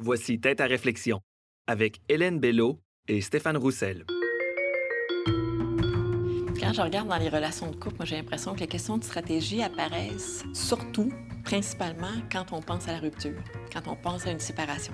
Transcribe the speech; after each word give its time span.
Voici 0.00 0.38
Tête 0.38 0.60
à 0.60 0.66
réflexion 0.66 1.20
avec 1.66 2.00
Hélène 2.08 2.38
Bello 2.38 2.78
et 3.08 3.20
Stéphane 3.20 3.56
Roussel. 3.56 4.04
Quand 6.60 6.72
je 6.72 6.80
regarde 6.80 7.08
dans 7.08 7.18
les 7.18 7.28
relations 7.28 7.68
de 7.68 7.74
couple, 7.74 7.96
moi 7.96 8.04
j'ai 8.04 8.14
l'impression 8.14 8.54
que 8.54 8.60
les 8.60 8.68
questions 8.68 8.96
de 8.96 9.02
stratégie 9.02 9.60
apparaissent 9.60 10.44
surtout, 10.52 11.12
principalement, 11.42 12.12
quand 12.30 12.52
on 12.52 12.60
pense 12.60 12.86
à 12.86 12.92
la 12.92 13.00
rupture, 13.00 13.42
quand 13.72 13.90
on 13.90 13.96
pense 13.96 14.24
à 14.28 14.30
une 14.30 14.38
séparation. 14.38 14.92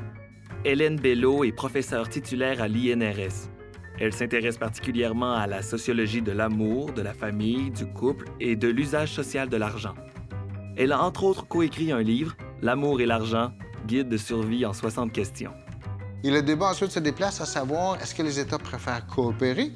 Hélène 0.64 0.96
Bello 0.96 1.44
est 1.44 1.52
professeure 1.52 2.08
titulaire 2.08 2.62
à 2.62 2.68
l'INRS. 2.68 3.50
Elle 4.00 4.14
s'intéresse 4.14 4.56
particulièrement 4.56 5.34
à 5.34 5.46
la 5.46 5.60
sociologie 5.60 6.22
de 6.22 6.32
l'amour, 6.32 6.94
de 6.94 7.02
la 7.02 7.12
famille, 7.12 7.70
du 7.70 7.84
couple 7.84 8.24
et 8.40 8.56
de 8.56 8.68
l'usage 8.68 9.12
social 9.12 9.50
de 9.50 9.58
l'argent. 9.58 9.94
Elle 10.78 10.92
a 10.92 11.02
entre 11.02 11.24
autres 11.24 11.46
coécrit 11.46 11.92
un 11.92 12.02
livre, 12.02 12.34
L'amour 12.62 13.02
et 13.02 13.06
l'argent, 13.06 13.52
guide 13.86 14.08
de 14.08 14.16
survie 14.16 14.64
en 14.66 14.72
60 14.72 15.12
questions. 15.12 15.52
Et 16.22 16.30
le 16.30 16.42
débat 16.42 16.70
ensuite 16.70 16.90
se 16.90 17.00
déplace 17.00 17.40
à 17.40 17.46
savoir 17.46 17.96
est-ce 18.00 18.14
que 18.14 18.22
les 18.22 18.40
États 18.40 18.58
préfèrent 18.58 19.06
coopérer 19.06 19.72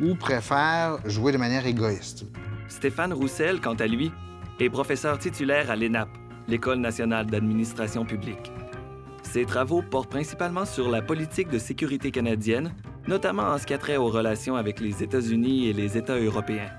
ou 0.00 0.14
préfèrent 0.16 0.98
jouer 1.04 1.32
de 1.32 1.38
manière 1.38 1.66
égoïste? 1.66 2.24
Stéphane 2.68 3.12
Roussel, 3.12 3.60
quant 3.60 3.74
à 3.74 3.86
lui, 3.86 4.10
est 4.58 4.70
professeur 4.70 5.18
titulaire 5.18 5.70
à 5.70 5.76
l'ENAP, 5.76 6.08
l'École 6.48 6.78
nationale 6.78 7.26
d'administration 7.26 8.04
publique. 8.04 8.52
Ses 9.22 9.44
travaux 9.44 9.82
portent 9.82 10.10
principalement 10.10 10.64
sur 10.64 10.90
la 10.90 11.02
politique 11.02 11.48
de 11.48 11.58
sécurité 11.58 12.10
canadienne, 12.10 12.74
notamment 13.06 13.44
en 13.44 13.58
ce 13.58 13.66
qui 13.66 13.74
a 13.74 13.78
trait 13.78 13.96
aux 13.96 14.08
relations 14.08 14.56
avec 14.56 14.80
les 14.80 15.02
États-Unis 15.02 15.68
et 15.68 15.72
les 15.72 15.96
États 15.96 16.18
européens. 16.18 16.70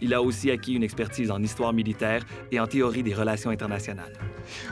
Il 0.00 0.12
a 0.14 0.22
aussi 0.22 0.50
acquis 0.50 0.74
une 0.74 0.82
expertise 0.82 1.30
en 1.30 1.42
histoire 1.42 1.72
militaire 1.72 2.22
et 2.52 2.60
en 2.60 2.66
théorie 2.66 3.02
des 3.02 3.14
relations 3.14 3.50
internationales. 3.50 4.12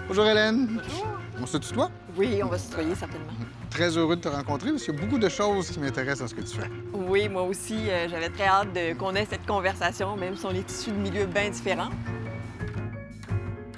Bonjour 0.08 0.26
Hélène. 0.26 0.80
Bonjour. 0.82 1.23
On 1.40 1.46
se 1.46 1.58
tutoie? 1.58 1.90
Oui, 2.16 2.40
on 2.42 2.46
va 2.48 2.58
se 2.58 2.68
tutoyer 2.68 2.94
certainement. 2.94 3.32
Très 3.70 3.96
heureux 3.98 4.16
de 4.16 4.20
te 4.20 4.28
rencontrer 4.28 4.70
parce 4.70 4.84
qu'il 4.84 4.94
y 4.94 4.96
a 4.96 5.00
beaucoup 5.00 5.18
de 5.18 5.28
choses 5.28 5.68
qui 5.70 5.80
m'intéressent 5.80 6.20
dans 6.20 6.28
ce 6.28 6.34
que 6.34 6.40
tu 6.48 6.56
fais. 6.56 6.70
Oui, 6.92 7.28
moi 7.28 7.42
aussi, 7.42 7.90
euh, 7.90 8.06
j'avais 8.08 8.28
très 8.28 8.44
hâte 8.46 8.72
de- 8.72 8.94
qu'on 8.94 9.14
ait 9.14 9.26
cette 9.28 9.44
conversation, 9.46 10.16
même 10.16 10.36
si 10.36 10.46
on 10.46 10.50
est 10.52 10.70
issus 10.70 10.92
de 10.92 10.96
milieux 10.96 11.26
bien 11.26 11.50
différents. 11.50 11.90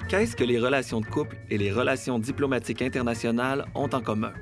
Qu'est-ce 0.07 0.35
que 0.35 0.43
les 0.43 0.59
relations 0.59 1.01
de 1.01 1.05
couple 1.07 1.35
et 1.49 1.57
les 1.57 1.71
relations 1.71 2.19
diplomatiques 2.19 2.81
internationales 2.81 3.65
ont 3.75 3.89
en 3.91 4.01
commun? 4.01 4.33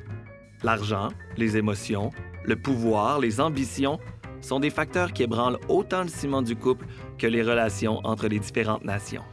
L'argent, 0.63 1.09
les 1.38 1.57
émotions, 1.57 2.11
le 2.44 2.55
pouvoir, 2.55 3.19
les 3.19 3.39
ambitions 3.41 4.00
sont 4.41 4.59
des 4.59 4.69
facteurs 4.69 5.11
qui 5.13 5.23
ébranlent 5.23 5.57
autant 5.69 6.03
le 6.03 6.07
ciment 6.09 6.41
du 6.44 6.55
couple 6.55 6.85
que 7.17 7.25
les 7.27 7.41
relations 7.41 8.00
entre 8.03 8.27
les 8.27 8.39
différentes 8.39 8.83
nations. 8.83 9.23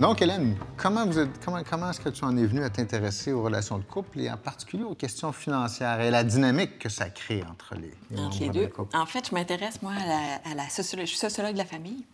Donc, 0.00 0.22
Hélène, 0.22 0.56
comment, 0.76 1.06
vous 1.06 1.18
êtes- 1.18 1.44
comment, 1.44 1.62
comment 1.68 1.90
est-ce 1.90 2.00
que 2.00 2.08
tu 2.08 2.24
en 2.24 2.36
es 2.36 2.44
venue 2.46 2.64
à 2.64 2.70
t'intéresser 2.70 3.32
aux 3.32 3.42
relations 3.42 3.78
de 3.78 3.84
couple 3.84 4.20
et 4.20 4.30
en 4.30 4.36
particulier 4.36 4.84
aux 4.84 4.94
questions 4.94 5.32
financières 5.32 6.00
et 6.00 6.10
la 6.10 6.24
dynamique 6.24 6.78
que 6.78 6.88
ça 6.88 7.10
crée 7.10 7.42
entre 7.50 7.74
les, 7.74 7.92
les 8.10 8.20
Entre 8.22 8.40
les 8.40 8.48
deux. 8.48 8.66
couple? 8.68 8.96
En 8.96 9.06
fait, 9.06 9.28
je 9.28 9.34
m'intéresse, 9.34 9.82
moi, 9.82 9.92
à 9.92 10.06
la, 10.06 10.50
à 10.50 10.54
la 10.54 10.68
sociologie. 10.68 11.12
Je 11.12 11.18
suis 11.18 11.26
sociologue 11.26 11.52
de 11.52 11.58
la 11.58 11.64
famille. 11.64 12.04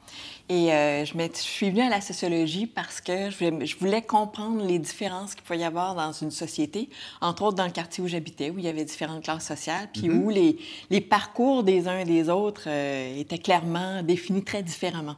Et 0.48 0.72
euh, 0.72 1.05
je, 1.05 1.12
suis 1.34 1.70
venue 1.70 1.83
à 1.83 1.89
la 1.91 2.00
sociologie 2.00 2.66
parce 2.66 3.00
que 3.00 3.30
je 3.30 3.36
voulais, 3.50 3.66
je 3.66 3.77
voulais 3.78 4.02
comprendre 4.02 4.64
les 4.64 4.78
différences 4.78 5.34
qu'il 5.34 5.44
pouvait 5.44 5.58
y 5.58 5.64
avoir 5.64 5.94
dans 5.94 6.12
une 6.12 6.30
société, 6.30 6.89
entre 7.20 7.42
autres 7.42 7.56
dans 7.56 7.66
le 7.66 7.70
quartier 7.70 8.02
où 8.02 8.08
j'habitais, 8.08 8.50
où 8.50 8.58
il 8.58 8.64
y 8.64 8.69
avait 8.69 8.84
différentes 8.84 9.22
classes 9.24 9.46
sociales, 9.46 9.89
puis 9.92 10.11
où 10.11 10.30
les, 10.30 10.58
les 10.91 11.00
parcours 11.02 11.64
des 11.64 11.86
uns 11.86 11.98
et 11.98 12.05
des 12.05 12.28
autres 12.30 12.62
euh, 12.66 13.19
étaient 13.20 13.39
clairement 13.39 14.02
définis 14.02 14.42
très 14.42 14.62
différemment. 14.62 15.16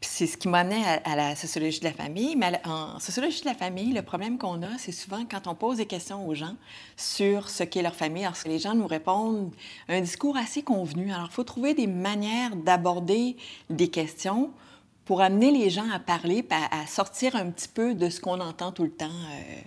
Puis 0.00 0.08
c'est 0.12 0.26
ce 0.28 0.36
qui 0.36 0.46
m'a 0.46 0.60
amené 0.60 0.84
à, 0.84 1.00
à 1.04 1.16
la 1.16 1.34
sociologie 1.34 1.80
de 1.80 1.84
la 1.84 1.92
famille. 1.92 2.36
Mais 2.36 2.60
en 2.64 3.00
sociologie 3.00 3.40
de 3.40 3.46
la 3.46 3.54
famille, 3.54 3.92
le 3.92 4.02
problème 4.02 4.38
qu'on 4.38 4.62
a, 4.62 4.78
c'est 4.78 4.92
souvent 4.92 5.24
quand 5.28 5.46
on 5.48 5.54
pose 5.56 5.78
des 5.78 5.86
questions 5.86 6.26
aux 6.28 6.34
gens 6.34 6.54
sur 6.96 7.50
ce 7.50 7.64
qu'est 7.64 7.82
leur 7.82 7.96
famille, 7.96 8.24
alors 8.24 8.40
que 8.40 8.48
les 8.48 8.60
gens 8.60 8.74
nous 8.74 8.86
répondent 8.86 9.50
un 9.88 10.00
discours 10.00 10.36
assez 10.36 10.62
convenu. 10.62 11.12
Alors, 11.12 11.26
il 11.30 11.34
faut 11.34 11.42
trouver 11.44 11.74
des 11.74 11.88
manières 11.88 12.54
d'aborder 12.54 13.36
des 13.70 13.88
questions 13.88 14.50
pour 15.04 15.20
amener 15.20 15.50
les 15.50 15.68
gens 15.70 15.90
à 15.90 15.98
parler, 15.98 16.46
à, 16.50 16.82
à 16.82 16.86
sortir 16.86 17.34
un 17.34 17.50
petit 17.50 17.68
peu 17.68 17.94
de 17.94 18.08
ce 18.08 18.20
qu'on 18.20 18.38
entend 18.40 18.70
tout 18.72 18.84
le 18.84 18.92
temps. 18.92 19.06
euh. 19.06 19.60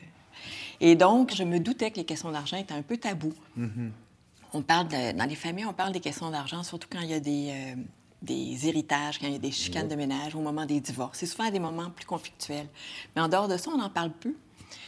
Et 0.79 0.95
donc, 0.95 1.33
je 1.35 1.43
me 1.43 1.59
doutais 1.59 1.91
que 1.91 1.97
les 1.97 2.05
questions 2.05 2.31
d'argent 2.31 2.57
étaient 2.57 2.73
un 2.73 2.81
peu 2.83 2.97
tabous. 2.97 3.33
On 4.53 4.61
parle 4.61 4.87
de- 4.87 5.11
dans 5.17 5.25
les 5.25 5.35
familles, 5.35 5.65
on 5.65 5.73
parle 5.73 5.91
des 5.93 5.99
questions 5.99 6.29
d'argent, 6.29 6.63
surtout 6.63 6.87
quand 6.91 7.01
il 7.01 7.09
y 7.09 7.13
a 7.13 7.19
des, 7.19 7.49
euh, 7.51 7.75
des 8.21 8.67
héritages, 8.67 9.19
quand 9.19 9.27
il 9.27 9.33
y 9.33 9.35
a 9.35 9.39
des 9.39 9.51
chicanes 9.51 9.87
de 9.87 9.95
ménage, 9.95 10.35
au 10.35 10.39
moment 10.39 10.65
des 10.65 10.79
divorces. 10.79 11.19
C'est 11.19 11.25
souvent 11.25 11.45
à 11.45 11.51
des 11.51 11.59
moments 11.59 11.89
plus 11.89 12.05
conflictuels. 12.05 12.67
Mais 13.15 13.21
en 13.21 13.27
dehors 13.27 13.47
de 13.47 13.57
ça, 13.57 13.71
on 13.75 13.79
en 13.81 13.89
parle 13.89 14.11
peu. 14.11 14.35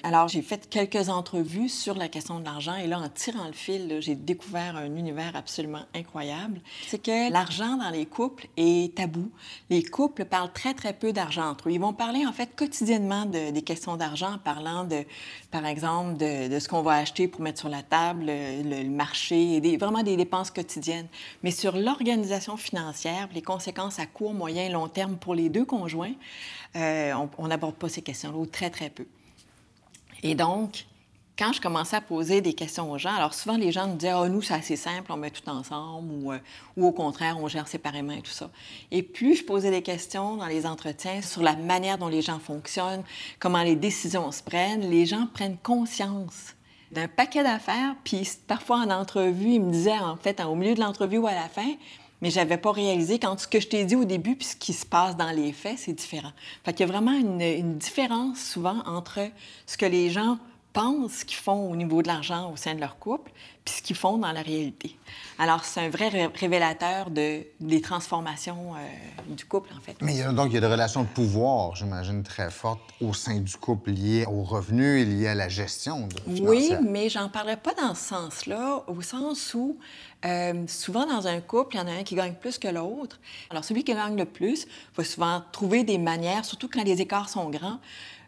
Alors, 0.04 0.28
j'ai 0.28 0.42
fait 0.42 0.70
quelques 0.70 1.10
entrevues 1.10 1.70
sur 1.70 1.96
la 1.96 2.08
question 2.10 2.40
de 2.40 2.46
l'argent 2.46 2.76
et 2.76 2.88
là, 2.88 3.00
en 3.00 3.10
tirant 3.10 3.46
le 3.48 3.54
fil, 3.54 3.98
j'ai 4.02 4.16
découvert 4.16 4.76
un 4.76 4.96
univers 4.96 5.36
absolument 5.36 5.84
incroyable. 5.96 6.60
C'est 6.88 7.02
que 7.02 7.32
l'argent 7.32 7.78
dans 7.78 7.90
les 7.90 8.06
couples 8.06 8.48
est 8.58 8.96
tabou. 8.96 9.30
Les 9.70 9.84
couples 9.84 10.26
parlent 10.26 10.52
très, 10.52 10.74
très 10.74 10.94
peu 10.94 11.14
d'argent 11.14 11.50
entre 11.50 11.70
eux. 11.70 11.72
Ils 11.72 11.80
vont 11.80 11.94
parler, 11.94 12.26
en 12.26 12.34
fait, 12.34 12.56
quotidiennement 12.56 13.26
de- 13.26 13.52
des 13.52 13.62
questions 13.62 13.96
d'argent 13.98 14.34
en 14.34 14.38
parlant, 14.38 14.84
de, 14.84 15.04
par 15.52 15.66
exemple, 15.66 16.18
de, 16.18 16.60
ce 16.60 16.68
qu'on 16.68 16.82
va 16.82 16.94
acheter 16.94 17.28
pour 17.28 17.42
mettre 17.42 17.60
sur 17.60 17.70
la 17.70 17.84
table, 17.84 18.26
le, 18.26 18.84
le- 18.84 18.90
marché, 18.90 19.60
des- 19.62 19.78
vraiment 19.78 20.04
des 20.04 20.18
dépenses 20.18 20.52
quotidiennes. 20.52 21.08
Mais 21.44 21.52
sur 21.52 21.76
l'organisation 21.78 22.58
financière, 22.58 23.30
les 23.34 23.42
conséquences 23.42 24.00
à 24.00 24.06
court, 24.06 24.34
moyen 24.34 24.66
et 24.66 24.70
long 24.70 24.88
terme 24.90 25.16
pour 25.18 25.36
les 25.36 25.50
deux 25.50 25.66
conjoints, 25.66 26.14
euh, 26.76 27.14
on- 27.38 27.48
n'aborde 27.48 27.76
pas 27.76 27.90
ces 27.90 28.02
questions-là, 28.02 28.46
très, 28.52 28.70
très 28.70 28.90
peu. 28.90 29.06
Et 30.24 30.36
donc, 30.36 30.86
quand 31.38 31.52
je 31.52 31.60
commençais 31.60 31.96
à 31.96 32.02
poser 32.02 32.42
des 32.42 32.54
questions 32.54 32.92
aux 32.92 32.98
gens, 32.98 33.14
alors 33.14 33.34
souvent 33.34 33.58
les 33.58 33.72
gens 33.72 33.88
me 33.88 33.96
disaient 33.96 34.14
Ah, 34.14 34.30
nous, 34.30 34.42
c'est 34.42 34.54
assez 34.54 34.76
simple, 34.76 35.12
on 35.12 35.18
met 35.18 35.32
tout 35.32 35.48
ensemble, 35.50 36.12
ou, 36.14 36.32
euh, 36.32 36.40
ou 36.78 36.88
au 36.88 36.92
contraire, 36.92 37.38
on 37.40 37.48
gère 37.48 37.68
séparément 37.68 38.14
et 38.14 38.22
tout 38.22 38.32
ça. 38.32 38.50
Et 38.92 39.04
plus 39.04 39.36
je 39.36 39.44
posais 39.44 39.72
des 39.72 39.82
questions 39.82 40.38
dans 40.38 40.46
les 40.46 40.66
entretiens 40.66 41.22
sur 41.22 41.42
la 41.42 41.56
manière 41.56 41.98
dont 41.98 42.08
les 42.08 42.22
gens 42.22 42.40
fonctionnent, 42.40 43.04
comment 43.40 43.64
les 43.64 43.76
décisions 43.76 44.32
se 44.32 44.44
prennent, 44.44 44.90
les 44.90 45.06
gens 45.06 45.28
prennent 45.34 45.58
conscience 45.58 46.54
d'un 46.92 47.08
paquet 47.08 47.44
d'affaires, 47.44 47.96
puis 48.04 48.30
parfois 48.48 48.78
en 48.78 48.92
entrevue, 48.92 49.54
ils 49.54 49.62
me 49.62 49.72
disaient 49.72 49.98
en 49.98 50.16
fait, 50.16 50.40
au 50.42 50.54
milieu 50.54 50.76
de 50.76 50.80
l'entrevue 50.80 51.18
ou 51.18 51.26
à 51.26 51.34
la 51.34 51.50
fin, 51.50 51.74
mais 52.24 52.30
j'avais 52.30 52.56
pas 52.56 52.72
réalisé 52.72 53.20
quand 53.20 53.38
ce 53.38 53.46
que 53.50 53.60
je 53.60 53.68
t'ai 53.68 53.84
dit 53.84 53.98
au 53.98 54.06
début 54.06 54.38
puis 54.38 54.48
ce 54.48 54.56
qui 54.56 54.72
se 54.72 54.86
passe 54.86 55.18
dans 55.18 55.32
les 55.32 55.52
faits, 55.52 55.78
c'est 55.78 55.92
différent. 55.92 56.32
Fait 56.64 56.72
qu'il 56.72 56.88
y 56.88 56.90
a 56.90 56.92
vraiment 56.92 57.12
une, 57.12 57.42
une 57.42 57.78
différence 57.78 58.40
souvent 58.42 58.82
entre 58.86 59.20
ce 59.66 59.76
que 59.76 59.86
les 59.86 60.10
gens 60.10 60.38
pensent 60.72 61.26
qu'ils 61.26 61.38
font 61.38 61.70
au 61.70 61.76
niveau 61.76 62.02
de 62.02 62.08
l'argent 62.08 62.50
au 62.50 62.56
sein 62.56 62.76
de 62.76 62.80
leur 62.80 62.98
couple 62.98 63.30
puis 63.66 63.76
ce 63.76 63.82
qu'ils 63.82 63.96
font 63.96 64.18
dans 64.18 64.32
la 64.32 64.42
réalité. 64.42 64.98
Alors, 65.40 65.64
c'est 65.64 65.80
un 65.82 65.90
vrai 65.90 66.10
ré- 66.10 66.28
révélateur 66.28 67.10
de, 67.10 67.44
des 67.60 67.82
transformations 67.82 68.74
euh, 68.76 69.32
du 69.34 69.46
couple, 69.46 69.70
en 69.78 69.82
fait. 69.82 69.96
Mais 70.02 70.22
a- 70.22 70.32
donc, 70.34 70.48
il 70.50 70.56
y 70.56 70.58
a 70.58 70.62
des 70.62 70.68
relations 70.68 71.04
de 71.04 71.08
pouvoir, 71.08 71.76
j'imagine, 71.76 72.24
très 72.24 72.52
fortes 72.52 72.82
au 73.02 73.14
sein 73.14 73.40
du 73.40 73.56
couple 73.58 73.92
liées 73.92 74.26
aux 74.26 74.44
revenus 74.44 75.02
et 75.02 75.06
liées 75.06 75.28
à 75.30 75.36
la 75.36 75.50
gestion 75.50 76.08
de 76.08 76.16
Oui, 76.42 76.74
mais 76.88 77.10
j'en 77.10 77.30
parlerai 77.30 77.58
pas 77.58 77.74
dans 77.74 77.96
ce 77.96 78.10
sens-là, 78.10 78.84
au 78.88 79.02
sens 79.02 79.54
où 79.54 79.78
euh, 80.26 80.64
souvent 80.68 81.06
dans 81.06 81.28
un 81.28 81.40
couple, 81.42 81.76
il 81.76 81.80
y 81.80 81.82
en 81.82 81.88
a 81.88 81.92
un 81.92 82.04
qui 82.04 82.16
gagne 82.16 82.34
plus 82.36 82.58
que 82.58 82.68
l'autre. 82.68 83.20
Alors 83.50 83.64
celui 83.64 83.84
qui 83.84 83.94
gagne 83.94 84.16
le 84.18 84.26
plus 84.26 84.68
va 84.96 85.04
souvent 85.04 85.42
trouver 85.52 85.84
des 85.84 85.98
manières, 85.98 86.46
surtout 86.46 86.70
quand 86.72 86.84
les 86.84 87.02
écarts 87.02 87.30
sont 87.30 87.50
grands, 87.50 87.80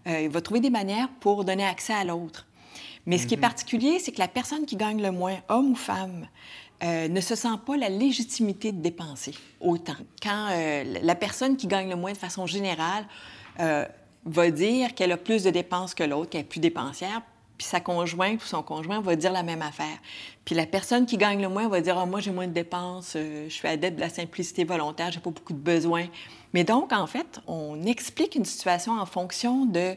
euh, 0.07 0.21
il 0.21 0.29
va 0.29 0.41
trouver 0.41 0.59
des 0.59 0.69
manières 0.69 1.07
pour 1.19 1.43
donner 1.45 1.65
accès 1.65 1.93
à 1.93 2.03
l'autre. 2.03 2.45
Mais 3.05 3.17
ce 3.17 3.27
qui 3.27 3.35
est 3.35 3.37
particulier, 3.37 3.99
c'est 3.99 4.11
que 4.11 4.19
la 4.19 4.27
personne 4.27 4.65
qui 4.65 4.75
gagne 4.75 5.01
le 5.01 5.11
moins, 5.11 5.37
homme 5.49 5.71
ou 5.71 5.75
femme, 5.75 6.27
euh, 6.83 7.07
ne 7.07 7.21
se 7.21 7.35
sent 7.35 7.57
pas 7.65 7.77
la 7.77 7.87
légitimité 7.87 8.73
de 8.73 8.81
dépenser 8.81 9.33
autant. 9.61 9.95
Quand 10.21 10.49
euh, 10.51 10.83
la 11.01 11.15
personne 11.15 11.55
qui 11.55 11.67
gagne 11.67 11.89
le 11.89 11.95
moins 11.95 12.11
de 12.11 12.17
façon 12.17 12.45
générale 12.47 13.05
euh, 13.61 13.85
va 14.25 14.51
dire 14.51 14.93
qu'elle 14.93 15.13
a 15.13 15.17
plus 15.17 15.43
de 15.43 15.51
dépenses 15.51 15.93
que 15.93 16.03
l'autre, 16.03 16.31
qu'elle 16.31 16.41
est 16.41 16.43
plus 16.43 16.59
dépensière, 16.59 17.21
puis 17.57 17.65
sa 17.65 17.79
conjointe 17.79 18.43
ou 18.43 18.45
son 18.45 18.61
conjoint 18.61 18.99
va 18.99 19.15
dire 19.15 19.31
la 19.31 19.43
même 19.43 19.61
affaire. 19.61 19.97
Puis 20.43 20.53
la 20.53 20.65
personne 20.65 21.05
qui 21.05 21.15
gagne 21.15 21.41
le 21.41 21.47
moins 21.47 21.69
va 21.69 21.79
dire 21.79 21.97
Ah, 21.97 22.05
Moi, 22.05 22.19
j'ai 22.19 22.31
moins 22.31 22.47
de 22.47 22.53
dépenses, 22.53 23.13
je 23.15 23.47
suis 23.47 23.67
adepte 23.69 23.95
de 23.95 24.01
la 24.01 24.09
simplicité 24.09 24.65
volontaire, 24.65 25.13
j'ai 25.13 25.21
pas 25.21 25.29
beaucoup 25.29 25.53
de 25.53 25.57
besoins. 25.57 26.07
Mais 26.53 26.65
donc, 26.65 26.91
en 26.91 27.07
fait, 27.07 27.39
on 27.47 27.81
explique 27.83 28.35
une 28.35 28.43
situation 28.43 28.99
en 28.99 29.05
fonction 29.05 29.65
de 29.65 29.95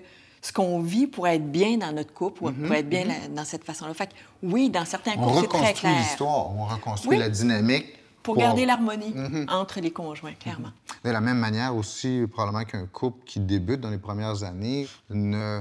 ce 0.49 0.53
qu'on 0.53 0.81
vit 0.81 1.07
pour 1.07 1.29
être 1.29 1.51
bien 1.53 1.77
dans 1.77 1.93
notre 1.93 2.15
couple 2.15 2.45
ou 2.45 2.51
pour 2.51 2.75
être 2.75 2.89
bien 2.89 3.05
la- 3.05 3.29
dans 3.29 3.45
cette 3.45 3.65
façon-là. 3.65 3.93
Fait 3.93 4.07
que, 4.07 4.15
oui, 4.43 4.71
dans 4.71 4.87
certains 4.87 5.13
On 5.19 5.27
couples, 5.27 5.41
c'est 5.43 5.47
très 5.49 5.59
reconstruit 5.59 5.95
l'histoire, 5.99 6.57
on 6.57 6.65
reconstruit 6.65 7.11
Oui. 7.17 7.19
la 7.19 7.29
dynamique. 7.29 7.87
Pour 8.23 8.37
garder 8.37 8.65
l'harmonie 8.67 9.15
entre 9.49 9.81
les 9.81 9.91
conjoints, 9.91 10.33
clairement. 10.35 10.71
De 11.05 11.11
la 11.11 11.21
même 11.21 11.39
manière 11.39 11.75
aussi, 11.77 12.23
probablement 12.33 12.65
qu'un 12.65 12.87
couple 12.87 13.23
qui 13.25 13.41
débute 13.41 13.81
dans 13.81 13.91
les 13.91 13.99
premières 13.99 14.43
années 14.43 14.87
ne 15.11 15.61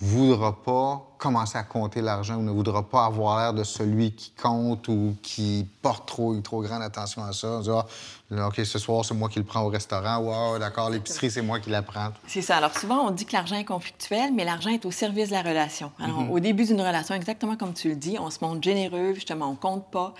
voudra 0.00 0.62
pas 0.62 1.14
commencer 1.18 1.56
à 1.56 1.62
compter 1.62 2.02
l'argent 2.02 2.36
ou 2.36 2.42
ne 2.42 2.50
voudra 2.50 2.82
pas 2.82 3.06
avoir 3.06 3.38
l'air 3.38 3.54
de 3.54 3.64
celui 3.64 4.12
qui 4.12 4.32
compte 4.32 4.88
ou 4.88 5.16
qui 5.22 5.66
porte 5.80 6.06
trop, 6.06 6.34
trop 6.40 6.60
grande 6.62 6.82
attention 6.82 7.22
à 7.24 7.32
ça. 7.32 7.60
On 7.66 7.78
ah, 7.78 7.86
OK, 8.40 8.56
ce 8.64 8.78
soir, 8.78 9.04
c'est 9.04 9.14
moi 9.14 9.28
qui 9.28 9.38
le 9.38 9.44
prends 9.44 9.62
au 9.62 9.68
restaurant. 9.68 10.18
Wow, 10.18 10.58
d'accord, 10.58 10.90
l'épicerie, 10.90 11.30
c'est 11.30 11.42
moi 11.42 11.60
qui 11.60 11.70
la 11.70 11.82
prends. 11.82 12.12
C'est 12.26 12.42
ça. 12.42 12.56
Alors, 12.56 12.76
souvent, 12.76 13.06
on 13.06 13.10
dit 13.10 13.26
que 13.26 13.32
l'argent 13.32 13.56
est 13.56 13.64
conflictuel, 13.64 14.32
mais 14.32 14.44
l'argent 14.44 14.70
est 14.70 14.84
au 14.84 14.90
service 14.90 15.28
de 15.28 15.34
la 15.34 15.42
relation. 15.42 15.92
Alors, 15.98 16.22
mm-hmm. 16.22 16.30
au 16.30 16.40
début 16.40 16.64
d'une 16.64 16.80
relation, 16.80 17.14
exactement 17.14 17.56
comme 17.56 17.74
tu 17.74 17.88
le 17.88 17.96
dis, 17.96 18.16
on 18.18 18.30
se 18.30 18.38
montre 18.42 18.62
généreux, 18.62 19.14
justement, 19.14 19.50
on 19.50 19.54
compte 19.54 19.90
pas. 19.90 20.14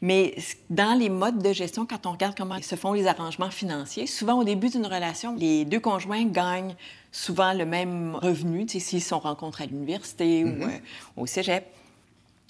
Mais 0.00 0.34
dans 0.68 0.98
les 0.98 1.08
modes 1.08 1.42
de 1.42 1.52
gestion, 1.52 1.86
quand 1.86 2.06
on 2.06 2.12
regarde 2.12 2.34
comment 2.36 2.60
se 2.60 2.76
font 2.76 2.92
les 2.92 3.06
arrangements 3.06 3.50
financiers, 3.50 4.06
souvent, 4.06 4.38
au 4.38 4.44
début 4.44 4.68
d'une 4.68 4.86
relation, 4.86 5.34
les 5.36 5.64
deux 5.64 5.80
conjoints 5.80 6.24
gagnent 6.24 6.74
souvent 7.12 7.52
le 7.52 7.66
même 7.66 8.16
revenu, 8.16 8.66
s'ils 8.68 9.02
sont 9.02 9.18
rencontrés 9.18 9.64
à 9.64 9.66
l'université 9.66 10.44
ou 10.44 10.48
mm-hmm. 10.48 10.70
euh, 10.70 10.78
au 11.16 11.26
cégep. 11.26 11.66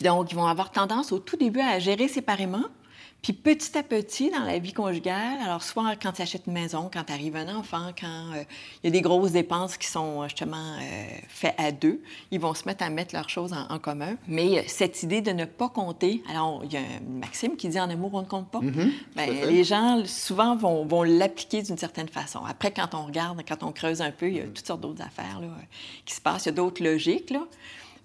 Donc, 0.01 0.33
ils 0.33 0.35
vont 0.35 0.47
avoir 0.47 0.71
tendance 0.71 1.13
au 1.13 1.19
tout 1.19 1.37
début 1.37 1.61
à 1.61 1.79
gérer 1.79 2.09
séparément, 2.09 2.65
puis 3.23 3.33
petit 3.35 3.77
à 3.77 3.83
petit, 3.83 4.31
dans 4.31 4.45
la 4.45 4.59
vie 4.59 4.73
conjugale, 4.73 5.39
alors 5.45 5.63
soit 5.63 5.95
quand 5.97 6.13
tu 6.13 6.23
achètes 6.23 6.45
une 6.47 6.55
maison, 6.55 6.91
quand 6.93 7.11
arrive 7.11 7.37
un 7.37 7.55
enfant, 7.55 7.91
quand 7.99 8.35
euh, 8.35 8.45
il 8.83 8.87
y 8.87 8.89
a 8.89 8.91
des 8.91 9.03
grosses 9.03 9.33
dépenses 9.33 9.77
qui 9.77 9.89
sont 9.89 10.25
justement 10.25 10.57
euh, 10.57 11.05
faites 11.29 11.55
à 11.59 11.71
deux, 11.71 12.01
ils 12.31 12.41
vont 12.41 12.55
se 12.55 12.65
mettre 12.65 12.83
à 12.83 12.89
mettre 12.89 13.15
leurs 13.15 13.29
choses 13.29 13.53
en, 13.53 13.79
commun. 13.79 14.17
Mais 14.27 14.65
cette 14.69 15.03
idée 15.03 15.21
de 15.21 15.33
ne 15.33 15.45
pas 15.45 15.69
compter, 15.69 16.23
alors 16.31 16.63
il 16.65 16.73
y 16.73 16.77
a 16.77 16.81
une 16.81 17.19
maxime 17.19 17.57
qui 17.57 17.69
dit 17.69 17.81
en 17.81 17.91
amour, 17.91 18.11
on 18.15 18.23
ne 18.23 18.27
compte 18.27 18.51
pas. 18.51 18.61
Mm-hmm. 18.61 18.91
Bien, 19.17 19.27
les 19.27 19.65
gens, 19.65 20.03
souvent, 20.07 20.57
vont, 20.57 20.85
vont 20.85 21.03
l'appliquer 21.03 21.63
d'une 21.63 21.79
certaine 21.79 22.09
façon. 22.09 22.41
Après, 22.47 22.73
quand 22.73 22.95
on 22.95 23.05
regarde, 23.07 23.43
quand 23.47 23.63
on 23.63 23.73
creuse 23.73 24.01
un 24.01 24.11
peu, 24.11 24.29
il 24.29 24.37
y 24.37 24.41
a 24.41 24.45
toutes 24.45 24.67
sortes 24.67 24.81
d'autres 24.81 25.03
affaires 25.03 25.41
là, 25.41 25.49
qui 26.07 26.15
se 26.15 26.21
passent, 26.21 26.45
il 26.45 26.49
y 26.49 26.51
a 26.51 26.53
d'autres 26.53 26.83
logiques. 26.83 27.31
Là. 27.31 27.47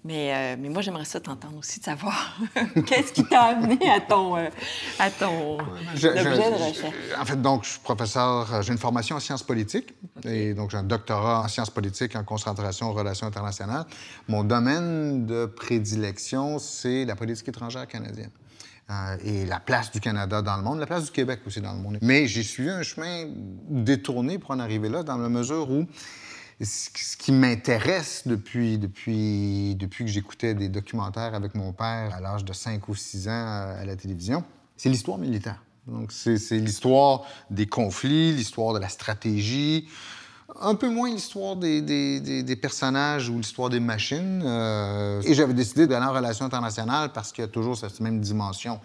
Mais, 0.06 0.32
euh, 0.32 0.56
mais 0.58 0.68
moi, 0.68 0.82
j'aimerais 0.82 1.04
ça 1.04 1.18
t'entendre 1.18 1.58
aussi, 1.58 1.80
de 1.80 1.84
savoir 1.84 2.38
qu'est-ce 2.86 3.12
qui 3.12 3.24
t'a 3.24 3.42
amené 3.42 3.90
à 3.90 4.00
ton, 4.00 4.36
euh, 4.36 4.48
à 5.00 5.10
ton 5.10 5.58
objet 5.58 6.12
de 6.12 6.68
recherche. 6.68 6.94
En 7.18 7.24
fait, 7.24 7.42
donc, 7.42 7.64
je 7.64 7.70
suis 7.70 7.80
professeur, 7.80 8.54
euh, 8.54 8.62
j'ai 8.62 8.70
une 8.70 8.78
formation 8.78 9.16
en 9.16 9.20
sciences 9.20 9.42
politiques, 9.42 9.94
et 10.24 10.54
donc 10.54 10.70
j'ai 10.70 10.76
un 10.76 10.84
doctorat 10.84 11.40
en 11.40 11.48
sciences 11.48 11.70
politiques 11.70 12.14
en 12.14 12.22
concentration 12.22 12.86
en 12.86 12.92
relations 12.92 13.26
internationales. 13.26 13.84
Mon 14.28 14.44
domaine 14.44 15.26
de 15.26 15.46
prédilection, 15.46 16.60
c'est 16.60 17.04
la 17.04 17.16
politique 17.16 17.48
étrangère 17.48 17.88
canadienne. 17.88 18.30
et 19.24 19.44
la 19.44 19.58
place 19.58 19.90
du 19.90 19.98
Canada 19.98 20.42
dans 20.42 20.56
le 20.56 20.62
monde, 20.62 20.78
la 20.78 20.86
place 20.86 21.06
du 21.06 21.10
Québec 21.10 21.40
aussi 21.44 21.60
dans 21.60 21.72
le 21.72 21.80
monde. 21.80 21.98
Mais 22.02 22.28
j'ai 22.28 22.44
suivi 22.44 22.70
un 22.70 22.84
chemin 22.84 23.24
détourné 23.68 24.38
pour 24.38 24.52
en 24.52 24.60
arriver 24.60 24.88
là, 24.88 25.02
dans 25.02 25.18
la 25.18 25.28
mesure 25.28 25.68
où 25.68 25.86
ce 26.64 27.16
qui 27.16 27.32
m'intéresse 27.32 28.22
depuis, 28.26 28.78
que 29.78 30.06
j'écoutais 30.06 30.54
des 30.54 30.68
documentaires 30.68 31.34
avec 31.34 31.54
mon 31.54 31.72
père 31.72 32.14
à 32.14 32.20
l'âge 32.20 32.44
de 32.44 32.52
5 32.52 32.88
ou 32.88 32.94
6 32.94 33.28
ans 33.28 33.74
à 33.78 33.84
la 33.84 33.96
télévision, 33.96 34.42
c'est 34.76 34.88
l'histoire 34.88 35.18
militaire. 35.18 35.62
Donc, 35.86 36.12
c'est 36.12 36.58
l'histoire 36.58 37.24
des 37.50 37.66
conflits, 37.66 38.32
l'histoire 38.32 38.74
de 38.74 38.78
la 38.80 38.88
stratégie, 38.88 39.88
un 40.60 40.74
peu 40.76 40.88
moins 40.88 41.10
l'histoire 41.10 41.56
des, 41.56 41.82
des, 41.82 42.42
des, 42.42 42.56
personnages 42.56 43.28
ou 43.28 43.38
l'histoire 43.38 43.68
des 43.68 43.80
machines. 43.80 44.42
Euh, 44.44 45.20
et 45.24 45.34
j'avais 45.34 45.54
décidé 45.54 45.86
d'aller 45.86 46.06
en 46.06 46.12
relation 46.12 46.44
internationale 46.44 47.10
parce 47.12 47.32
qu'il 47.32 47.42
y 47.42 47.44
a 47.44 47.50
toujours 47.50 47.76
cette 47.76 47.98
même 48.00 48.20
dimension 48.20 48.80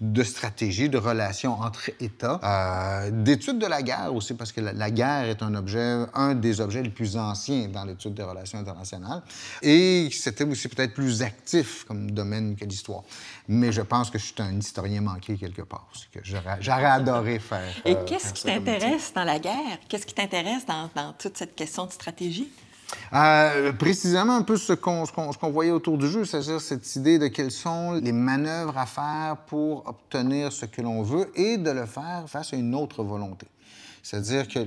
de 0.00 0.22
stratégie, 0.22 0.88
de 0.90 0.98
relation 0.98 1.54
entre 1.54 1.90
États. 2.00 2.38
Euh, 2.44 3.10
d'études 3.10 3.58
de 3.58 3.66
la 3.66 3.82
guerre 3.82 4.14
aussi, 4.14 4.34
parce 4.34 4.52
que 4.52 4.60
la, 4.60 4.90
guerre 4.90 5.24
est 5.24 5.42
un 5.42 5.54
objet, 5.54 6.04
un 6.12 6.34
des 6.34 6.60
objets 6.60 6.82
les 6.82 6.90
plus 6.90 7.16
anciens 7.16 7.68
dans 7.68 7.84
l'étude 7.84 8.14
des 8.14 8.22
relations 8.22 8.58
internationales. 8.58 9.22
Et 9.62 10.08
c'était 10.12 10.44
aussi 10.44 10.68
peut-être 10.68 10.92
plus 10.92 11.22
actif 11.22 11.84
comme 11.84 12.10
domaine 12.10 12.56
que 12.56 12.64
l'histoire. 12.64 13.02
Mais 13.48 13.72
je 13.72 13.82
pense 13.82 14.10
que 14.10 14.18
je 14.18 14.24
suis 14.24 14.34
un 14.38 14.58
historien 14.58 15.00
manqué 15.00 15.36
quelque 15.36 15.62
part. 15.62 15.88
que 16.12 16.20
j'aurais 16.22 16.84
adoré 16.84 17.38
faire. 17.38 17.72
Et 17.84 17.96
euh, 17.96 18.04
qu'est-ce 18.04 18.34
qui 18.34 18.44
t'intéresse 18.44 19.12
dans 19.14 19.24
la 19.24 19.38
guerre? 19.38 19.78
Qu'est-ce 19.88 20.04
qui 20.04 20.14
t'intéresse 20.14 20.66
dans, 20.66 20.90
dans 20.94 21.05
toute 21.12 21.36
cette 21.36 21.54
question 21.54 21.86
de 21.86 21.92
stratégie? 21.92 22.50
Euh, 23.12 23.72
précisément 23.72 24.36
un 24.36 24.42
peu 24.42 24.56
ce 24.56 24.72
qu'on 24.72 25.50
voyait 25.50 25.72
autour 25.72 25.98
du 25.98 26.08
jeu, 26.08 26.24
c'est-à-dire 26.24 26.60
cette 26.60 26.96
idée 26.96 27.18
de 27.18 27.28
quelles 27.28 27.50
sont 27.50 27.92
les 27.92 28.12
manœuvres 28.12 28.78
à 28.78 28.86
faire 28.86 29.36
pour 29.46 29.86
obtenir 29.88 30.52
ce 30.52 30.66
que 30.66 30.82
l'on 30.82 31.02
veut 31.02 31.30
et 31.34 31.56
de 31.56 31.70
le 31.70 31.86
faire 31.86 32.24
face 32.26 32.52
à 32.52 32.56
une 32.56 32.74
autre 32.74 33.02
volonté. 33.02 33.46
C'est-à-dire 34.02 34.46
que 34.46 34.60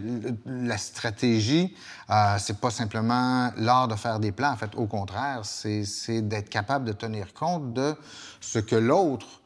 la 0.45 0.77
stratégie, 0.77 1.73
euh, 2.09 2.35
c'est 2.39 2.59
pas 2.59 2.71
simplement 2.71 3.51
l'art 3.55 3.87
de 3.87 3.95
faire 3.95 4.19
des 4.19 4.33
plans. 4.33 4.51
En 4.51 4.57
fait, 4.57 4.75
au 4.75 4.85
contraire, 4.85 5.41
c'est 5.43 6.21
d'être 6.21 6.49
capable 6.49 6.83
de 6.83 6.91
tenir 6.91 7.33
compte 7.33 7.73
de 7.73 7.95
ce 8.41 8.59
que 8.59 8.75
l'autre 8.75 9.38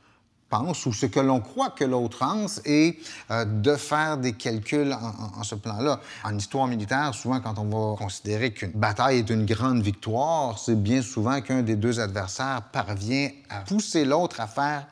ou 0.86 0.94
ce 0.94 1.06
que 1.06 1.20
l'on 1.20 1.40
croit 1.40 1.72
que 1.72 1.84
l'autre 1.84 2.20
pense 2.20 2.62
et 2.66 3.00
euh, 3.32 3.46
de 3.46 3.76
faire 3.76 4.18
des 4.18 4.34
calculs 4.34 4.94
en, 4.94 5.44
ce 5.44 5.56
plan-là. 5.56 6.00
En 6.24 6.38
histoire 6.38 6.68
militaire, 6.68 7.14
souvent, 7.14 7.40
quand 7.40 7.58
on 7.58 7.66
va 7.66 7.98
considérer 7.98 8.52
qu'une 8.52 8.72
bataille 8.72 9.20
est 9.20 9.30
une 9.30 9.46
grande 9.46 9.82
victoire, 9.82 10.58
c'est 10.60 10.82
bien 10.82 11.02
souvent 11.02 11.42
qu'un 11.42 11.62
des 11.62 11.76
deux 11.76 12.00
adversaires 12.00 12.62
parvient 12.72 13.30
à 13.50 13.60
pousser 13.62 14.06
l'autre 14.06 14.40
à 14.40 14.48
faire 14.48 14.88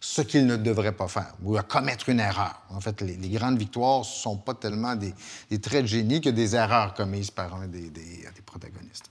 ce 0.00 0.22
qu'il 0.22 0.46
ne 0.46 0.56
devrait 0.56 0.92
pas 0.92 1.08
faire 1.08 1.34
ou 1.42 1.56
à 1.56 1.62
commettre 1.62 2.08
une 2.08 2.20
erreur. 2.20 2.62
En 2.70 2.80
fait, 2.80 3.00
les, 3.02 3.16
grandes 3.28 3.58
victoires 3.58 4.00
ne 4.00 4.04
sont 4.04 4.36
pas 4.36 4.54
tellement 4.54 4.96
des, 4.96 5.14
traits 5.60 5.82
de 5.82 5.88
génie 5.88 6.20
que 6.20 6.30
des 6.30 6.56
erreurs 6.56 6.94
commises 6.94 7.30
par 7.30 7.54
un 7.54 7.68
des 7.68 7.92
protagonistes. 8.46 9.10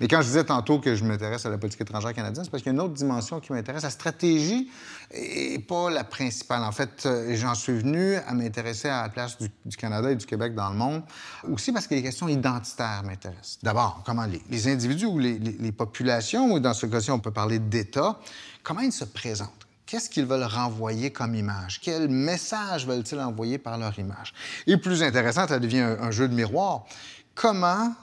Mais 0.00 0.08
quand 0.08 0.20
je 0.22 0.26
disais 0.26 0.44
tantôt 0.44 0.78
que 0.78 0.94
je 0.94 1.04
m'intéresse 1.04 1.46
à 1.46 1.50
la 1.50 1.58
politique 1.58 1.82
étrangère 1.82 2.12
canadienne, 2.14 2.44
c'est 2.44 2.50
parce 2.50 2.62
qu'il 2.62 2.72
y 2.72 2.74
a 2.74 2.78
une 2.78 2.80
autre 2.80 2.94
dimension 2.94 3.40
qui 3.40 3.52
m'intéresse. 3.52 3.82
La 3.82 3.90
stratégie 3.90 4.70
n'est 5.14 5.58
pas 5.58 5.90
la 5.90 6.04
principale. 6.04 6.62
En 6.64 6.72
fait, 6.72 7.06
euh, 7.06 7.34
j'en 7.36 7.54
suis 7.54 7.72
venu 7.72 8.16
à 8.16 8.32
m'intéresser 8.34 8.88
à 8.88 9.02
la 9.02 9.08
place 9.08 9.38
du, 9.38 9.76
Canada 9.76 10.10
et 10.10 10.16
du 10.16 10.26
Québec 10.26 10.54
dans 10.54 10.70
le 10.70 10.76
monde, 10.76 11.02
aussi 11.50 11.72
parce 11.72 11.86
que 11.86 11.94
les 11.94 12.02
questions 12.02 12.28
identitaires 12.28 13.02
m'intéressent. 13.04 13.58
D'abord, 13.62 14.02
comment 14.04 14.26
les, 14.26 14.68
individus 14.68 15.06
ou 15.06 15.18
les, 15.18 15.38
les 15.38 15.72
populations, 15.72 16.52
ou 16.52 16.60
dans 16.60 16.74
ce 16.74 16.86
cas-ci, 16.86 17.10
on 17.10 17.20
peut 17.20 17.30
parler 17.30 17.58
d'État, 17.58 18.18
comment 18.62 18.80
ils 18.80 18.92
se 18.92 19.04
présentent? 19.04 19.66
Qu'est-ce 19.92 20.08
qu'ils 20.08 20.24
veulent 20.24 20.44
renvoyer 20.44 21.10
comme 21.10 21.34
image? 21.34 21.78
Quel 21.82 22.08
message 22.08 22.86
veulent-ils 22.86 23.20
envoyer 23.20 23.58
par 23.58 23.76
leur 23.76 23.98
image? 23.98 24.32
Et 24.66 24.78
plus 24.78 25.02
intéressant, 25.02 25.46
ça 25.46 25.58
devient 25.58 25.80
un 26.00 26.10
jeu 26.10 26.28
de 26.28 26.34
miroir. 26.34 26.86
Comment 27.34 27.94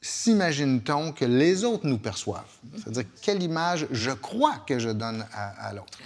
s'imagine-t-on 0.00 1.10
que 1.10 1.24
les 1.24 1.64
autres 1.64 1.88
nous 1.88 1.98
perçoivent? 1.98 2.44
C'est-à-dire, 2.76 3.06
quelle 3.20 3.42
image 3.42 3.88
je 3.90 4.12
crois 4.12 4.58
que 4.64 4.78
je 4.78 4.90
donne 4.90 5.26
à, 5.32 5.72
l'autre? 5.72 5.98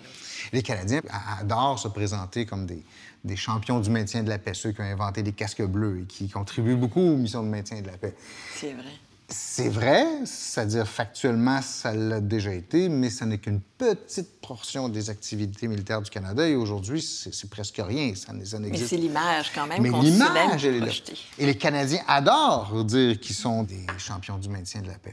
Les 0.54 0.62
Canadiens 0.62 1.02
adorent 1.38 1.78
se 1.78 1.88
présenter 1.88 2.46
comme 2.46 2.64
des, 2.64 2.82
des, 3.22 3.36
champions 3.36 3.80
du 3.80 3.90
maintien 3.90 4.22
de 4.22 4.30
la 4.30 4.38
paix, 4.38 4.54
ceux 4.54 4.72
qui 4.72 4.80
ont 4.80 4.84
inventé 4.84 5.22
les 5.22 5.32
casques 5.32 5.60
bleus 5.60 6.00
et 6.00 6.04
qui 6.06 6.30
contribuent 6.30 6.74
beaucoup 6.74 7.02
aux 7.02 7.16
missions 7.18 7.42
de 7.42 7.50
maintien 7.50 7.82
de 7.82 7.86
la 7.88 7.98
paix. 7.98 8.14
C'est 8.54 8.72
vrai. 8.72 8.98
C'est 9.30 9.68
vrai, 9.68 10.06
c'est-à-dire 10.24 10.88
factuellement, 10.88 11.60
ça 11.60 11.92
l'a 11.92 12.18
déjà 12.18 12.54
été, 12.54 12.88
mais 12.88 13.10
ce 13.10 13.24
n'est 13.24 13.36
qu'une 13.36 13.60
petite 13.60 14.40
portion 14.40 14.88
des 14.88 15.10
activités 15.10 15.68
militaires 15.68 16.00
du 16.00 16.08
Canada 16.08 16.48
et 16.48 16.54
aujourd'hui, 16.54 17.02
c'est 17.02 17.50
presque 17.50 17.78
rien. 17.78 18.14
Ça, 18.14 18.32
ça 18.42 18.58
mais 18.58 18.74
c'est 18.78 18.96
l'image 18.96 19.52
quand 19.54 19.66
même. 19.66 19.82
Mais 19.82 19.90
l'image, 19.90 20.64
elle 20.64 20.76
est 20.76 20.80
là. 20.80 20.92
Et 21.38 21.44
les 21.44 21.58
Canadiens 21.58 22.02
adorent 22.08 22.84
dire 22.84 23.20
qu'ils 23.20 23.36
sont 23.36 23.64
des 23.64 23.84
champions 23.98 24.38
du 24.38 24.48
maintien 24.48 24.80
de 24.80 24.88
la 24.88 24.96
paix. 24.98 25.12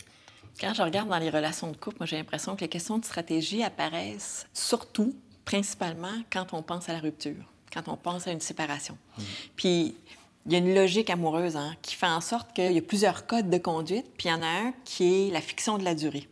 Quand 0.62 0.74
je 0.74 0.82
regarde 0.82 1.10
dans 1.10 1.20
les 1.20 1.30
relations 1.30 1.70
de 1.70 1.76
couple, 1.76 1.98
moi, 2.00 2.06
j'ai 2.06 2.16
l'impression 2.16 2.56
que 2.56 2.62
les 2.62 2.70
questions 2.70 2.98
de 2.98 3.04
stratégie 3.04 3.64
apparaissent 3.64 4.48
surtout, 4.54 5.14
principalement, 5.44 6.24
quand 6.32 6.54
on 6.54 6.62
pense 6.62 6.88
à 6.88 6.94
la 6.94 7.00
rupture, 7.00 7.52
quand 7.74 7.90
on 7.90 7.98
pense 7.98 8.28
à 8.28 8.32
une 8.32 8.40
séparation. 8.40 8.98
Hmm. 9.18 9.24
Puis 9.58 9.98
il 10.46 10.52
y 10.52 10.56
a 10.56 10.60
une 10.60 10.76
logique 10.76 11.10
amoureuse 11.10 11.56
hein, 11.56 11.74
qui 11.82 11.96
fait 11.96 12.08
en 12.08 12.22
sorte 12.22 12.54
qu'il 12.54 12.72
y 12.72 12.78
a 12.78 12.82
plusieurs 12.82 13.26
codes 13.26 13.50
de 13.50 13.58
conduite, 13.58 14.06
puis 14.18 14.30
il 14.30 14.32
y 14.32 14.34
en 14.34 14.44
a 14.44 14.68
un 14.68 14.74
qui 14.84 15.28
est 15.28 15.32
la 15.32 15.42
fiction 15.42 15.78
de 15.78 15.84
la 15.84 15.96
durée. 15.96 16.28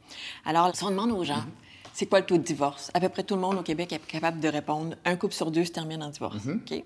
Alors, 0.46 0.76
si 0.76 0.84
on 0.84 0.92
demande 0.92 1.12
aux 1.12 1.24
gens, 1.24 1.38
mm-hmm. 1.38 1.90
c'est 1.94 2.06
quoi 2.06 2.20
le 2.20 2.26
taux 2.26 2.38
de 2.38 2.44
divorce? 2.44 2.92
À 2.94 3.00
peu 3.00 3.10
près 3.10 3.24
tout 3.24 3.36
le 3.36 3.42
monde 3.42 3.58
au 3.58 3.64
Québec 3.64 3.92
est 3.92 4.06
capable 4.06 4.40
de 4.40 4.48
répondre, 4.48 4.96
un 5.04 5.16
couple 5.16 5.34
sur 5.34 5.50
deux 5.50 5.66
se 5.66 5.72
termine 5.72 6.04
en 6.04 6.10
divorce. 6.10 6.46
Mm-hmm. 6.46 6.84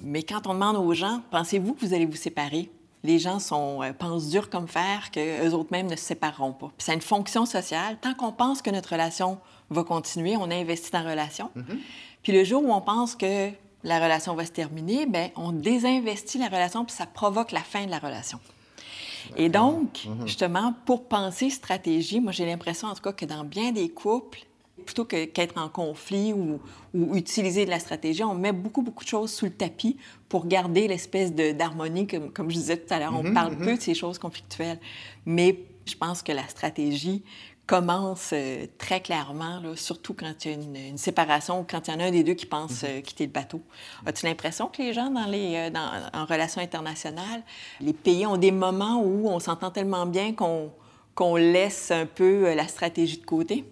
Mais 0.00 0.22
quand 0.22 0.46
on 0.46 0.54
demande 0.54 0.76
aux 0.76 0.92
gens, 0.92 1.22
pensez-vous 1.30 1.74
que 1.74 1.86
vous 1.86 1.94
allez 1.94 2.06
vous 2.06 2.16
séparer? 2.16 2.70
Les 3.02 3.18
gens 3.18 3.38
sont, 3.38 3.82
euh, 3.82 3.92
pensent 3.92 4.28
dur 4.28 4.48
comme 4.48 4.68
fer 4.68 5.10
qu'eux 5.10 5.50
autres 5.50 5.70
mêmes 5.72 5.88
ne 5.88 5.96
se 5.96 6.04
sépareront 6.04 6.52
pas. 6.52 6.68
Puis 6.76 6.84
c'est 6.86 6.94
une 6.94 7.00
fonction 7.00 7.46
sociale. 7.46 7.96
Tant 8.00 8.14
qu'on 8.14 8.30
pense 8.30 8.62
que 8.62 8.70
notre 8.70 8.90
relation 8.90 9.38
va 9.70 9.84
continuer, 9.84 10.36
on 10.36 10.50
investit 10.50 10.90
dans 10.92 11.02
la 11.02 11.10
relation. 11.10 11.50
Mm-hmm. 11.56 11.78
Puis 12.22 12.32
le 12.32 12.44
jour 12.44 12.62
où 12.64 12.72
on 12.72 12.80
pense 12.80 13.16
que 13.16 13.50
la 13.84 13.98
relation 13.98 14.34
va 14.34 14.44
se 14.44 14.52
terminer, 14.52 15.06
bien, 15.06 15.30
on 15.36 15.52
désinvestit 15.52 16.38
la 16.38 16.46
relation, 16.46 16.84
puis 16.84 16.94
ça 16.94 17.06
provoque 17.06 17.52
la 17.52 17.60
fin 17.60 17.84
de 17.84 17.90
la 17.90 17.98
relation. 17.98 18.38
Et 19.36 19.48
donc, 19.48 20.06
mhm. 20.06 20.26
justement, 20.26 20.74
pour 20.84 21.04
penser 21.04 21.50
stratégie, 21.50 22.20
moi, 22.20 22.32
j'ai 22.32 22.46
l'impression, 22.46 22.88
en 22.88 22.94
tout 22.94 23.02
cas, 23.02 23.12
que 23.12 23.24
dans 23.24 23.44
bien 23.44 23.72
des 23.72 23.88
couples, 23.88 24.40
plutôt 24.84 25.04
qu'être 25.04 25.58
en 25.58 25.68
conflit 25.68 26.32
ou, 26.32 26.58
utiliser 27.14 27.64
de 27.64 27.70
la 27.70 27.78
stratégie, 27.78 28.24
on 28.24 28.34
met 28.34 28.52
beaucoup, 28.52 28.82
beaucoup 28.82 29.04
de 29.04 29.08
choses 29.08 29.32
sous 29.32 29.44
le 29.44 29.52
tapis 29.52 29.96
pour 30.28 30.46
garder 30.46 30.88
l'espèce 30.88 31.32
d'harmonie, 31.32 32.06
comme, 32.06 32.32
comme 32.32 32.50
je 32.50 32.56
disais 32.56 32.76
tout 32.76 32.92
à 32.92 32.98
l'heure. 32.98 33.14
On 33.14 33.22
mhm, 33.22 33.34
parle 33.34 33.52
mhm. 33.54 33.64
peu 33.64 33.76
de 33.76 33.80
ces 33.80 33.94
choses 33.94 34.18
conflictuelles. 34.18 34.80
Mais 35.24 35.58
je 35.86 35.94
pense 35.94 36.22
que 36.22 36.32
la 36.32 36.46
stratégie 36.48 37.22
commence 37.72 38.30
euh, 38.34 38.66
très 38.76 39.00
clairement, 39.00 39.58
là, 39.60 39.74
surtout 39.76 40.12
quand 40.12 40.44
il 40.44 40.50
y 40.50 40.54
a 40.54 40.88
une, 40.88 40.98
séparation 40.98 41.60
ou 41.60 41.66
quand 41.68 41.88
il 41.88 41.90
y 41.90 41.96
en 41.96 42.00
a 42.00 42.04
un 42.04 42.10
des 42.10 42.22
deux 42.22 42.34
qui 42.34 42.44
pense 42.44 42.82
mm-hmm. 42.82 43.00
quitter 43.00 43.24
le 43.24 43.32
bateau. 43.32 43.62
As-tu 44.04 44.26
l'impression 44.26 44.66
que 44.66 44.82
les 44.82 44.92
gens 44.92 45.08
dans 45.08 45.24
les, 45.24 45.70
dans, 45.70 45.90
en 46.12 46.26
relations 46.26 46.60
internationales, 46.60 47.42
les 47.80 47.94
pays 47.94 48.26
ont 48.26 48.36
des 48.36 48.50
moments 48.50 49.00
où 49.02 49.26
on 49.26 49.40
s'entend 49.40 49.70
tellement 49.70 50.04
bien 50.04 50.34
qu'on 50.34 50.70
qu'on 51.14 51.36
laisse 51.36 51.90
un 51.90 52.06
peu 52.06 52.54
la 52.54 52.66
stratégie 52.68 53.18
de 53.18 53.24
côté? 53.24 53.64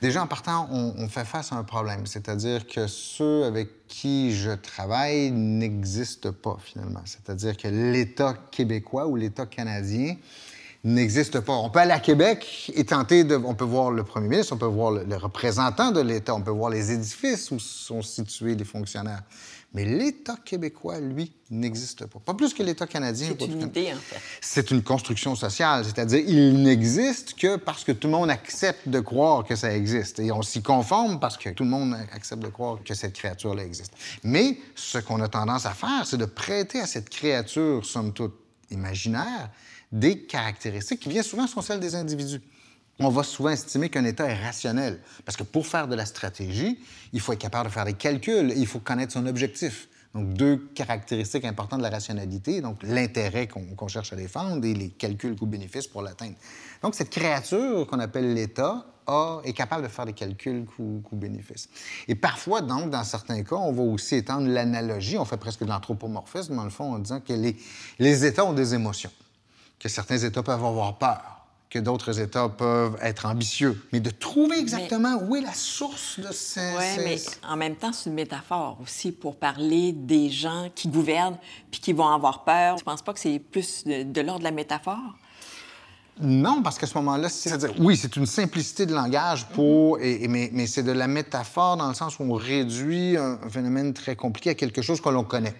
Déjà, 0.00 0.22
en 0.22 0.26
partant, 0.26 0.68
on, 0.70 1.08
fait 1.08 1.24
face 1.24 1.52
à 1.52 1.56
un 1.56 1.64
problème, 1.64 2.06
c'est-à-dire 2.06 2.66
que 2.66 2.86
ceux 2.86 3.44
avec 3.44 3.86
qui 3.88 4.34
je 4.34 4.50
travaille 4.50 5.30
n'existent 5.30 6.32
pas 6.32 6.58
finalement. 6.62 7.02
C'est-à-dire 7.04 7.56
que 7.56 7.68
l'État 7.68 8.34
québécois 8.50 9.06
ou 9.06 9.16
l'État 9.16 9.46
canadien 9.46 10.16
n'existe 10.84 11.40
pas. 11.40 11.54
On 11.54 11.70
peut 11.70 11.80
aller 11.80 11.92
à 11.92 12.00
Québec 12.00 12.70
et 12.74 12.84
tenter 12.84 13.24
de... 13.24 13.36
On 13.36 13.54
peut 13.54 13.64
voir 13.64 13.90
le 13.90 14.04
premier 14.04 14.28
ministre, 14.28 14.52
on 14.52 14.58
peut 14.58 14.66
voir 14.66 14.92
le 14.92 15.16
représentant 15.16 15.90
de 15.90 16.00
l'État, 16.00 16.34
on 16.34 16.42
peut 16.42 16.50
voir 16.50 16.70
les 16.70 16.92
édifices 16.92 17.50
où 17.50 17.58
sont 17.58 18.02
situés 18.02 18.54
les 18.54 18.64
fonctionnaires. 18.64 19.22
Mais 19.72 19.84
l'État 19.84 20.36
québécois, 20.44 21.00
lui, 21.00 21.32
n'existe 21.50 22.06
pas. 22.06 22.20
Pas 22.20 22.34
plus 22.34 22.54
que 22.54 22.62
l'État 22.62 22.86
canadien. 22.86 23.34
C'est 23.36 23.46
une 23.46 23.62
idée, 23.62 23.92
en 23.92 23.96
fait. 23.96 24.20
C'est 24.40 24.70
une 24.70 24.82
construction 24.82 25.34
sociale, 25.34 25.84
c'est-à-dire 25.84 26.22
il 26.28 26.62
n'existe 26.62 27.34
que 27.34 27.56
parce 27.56 27.82
que 27.82 27.90
tout 27.90 28.06
le 28.06 28.12
monde 28.12 28.30
accepte 28.30 28.88
de 28.88 29.00
croire 29.00 29.42
que 29.42 29.56
ça 29.56 29.74
existe. 29.74 30.20
Et 30.20 30.30
on 30.30 30.42
s'y 30.42 30.62
conforme 30.62 31.18
parce 31.18 31.36
que 31.36 31.48
tout 31.48 31.64
le 31.64 31.70
monde 31.70 31.96
accepte 32.12 32.40
de 32.40 32.48
croire 32.48 32.78
que 32.84 32.94
cette 32.94 33.14
créature-là 33.14 33.64
existe. 33.64 33.94
Mais 34.22 34.58
ce 34.76 34.98
qu'on 34.98 35.20
a 35.20 35.26
tendance 35.26 35.66
à 35.66 35.72
faire, 35.72 36.06
c'est 36.06 36.18
de 36.18 36.26
prêter 36.26 36.80
à 36.80 36.86
cette 36.86 37.08
créature, 37.08 37.84
somme 37.84 38.12
toute 38.12 38.34
imaginaire, 38.70 39.50
des 39.94 40.18
caractéristiques 40.26 41.00
qui 41.00 41.08
bien 41.08 41.22
souvent 41.22 41.46
sont 41.46 41.62
celles 41.62 41.80
des 41.80 41.94
individus 41.94 42.42
on 43.00 43.08
va 43.08 43.22
souvent 43.22 43.50
estimer 43.50 43.88
qu'un 43.88 44.04
État 44.04 44.26
est 44.26 44.42
rationnel. 44.42 45.00
Parce 45.24 45.36
que 45.36 45.42
pour 45.42 45.66
faire 45.66 45.88
de 45.88 45.94
la 45.94 46.06
stratégie, 46.06 46.78
il 47.12 47.20
faut 47.20 47.32
être 47.32 47.40
capable 47.40 47.68
de 47.68 47.72
faire 47.72 47.84
des 47.84 47.94
calculs, 47.94 48.52
il 48.56 48.66
faut 48.66 48.78
connaître 48.78 49.12
son 49.12 49.26
objectif. 49.26 49.88
Donc, 50.14 50.32
deux 50.34 50.58
caractéristiques 50.76 51.44
importantes 51.44 51.80
de 51.80 51.84
la 51.84 51.90
rationalité, 51.90 52.60
donc 52.60 52.84
l'intérêt 52.84 53.48
qu'on 53.48 53.88
cherche 53.88 54.12
à 54.12 54.16
défendre 54.16 54.64
et 54.64 54.72
les 54.72 54.90
calculs 54.90 55.34
coûts-bénéfices 55.34 55.88
pour 55.88 56.02
l'atteindre. 56.02 56.36
Donc, 56.82 56.94
cette 56.94 57.10
créature 57.10 57.84
qu'on 57.88 57.98
appelle 57.98 58.32
l'État 58.32 58.86
est 59.42 59.52
capable 59.52 59.82
de 59.82 59.88
faire 59.88 60.06
des 60.06 60.12
calculs 60.12 60.64
coûts-bénéfices. 60.66 61.68
Et 62.06 62.14
parfois, 62.14 62.60
donc, 62.60 62.90
dans 62.90 63.02
certains 63.02 63.42
cas, 63.42 63.56
on 63.56 63.72
va 63.72 63.82
aussi 63.82 64.14
étendre 64.14 64.46
l'analogie, 64.46 65.18
on 65.18 65.24
fait 65.24 65.36
presque 65.36 65.60
de 65.60 65.68
l'anthropomorphisme, 65.68 66.54
dans 66.54 66.64
le 66.64 66.70
fond, 66.70 66.94
en 66.94 67.00
disant 67.00 67.18
que 67.18 67.32
les, 67.32 67.56
les 67.98 68.24
États 68.24 68.44
ont 68.44 68.52
des 68.52 68.72
émotions, 68.72 69.10
que 69.78 69.88
certains 69.88 70.18
États 70.18 70.42
peuvent 70.42 70.64
avoir 70.64 70.96
peur, 70.96 71.46
que 71.68 71.78
d'autres 71.78 72.20
États 72.20 72.48
peuvent 72.48 72.96
être 73.02 73.26
ambitieux. 73.26 73.86
Mais 73.92 74.00
de 74.00 74.10
trouver 74.10 74.58
exactement 74.58 75.18
où 75.22 75.36
est 75.36 75.40
la 75.40 75.52
source 75.52 76.20
de 76.20 76.32
ces... 76.32 76.60
Oui, 76.60 77.04
mais 77.04 77.16
en 77.48 77.56
même 77.56 77.76
temps, 77.76 77.92
c'est 77.92 78.08
une 78.08 78.14
métaphore 78.14 78.78
aussi 78.82 79.12
pour 79.12 79.36
parler 79.36 79.92
des 79.92 80.30
gens 80.30 80.70
qui 80.74 80.88
gouvernent 80.88 81.38
puis 81.70 81.80
qui 81.80 81.92
vont 81.92 82.08
avoir 82.08 82.44
peur. 82.44 82.78
Je 82.78 82.84
pense 82.84 83.02
pas 83.02 83.12
que 83.12 83.20
c'est 83.20 83.38
plus 83.38 83.84
de, 83.84 84.20
l'ordre 84.20 84.40
de 84.40 84.44
la 84.44 84.52
métaphore? 84.52 85.16
Non, 86.20 86.62
parce 86.62 86.78
qu'à 86.78 86.86
ce 86.86 86.94
moment-là, 86.98 87.28
c'est-à-dire, 87.28 87.74
oui, 87.80 87.96
c'est 87.96 88.14
une 88.14 88.26
simplicité 88.26 88.86
de 88.86 88.94
langage 88.94 89.46
pour, 89.46 89.98
et, 89.98 90.28
mais, 90.28 90.48
mais 90.52 90.68
c'est 90.68 90.84
de 90.84 90.92
la 90.92 91.08
métaphore 91.08 91.76
dans 91.76 91.88
le 91.88 91.94
sens 91.94 92.20
où 92.20 92.22
on 92.22 92.34
réduit 92.34 93.16
un, 93.16 93.40
un 93.42 93.50
phénomène 93.50 93.92
très 93.92 94.14
compliqué 94.14 94.50
à 94.50 94.54
quelque 94.54 94.80
chose 94.80 95.00
que 95.00 95.08
l'on 95.08 95.24
connaît. 95.24 95.56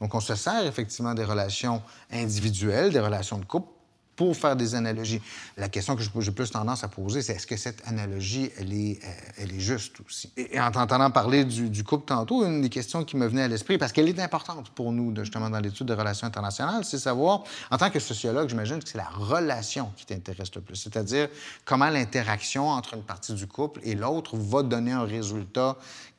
Donc, 0.00 0.14
on 0.14 0.20
se 0.20 0.34
sert 0.34 0.66
effectivement 0.66 1.14
des 1.14 1.24
relations 1.24 1.82
individuelles, 2.10 2.92
des 2.92 3.00
relations 3.00 3.38
de 3.38 3.44
couple, 3.44 3.68
pour 4.16 4.34
faire 4.34 4.56
des 4.56 4.74
analogies. 4.74 5.20
La 5.56 5.68
question 5.68 5.94
que 5.94 6.02
j'ai 6.02 6.32
plus 6.32 6.50
tendance 6.50 6.82
à 6.82 6.88
poser, 6.88 7.22
c'est 7.22 7.34
est-ce 7.34 7.46
que 7.46 7.56
cette 7.56 7.86
analogie, 7.86 8.50
elle 8.58 8.72
est, 8.72 8.98
euh, 9.04 9.08
elle 9.38 9.52
est 9.52 9.60
juste 9.60 10.00
aussi? 10.00 10.32
Et, 10.36 10.58
en 10.58 10.70
t'entendant 10.70 11.10
parler 11.10 11.44
du, 11.44 11.84
couple 11.84 12.06
tantôt, 12.06 12.44
une 12.44 12.62
des 12.62 12.70
questions 12.70 13.04
qui 13.04 13.16
me 13.16 13.26
venait 13.26 13.42
à 13.42 13.48
l'esprit, 13.48 13.78
parce 13.78 13.92
qu'elle 13.92 14.08
est 14.08 14.18
importante 14.18 14.70
pour 14.70 14.90
nous, 14.90 15.14
justement, 15.16 15.50
dans 15.50 15.60
l'étude 15.60 15.86
de 15.86 15.94
relations 15.94 16.26
internationales, 16.26 16.84
c'est 16.84 16.98
savoir, 16.98 17.44
en 17.70 17.76
tant 17.76 17.90
que 17.90 18.00
sociologue, 18.00 18.48
j'imagine 18.48 18.82
que 18.82 18.88
c'est 18.88 18.98
la 18.98 19.10
relation 19.10 19.92
qui 19.96 20.06
t'intéresse 20.06 20.54
le 20.54 20.62
plus, 20.62 20.76
c'est-à-dire 20.76 21.28
comment 21.64 21.90
l'interaction 21.90 22.68
entre 22.68 22.94
une 22.94 23.02
partie 23.02 23.34
du 23.34 23.46
couple 23.46 23.80
et 23.84 23.94
l'autre 23.94 24.36
va 24.36 24.62
donner 24.62 24.92
un 24.92 25.04
résultat 25.04 25.76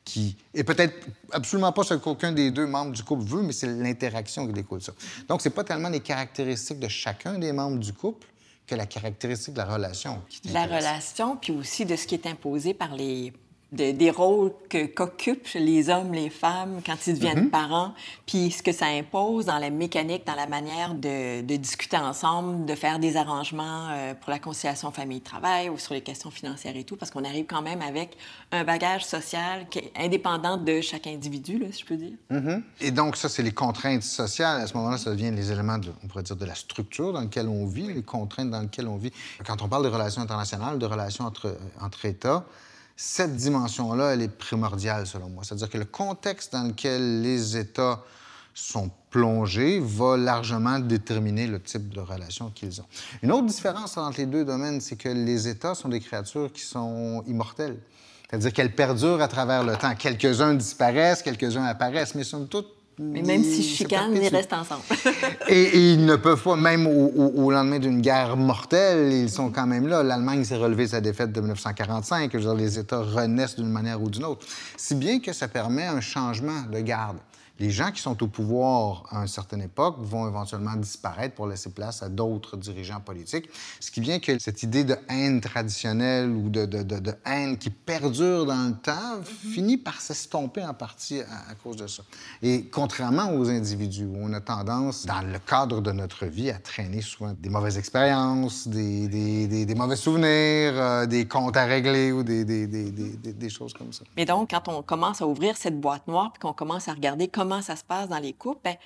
qui 0.08 0.36
est 0.54 0.64
peut-être 0.64 1.06
absolument 1.32 1.70
pas 1.70 1.84
ce 1.84 1.92
qu'aucun 1.92 2.32
des 2.32 2.50
deux 2.50 2.66
membres 2.66 2.92
du 2.92 3.02
couple 3.02 3.24
veut, 3.24 3.42
mais 3.42 3.52
c'est 3.52 3.66
l'interaction 3.66 4.46
qui 4.46 4.54
découle 4.54 4.80
ça. 4.80 4.92
Donc, 5.28 5.42
c'est 5.42 5.50
pas 5.50 5.64
tellement 5.64 5.90
les 5.90 6.00
caractéristiques 6.00 6.80
de 6.80 6.88
chacun 6.88 7.38
des 7.38 7.52
membres 7.52 7.78
du 7.78 7.92
couple 7.92 8.26
que 8.66 8.74
la 8.74 8.86
caractéristique 8.86 9.52
de 9.52 9.58
la 9.58 9.66
relation 9.66 10.22
qui 10.30 10.48
La 10.48 10.64
relation, 10.64 11.36
puis 11.36 11.52
aussi 11.52 11.84
de 11.84 11.94
ce 11.94 12.06
qui 12.06 12.14
est 12.14 12.26
imposé 12.26 12.72
par 12.72 12.94
les 12.94 13.34
des 13.70 14.10
rôles 14.10 14.52
qu'occupent 14.96 15.52
les 15.54 15.90
hommes, 15.90 16.12
les 16.12 16.30
femmes 16.30 16.80
quand 16.84 17.06
ils 17.06 17.14
deviennent 17.14 17.44
mhm. 17.44 17.50
parents, 17.50 17.92
puis 18.26 18.50
ce 18.50 18.62
que 18.62 18.72
ça 18.72 18.86
impose 18.86 19.44
dans 19.44 19.58
la 19.58 19.68
mécanique, 19.68 20.26
dans 20.26 20.34
la 20.34 20.46
manière 20.46 20.94
de, 20.94 21.42
discuter 21.56 21.98
ensemble, 21.98 22.64
de 22.64 22.74
faire 22.74 22.98
des 22.98 23.16
arrangements 23.16 23.88
euh, 23.90 24.14
pour 24.14 24.30
la 24.30 24.38
conciliation 24.38 24.90
famille-travail 24.90 25.68
ou 25.68 25.76
sur 25.76 25.92
les 25.92 26.00
questions 26.00 26.30
financières 26.30 26.76
et 26.76 26.84
tout, 26.84 26.96
parce 26.96 27.10
qu'on 27.10 27.24
arrive 27.24 27.44
quand 27.44 27.60
même 27.60 27.82
avec 27.82 28.16
un 28.52 28.64
bagage 28.64 29.04
social 29.04 29.66
qui 29.68 29.80
est 29.80 29.92
indépendant 29.96 30.56
de 30.56 30.80
chaque 30.80 31.06
individu, 31.06 31.58
là, 31.58 31.66
si 31.70 31.82
je 31.82 31.86
peux 31.86 31.96
dire. 31.96 32.16
Mhm. 32.30 32.62
Et 32.80 32.90
donc, 32.90 33.16
ça, 33.16 33.28
c'est 33.28 33.42
les 33.42 33.52
contraintes 33.52 34.02
sociales. 34.02 34.62
À 34.62 34.66
ce 34.66 34.74
moment-là, 34.78 34.96
ça 34.96 35.10
devient 35.10 35.30
les 35.30 35.52
éléments, 35.52 35.78
de, 35.78 35.90
on 36.02 36.06
pourrait 36.06 36.22
dire, 36.22 36.36
de 36.36 36.46
la 36.46 36.54
structure 36.54 37.12
dans 37.12 37.20
laquelle 37.20 37.48
on 37.48 37.66
vit, 37.66 37.92
les 37.92 38.02
contraintes 38.02 38.50
dans 38.50 38.60
lesquelles 38.60 38.88
on 38.88 38.96
vit. 38.96 39.12
Quand 39.44 39.60
on 39.60 39.68
parle 39.68 39.84
de 39.84 39.90
relations 39.90 40.22
internationales, 40.22 40.78
de 40.78 40.86
relations 40.86 41.24
entre, 41.24 41.58
entre 41.80 42.06
États, 42.06 42.46
cette 43.00 43.36
dimension-là, 43.36 44.14
elle 44.14 44.22
est 44.22 44.28
primordiale 44.28 45.06
selon 45.06 45.28
moi. 45.28 45.44
C'est-à-dire 45.44 45.70
que 45.70 45.78
le 45.78 45.84
contexte 45.84 46.52
dans 46.52 46.64
lequel 46.64 47.22
les 47.22 47.56
États 47.56 48.02
sont 48.54 48.90
plongés 49.10 49.78
va 49.78 50.16
largement 50.16 50.80
déterminer 50.80 51.46
le 51.46 51.62
type 51.62 51.94
de 51.94 52.00
relation 52.00 52.50
qu'ils 52.50 52.80
ont. 52.80 52.86
Une 53.22 53.30
autre 53.30 53.46
différence 53.46 53.96
entre 53.96 54.18
les 54.18 54.26
deux 54.26 54.44
domaines, 54.44 54.80
c'est 54.80 54.96
que 54.96 55.08
les 55.08 55.46
États 55.46 55.76
sont 55.76 55.88
des 55.88 56.00
créatures 56.00 56.52
qui 56.52 56.62
sont 56.62 57.22
immortelles. 57.28 57.78
C'est-à-dire 58.28 58.52
qu'elles 58.52 58.74
perdurent 58.74 59.22
à 59.22 59.28
travers 59.28 59.62
le 59.62 59.76
temps. 59.76 59.94
Quelques-uns 59.94 60.54
disparaissent, 60.54 61.22
quelques-uns 61.22 61.66
apparaissent, 61.66 62.16
mais 62.16 62.24
sont 62.24 62.46
toutes 62.46 62.77
mais 62.98 63.22
même 63.22 63.44
si 63.44 63.62
chicanent, 63.62 64.14
ils 64.14 64.28
restent 64.28 64.52
ensemble. 64.52 64.82
et, 65.48 65.92
ils 65.92 66.04
ne 66.04 66.16
peuvent 66.16 66.42
pas, 66.42 66.56
même 66.56 66.86
au, 66.86 67.50
lendemain 67.50 67.78
d'une 67.78 68.00
guerre 68.00 68.36
mortelle, 68.36 69.12
ils 69.12 69.30
sont 69.30 69.50
quand 69.50 69.66
même 69.66 69.86
là. 69.86 70.02
L'Allemagne 70.02 70.44
s'est 70.44 70.56
relevée 70.56 70.88
sa 70.88 71.00
défaite 71.00 71.32
de 71.32 71.40
1945. 71.40 72.30
Je 72.32 72.38
veux 72.38 72.44
dire, 72.44 72.54
les 72.54 72.78
États 72.78 73.00
renaissent 73.00 73.56
d'une 73.56 73.70
manière 73.70 74.02
ou 74.02 74.10
d'une 74.10 74.24
autre. 74.24 74.46
Si 74.76 74.94
bien 74.94 75.20
que 75.20 75.32
ça 75.32 75.48
permet 75.48 75.86
un 75.86 76.00
changement 76.00 76.62
de 76.72 76.80
garde 76.80 77.18
les 77.58 77.70
gens 77.70 77.90
qui 77.90 78.00
sont 78.00 78.22
au 78.22 78.28
pouvoir 78.28 79.04
à 79.10 79.22
une 79.22 79.28
certaine 79.28 79.62
époque 79.62 79.96
vont 79.98 80.28
éventuellement 80.28 80.76
disparaître 80.76 81.34
pour 81.34 81.46
laisser 81.46 81.70
place 81.70 82.02
à 82.02 82.08
d'autres 82.08 82.56
dirigeants 82.56 83.00
politiques. 83.00 83.48
Ce 83.80 83.90
qui 83.90 84.00
vient 84.00 84.20
que 84.20 84.38
cette 84.38 84.62
idée 84.62 84.84
de 84.84 84.96
haine 85.08 85.40
traditionnelle 85.40 86.30
ou 86.30 86.48
de, 86.50 87.14
haine 87.26 87.58
qui 87.58 87.70
perdure 87.70 88.46
dans 88.46 88.68
le 88.68 88.74
temps 88.74 89.22
finit 89.24 89.76
par 89.76 90.00
s'estomper 90.00 90.64
en 90.64 90.74
partie 90.74 91.20
à, 91.20 91.54
cause 91.62 91.76
de 91.76 91.86
ça. 91.86 92.02
Et 92.42 92.66
contrairement 92.66 93.32
aux 93.34 93.48
individus, 93.48 94.04
où 94.04 94.16
on 94.20 94.32
a 94.32 94.40
tendance, 94.40 95.06
dans 95.06 95.22
le 95.22 95.38
cadre 95.38 95.80
de 95.80 95.92
notre 95.92 96.26
vie, 96.26 96.50
à 96.50 96.58
traîner 96.58 97.00
souvent 97.00 97.34
des 97.38 97.48
mauvaises 97.48 97.78
expériences, 97.78 98.68
des, 98.68 99.74
mauvais 99.76 99.96
souvenirs, 99.96 100.72
euh, 100.80 101.06
des 101.06 101.26
comptes 101.26 101.56
à 101.56 101.64
régler 101.64 102.12
ou 102.12 102.22
des, 102.22 103.48
choses 103.48 103.72
comme 103.72 103.92
ça. 103.92 104.04
Mais 104.16 104.24
donc, 104.24 104.50
quand 104.50 104.68
on 104.68 104.82
commence 104.82 105.22
à 105.22 105.26
ouvrir 105.26 105.56
cette 105.56 105.80
boîte 105.80 106.06
noire 106.06 106.32
puis 106.32 106.40
qu'on 106.40 106.52
commence 106.52 106.88
à 106.88 106.92
regarder 106.92 107.28
comment 107.28 107.47
comment 107.48 107.62
ça 107.62 107.76
se 107.76 107.84
passe 107.84 108.08
dans 108.08 108.18
les 108.18 108.34
couples, 108.34 108.60
ben, 108.62 108.76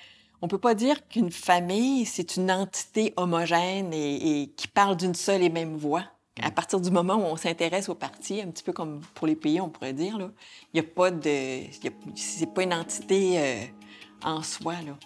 on 0.41 0.47
peut 0.47 0.57
pas 0.57 0.73
dire 0.73 1.07
qu'une 1.07 1.31
famille, 1.31 2.05
c'est 2.05 2.37
une 2.37 2.49
entité 2.49 3.13
homogène 3.17 3.93
et, 3.93 4.53
qui 4.55 4.67
parle 4.69 4.95
d'une 4.95 5.15
seule 5.15 5.43
et 5.43 5.49
même 5.49 5.75
voix. 5.75 6.05
À 6.41 6.49
mm. 6.49 6.53
partir 6.53 6.79
du 6.79 6.89
moment 6.89 7.15
où 7.15 7.23
on 7.23 7.35
s'intéresse 7.35 7.89
aux 7.89 7.95
partis, 7.95 8.41
un 8.41 8.47
petit 8.47 8.63
peu 8.63 8.71
comme 8.71 9.01
pour 9.15 9.27
les 9.27 9.35
pays, 9.35 9.59
on 9.59 9.69
pourrait 9.69 9.93
dire, 9.93 10.17
il 10.19 10.29
n'y 10.75 10.79
a 10.79 10.89
pas 10.89 11.11
de... 11.11 11.63
C'est 12.15 12.53
pas 12.53 12.63
une 12.63 12.73
entité 12.73 13.37
euh, 13.37 13.65
en 14.23 14.41
soi, 14.41 14.75
là. 14.85 14.97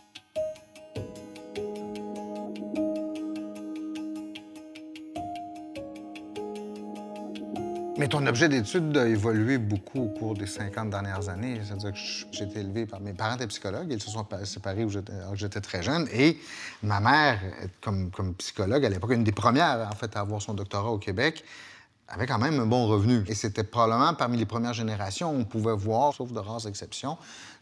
Mais 7.97 8.07
ton 8.07 8.27
objet 8.27 8.47
d'étude 8.47 8.95
a 8.95 9.07
évolué 9.07 9.57
beaucoup 9.57 10.03
au 10.03 10.07
cours 10.09 10.35
des 10.35 10.45
50 10.45 10.91
dernières 10.91 11.29
années. 11.29 11.59
C'est-à-dire 11.63 11.93
que 11.93 11.97
j'ai 12.31 12.43
été 12.43 12.59
élevé 12.59 12.85
par 12.85 12.99
mes 12.99 13.13
parents 13.13 13.35
étaient 13.35 13.47
psychologues. 13.47 13.87
Ils 13.89 14.01
se 14.01 14.11
sont 14.11 14.23
séparés 14.43 14.85
où 14.85 14.89
j'étais 15.33 15.61
très 15.61 15.81
jeune. 15.81 16.07
Et 16.13 16.37
ma 16.83 16.99
mère, 16.99 17.39
comme, 17.81 18.11
comme 18.11 18.35
psychologue, 18.35 18.85
à 18.85 18.89
l'époque, 18.89 19.13
une 19.13 19.23
des 19.23 19.31
premières, 19.31 19.89
en 19.91 19.95
fait, 19.95 20.15
à 20.15 20.19
avoir 20.19 20.43
son 20.43 20.53
doctorat 20.53 20.91
au 20.91 20.99
Québec, 20.99 21.43
avait 22.07 22.27
quand 22.27 22.37
même 22.37 22.59
un 22.59 22.67
bon 22.67 22.87
revenu. 22.87 23.23
Et 23.27 23.33
c'était 23.33 23.63
probablement 23.63 24.13
parmi 24.13 24.37
les 24.37 24.45
premières 24.45 24.73
générations 24.73 25.31
où 25.31 25.39
on 25.39 25.45
pouvait 25.45 25.75
voir, 25.75 26.13
sauf 26.13 26.31
de 26.31 26.39
rares 26.39 26.67
exceptions, 26.67 27.17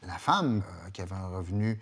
la 0.06 0.18
femme 0.18 0.62
euh, 0.68 0.89
qui 0.92 1.01
avait 1.01 1.15
un 1.15 1.27
revenu 1.27 1.80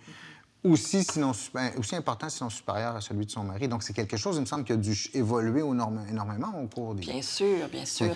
aussi, 0.64 1.04
sinon, 1.04 1.32
ben, 1.52 1.70
aussi 1.78 1.94
important, 1.94 2.30
sinon 2.30 2.48
supérieur 2.48 2.96
à 2.96 3.00
celui 3.02 3.26
de 3.26 3.30
son 3.30 3.44
mari. 3.44 3.68
Donc, 3.68 3.82
c'est 3.82 3.92
quelque 3.92 4.16
chose, 4.16 4.36
il 4.36 4.40
me 4.40 4.46
semble, 4.46 4.64
qui 4.64 4.72
a 4.72 4.76
dû 4.76 4.96
évoluer 5.12 5.60
énormément 5.60 6.54
au 6.62 6.66
cours 6.66 6.94
des... 6.94 7.02
Bien 7.02 7.20
sûr, 7.20 7.68
bien 7.70 7.84
sûr, 7.84 8.06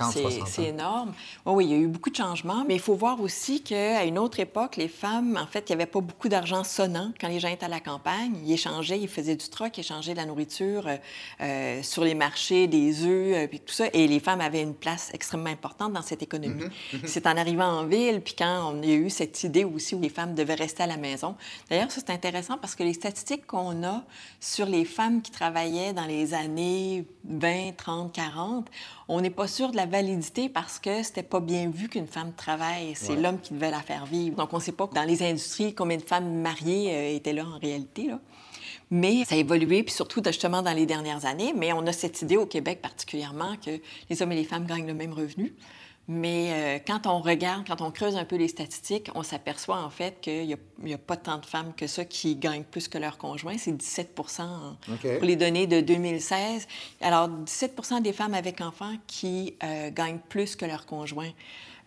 c'est 0.46 0.64
énorme. 0.64 1.12
Oui, 1.44 1.54
oui, 1.54 1.64
il 1.66 1.70
y 1.70 1.74
a 1.74 1.76
eu 1.76 1.86
beaucoup 1.86 2.08
de 2.08 2.16
changements, 2.16 2.64
mais 2.66 2.74
il 2.74 2.80
faut 2.80 2.94
voir 2.94 3.20
aussi 3.20 3.62
qu'à 3.62 4.04
une 4.04 4.18
autre 4.18 4.40
époque, 4.40 4.76
les 4.76 4.88
femmes, 4.88 5.38
en 5.40 5.46
fait, 5.46 5.68
il 5.68 5.76
n'y 5.76 5.82
avait 5.82 5.90
pas 5.90 6.00
beaucoup 6.00 6.30
d'argent 6.30 6.64
sonnant 6.64 7.12
quand 7.20 7.28
les 7.28 7.38
gens 7.38 7.48
étaient 7.48 7.66
à 7.66 7.68
la 7.68 7.80
campagne. 7.80 8.34
Ils 8.42 8.52
échangeaient, 8.52 8.98
ils 8.98 9.08
faisaient 9.08 9.36
du 9.36 9.48
troc, 9.48 9.76
ils 9.76 9.80
échangeaient 9.80 10.12
de 10.12 10.18
la 10.18 10.24
nourriture 10.24 10.86
euh, 10.86 10.96
euh, 11.42 11.82
sur 11.82 12.02
les 12.02 12.14
marchés, 12.14 12.66
des 12.66 13.04
œufs, 13.04 13.36
euh, 13.36 13.46
puis 13.46 13.60
tout 13.60 13.74
ça. 13.74 13.86
Et 13.92 14.08
les 14.08 14.20
femmes 14.20 14.40
avaient 14.40 14.62
une 14.62 14.74
place 14.74 15.10
extrêmement 15.12 15.50
importante 15.50 15.92
dans 15.92 16.02
cette 16.02 16.22
économie. 16.22 16.64
Mm-hmm, 16.64 16.96
mm-hmm. 16.96 17.06
C'est 17.06 17.26
en 17.26 17.36
arrivant 17.36 17.80
en 17.80 17.84
ville, 17.84 18.22
puis 18.22 18.34
quand 18.38 18.72
on 18.72 18.82
a 18.82 18.86
eu 18.86 19.10
cette 19.10 19.42
idée 19.44 19.64
aussi 19.64 19.94
où 19.94 20.00
les 20.00 20.08
femmes 20.08 20.34
devaient 20.34 20.54
rester 20.54 20.84
à 20.84 20.86
la 20.86 20.96
maison. 20.96 21.34
D'ailleurs, 21.68 21.90
ça, 21.90 22.00
c'est 22.00 22.12
intéressant 22.12 22.37
parce 22.60 22.74
que 22.74 22.82
les 22.82 22.92
statistiques 22.92 23.46
qu'on 23.46 23.84
a 23.84 24.02
sur 24.40 24.66
les 24.66 24.84
femmes 24.84 25.22
qui 25.22 25.30
travaillaient 25.30 25.92
dans 25.92 26.04
les 26.04 26.34
années 26.34 27.04
20, 27.24 27.76
30, 27.76 28.12
40, 28.12 28.66
on 29.08 29.20
n'est 29.20 29.30
pas 29.30 29.46
sûr 29.46 29.70
de 29.70 29.76
la 29.76 29.86
validité 29.86 30.48
parce 30.48 30.78
que 30.78 31.02
c'était 31.02 31.22
pas 31.22 31.40
bien 31.40 31.70
vu 31.70 31.88
qu'une 31.88 32.06
femme 32.06 32.32
travaille. 32.32 32.94
C'est 32.94 33.16
l'homme 33.16 33.40
qui 33.40 33.54
devait 33.54 33.70
la 33.70 33.80
faire 33.80 34.06
vivre. 34.06 34.36
Donc, 34.36 34.52
on 34.52 34.58
ne 34.58 34.62
sait 34.62 34.72
pas 34.72 34.88
dans 34.94 35.04
les 35.04 35.22
industries 35.22 35.74
combien 35.74 35.96
de 35.96 36.02
femmes 36.02 36.40
mariées 36.40 36.94
euh, 36.94 37.16
étaient 37.16 37.32
là 37.32 37.44
en 37.44 37.58
réalité. 37.58 38.08
Là. 38.08 38.20
Mais 38.90 39.24
ça 39.24 39.34
a 39.34 39.38
évolué, 39.38 39.82
puis 39.82 39.94
surtout 39.94 40.22
justement 40.24 40.62
dans 40.62 40.72
les 40.72 40.86
dernières 40.86 41.26
années. 41.26 41.52
Mais 41.54 41.72
on 41.72 41.86
a 41.86 41.92
cette 41.92 42.22
idée 42.22 42.36
au 42.36 42.46
Québec 42.46 42.80
particulièrement 42.80 43.56
que 43.64 43.80
les 44.08 44.22
hommes 44.22 44.32
et 44.32 44.36
les 44.36 44.44
femmes 44.44 44.66
gagnent 44.66 44.86
le 44.86 44.94
même 44.94 45.12
revenu. 45.12 45.54
Mais 46.10 46.52
euh, 46.52 46.78
quand 46.86 47.06
on 47.06 47.20
regarde, 47.20 47.66
quand 47.66 47.82
on 47.82 47.90
creuse 47.90 48.16
un 48.16 48.24
peu 48.24 48.36
les 48.36 48.48
statistiques, 48.48 49.10
on 49.14 49.22
s'aperçoit 49.22 49.76
en 49.76 49.90
fait 49.90 50.18
qu'il 50.22 50.56
n'y 50.82 50.94
a, 50.94 50.98
pas 50.98 51.16
tant 51.16 51.36
de 51.36 51.44
femmes 51.44 51.74
que 51.76 51.86
ça 51.86 52.06
qui 52.06 52.34
gagnent 52.34 52.64
plus 52.64 52.88
que 52.88 52.96
leur 52.96 53.18
conjoint. 53.18 53.58
C'est 53.58 53.72
17% 53.72 54.14
pour 55.18 55.24
les 55.24 55.36
données 55.36 55.66
de 55.66 55.82
2016. 55.82 56.66
Alors, 57.02 57.28
17 57.28 58.02
des 58.02 58.14
femmes 58.14 58.32
avec 58.32 58.62
enfants 58.62 58.94
qui 59.06 59.54
euh, 59.62 59.90
gagnent 59.90 60.20
plus 60.30 60.56
que 60.56 60.64
leur 60.64 60.86
conjoint. 60.86 61.30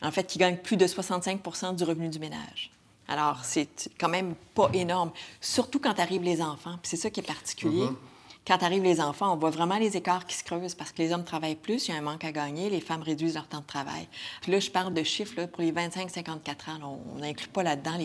En 0.04 0.12
fait, 0.12 0.26
qui 0.26 0.38
gagnent 0.38 0.58
plus 0.58 0.78
de 0.78 0.86
65% 0.86 1.76
du 1.76 1.84
revenu 1.84 2.10
du 2.10 2.20
ménage. 2.20 2.72
Alors, 3.08 3.40
c'est 3.44 3.90
quand 4.00 4.10
même 4.10 4.36
pas 4.54 4.70
énorme, 4.74 5.12
surtout 5.42 5.80
quand 5.80 6.00
arrivent 6.00 6.24
les 6.24 6.42
enfants. 6.42 6.78
c'est 6.84 6.96
ça 6.96 7.10
qui 7.10 7.20
est 7.20 7.24
particulier. 7.24 7.86
Uh-huh. 7.86 8.11
Quand 8.48 8.64
arrivent 8.64 8.84
les 8.84 9.00
enfants, 9.00 9.34
on 9.34 9.38
voit 9.38 9.52
vraiment 9.52 9.78
les 9.78 9.96
écarts 9.96 10.26
qui 10.26 10.36
se 10.36 10.44
creusent 10.44 10.74
parce 10.74 10.92
que 10.92 11.02
les 11.02 11.14
hommes 11.14 11.24
travaillent 11.24 11.56
plus, 11.56 11.88
il 11.88 11.92
y 11.92 11.94
a 11.94 11.98
un 11.98 12.02
manque 12.02 12.26
à 12.26 12.32
gagner, 12.32 12.70
les 12.70 12.82
femmes 12.82 13.04
réduisent 13.04 13.36
leur 13.36 13.48
temps 13.48 13.60
de 13.60 13.66
travail. 13.66 14.08
Puis 14.42 14.52
là, 14.52 14.60
je 14.60 14.72
parle 14.72 14.94
de 14.94 15.04
chiffres 15.04 15.46
pour 15.46 15.62
les 15.62 15.72
25-54 15.72 16.26
ans. 16.72 17.00
on 17.16 17.20
n'inclut 17.20 17.50
pas 17.50 17.62
là-dedans 17.62 17.98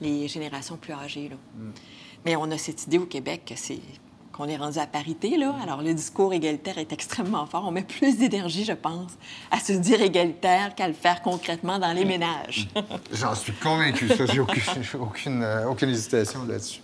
les, 0.00 0.28
générations 0.28 0.76
plus 0.76 0.92
âgées. 0.92 1.30
Mm. 1.54 1.70
Mais 2.24 2.34
on 2.34 2.50
a 2.50 2.58
cette 2.58 2.84
idée 2.86 2.98
au 2.98 3.06
Québec 3.06 3.42
que 3.46 3.54
c'est 3.54 3.78
qu'on 4.36 4.48
est 4.48 4.56
rendu 4.56 4.78
à 4.78 4.86
parité, 4.86 5.38
là. 5.38 5.54
Alors, 5.62 5.80
le 5.80 5.94
discours 5.94 6.34
égalitaire 6.34 6.76
est 6.78 6.92
extrêmement 6.92 7.46
fort. 7.46 7.64
On 7.66 7.70
met 7.70 7.82
plus 7.82 8.18
d'énergie, 8.18 8.64
je 8.64 8.72
pense, 8.72 9.12
à 9.50 9.58
se 9.60 9.72
dire 9.72 10.02
égalitaire 10.02 10.74
qu'à 10.74 10.88
le 10.88 10.94
faire 10.94 11.22
concrètement 11.22 11.78
dans 11.78 11.92
les 11.92 12.04
ménages. 12.04 12.68
J'en 13.12 13.34
suis 13.34 13.54
convaincu, 13.54 14.08
ça. 14.08 14.26
J'ai 14.26 14.40
aucune, 14.98 15.42
euh, 15.42 15.70
aucune 15.70 15.88
hésitation 15.88 16.44
là-dessus. 16.44 16.80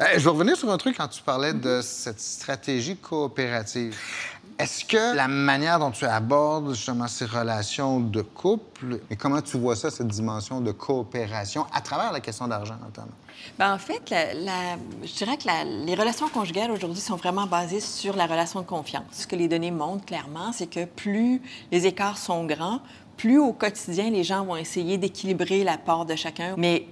Euh, 0.00 0.04
je 0.14 0.18
vais 0.18 0.30
revenir 0.30 0.56
sur 0.56 0.70
un 0.70 0.78
truc 0.78 0.96
quand 0.96 1.08
tu 1.08 1.22
parlais 1.22 1.52
de 1.52 1.80
cette 1.82 2.20
stratégie 2.20 2.96
coopérative. 2.96 3.98
Est-ce 4.58 4.84
que 4.84 5.16
la 5.16 5.28
manière 5.28 5.78
dont 5.78 5.90
tu 5.90 6.04
abordes 6.04 6.74
justement 6.74 7.08
ces 7.08 7.24
relations 7.24 8.00
de 8.00 8.22
couple, 8.22 9.00
et 9.10 9.16
comment 9.16 9.40
tu 9.40 9.56
vois 9.56 9.74
ça, 9.76 9.90
cette 9.90 10.08
dimension 10.08 10.60
de 10.60 10.72
coopération, 10.72 11.66
à 11.72 11.80
travers 11.80 12.12
la 12.12 12.20
question 12.20 12.46
d'argent 12.46 12.76
notamment? 12.82 13.12
Bien, 13.58 13.74
en 13.74 13.78
fait, 13.78 14.02
je 14.08 15.14
dirais 15.14 15.36
que 15.36 15.84
les 15.86 15.94
relations 15.94 16.28
conjugales 16.28 16.70
aujourd'hui 16.70 17.00
sont 17.00 17.16
vraiment 17.16 17.46
basées 17.46 17.80
sur 17.80 18.14
la 18.14 18.26
relation 18.26 18.60
de 18.60 18.66
confiance. 18.66 19.04
Ce 19.12 19.26
que 19.26 19.34
les 19.34 19.48
données 19.48 19.72
montrent 19.72 20.04
clairement, 20.04 20.52
c'est 20.52 20.68
que 20.68 20.84
plus 20.84 21.42
les 21.72 21.86
écarts 21.86 22.18
sont 22.18 22.44
grands, 22.44 22.80
plus 23.16 23.38
au 23.38 23.52
quotidien, 23.52 24.10
les 24.10 24.24
gens 24.24 24.44
vont 24.44 24.56
essayer 24.56 24.98
d'équilibrer 24.98 25.64
la 25.64 25.78
part 25.78 26.04
de 26.06 26.14
chacun. 26.14 26.54
Mais 26.56 26.86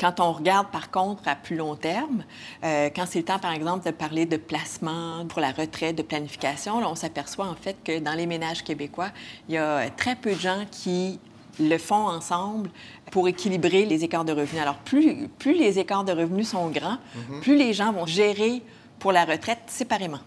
quand 0.00 0.20
on 0.20 0.32
regarde, 0.32 0.68
par 0.68 0.90
contre, 0.90 1.26
à 1.26 1.36
plus 1.36 1.56
long 1.56 1.76
terme, 1.76 2.24
euh, 2.64 2.90
quand 2.94 3.04
c'est 3.06 3.20
le 3.20 3.24
temps, 3.24 3.38
par 3.38 3.52
exemple, 3.52 3.86
de 3.86 3.90
parler 3.90 4.26
de 4.26 4.36
placement 4.36 5.26
pour 5.26 5.40
la 5.40 5.52
retraite, 5.52 5.96
de 5.96 6.02
planification, 6.02 6.76
on 6.78 6.94
s'aperçoit 6.94 7.46
en 7.46 7.54
fait 7.54 7.76
que 7.84 7.98
dans 7.98 8.14
les 8.14 8.26
ménages 8.26 8.64
québécois, 8.64 9.10
il 9.48 9.54
y 9.54 9.58
a 9.58 9.88
très 9.90 10.16
peu 10.16 10.34
de 10.34 10.40
gens 10.40 10.64
qui 10.70 11.20
le 11.60 11.78
font 11.78 12.06
ensemble 12.08 12.70
pour 13.10 13.28
équilibrer 13.28 13.84
les 13.84 14.04
écarts 14.04 14.24
de 14.24 14.32
revenus. 14.32 14.62
Alors, 14.62 14.76
plus, 14.76 15.28
plus 15.38 15.54
les 15.54 15.78
écarts 15.78 16.04
de 16.04 16.12
revenus 16.12 16.48
sont 16.48 16.68
grands, 16.70 16.98
mm-hmm. 17.16 17.40
plus 17.40 17.56
les 17.56 17.72
gens 17.72 17.92
vont 17.92 18.06
gérer 18.06 18.62
pour 18.98 19.12
la 19.12 19.24
retraite 19.24 19.60
séparément. 19.66 20.20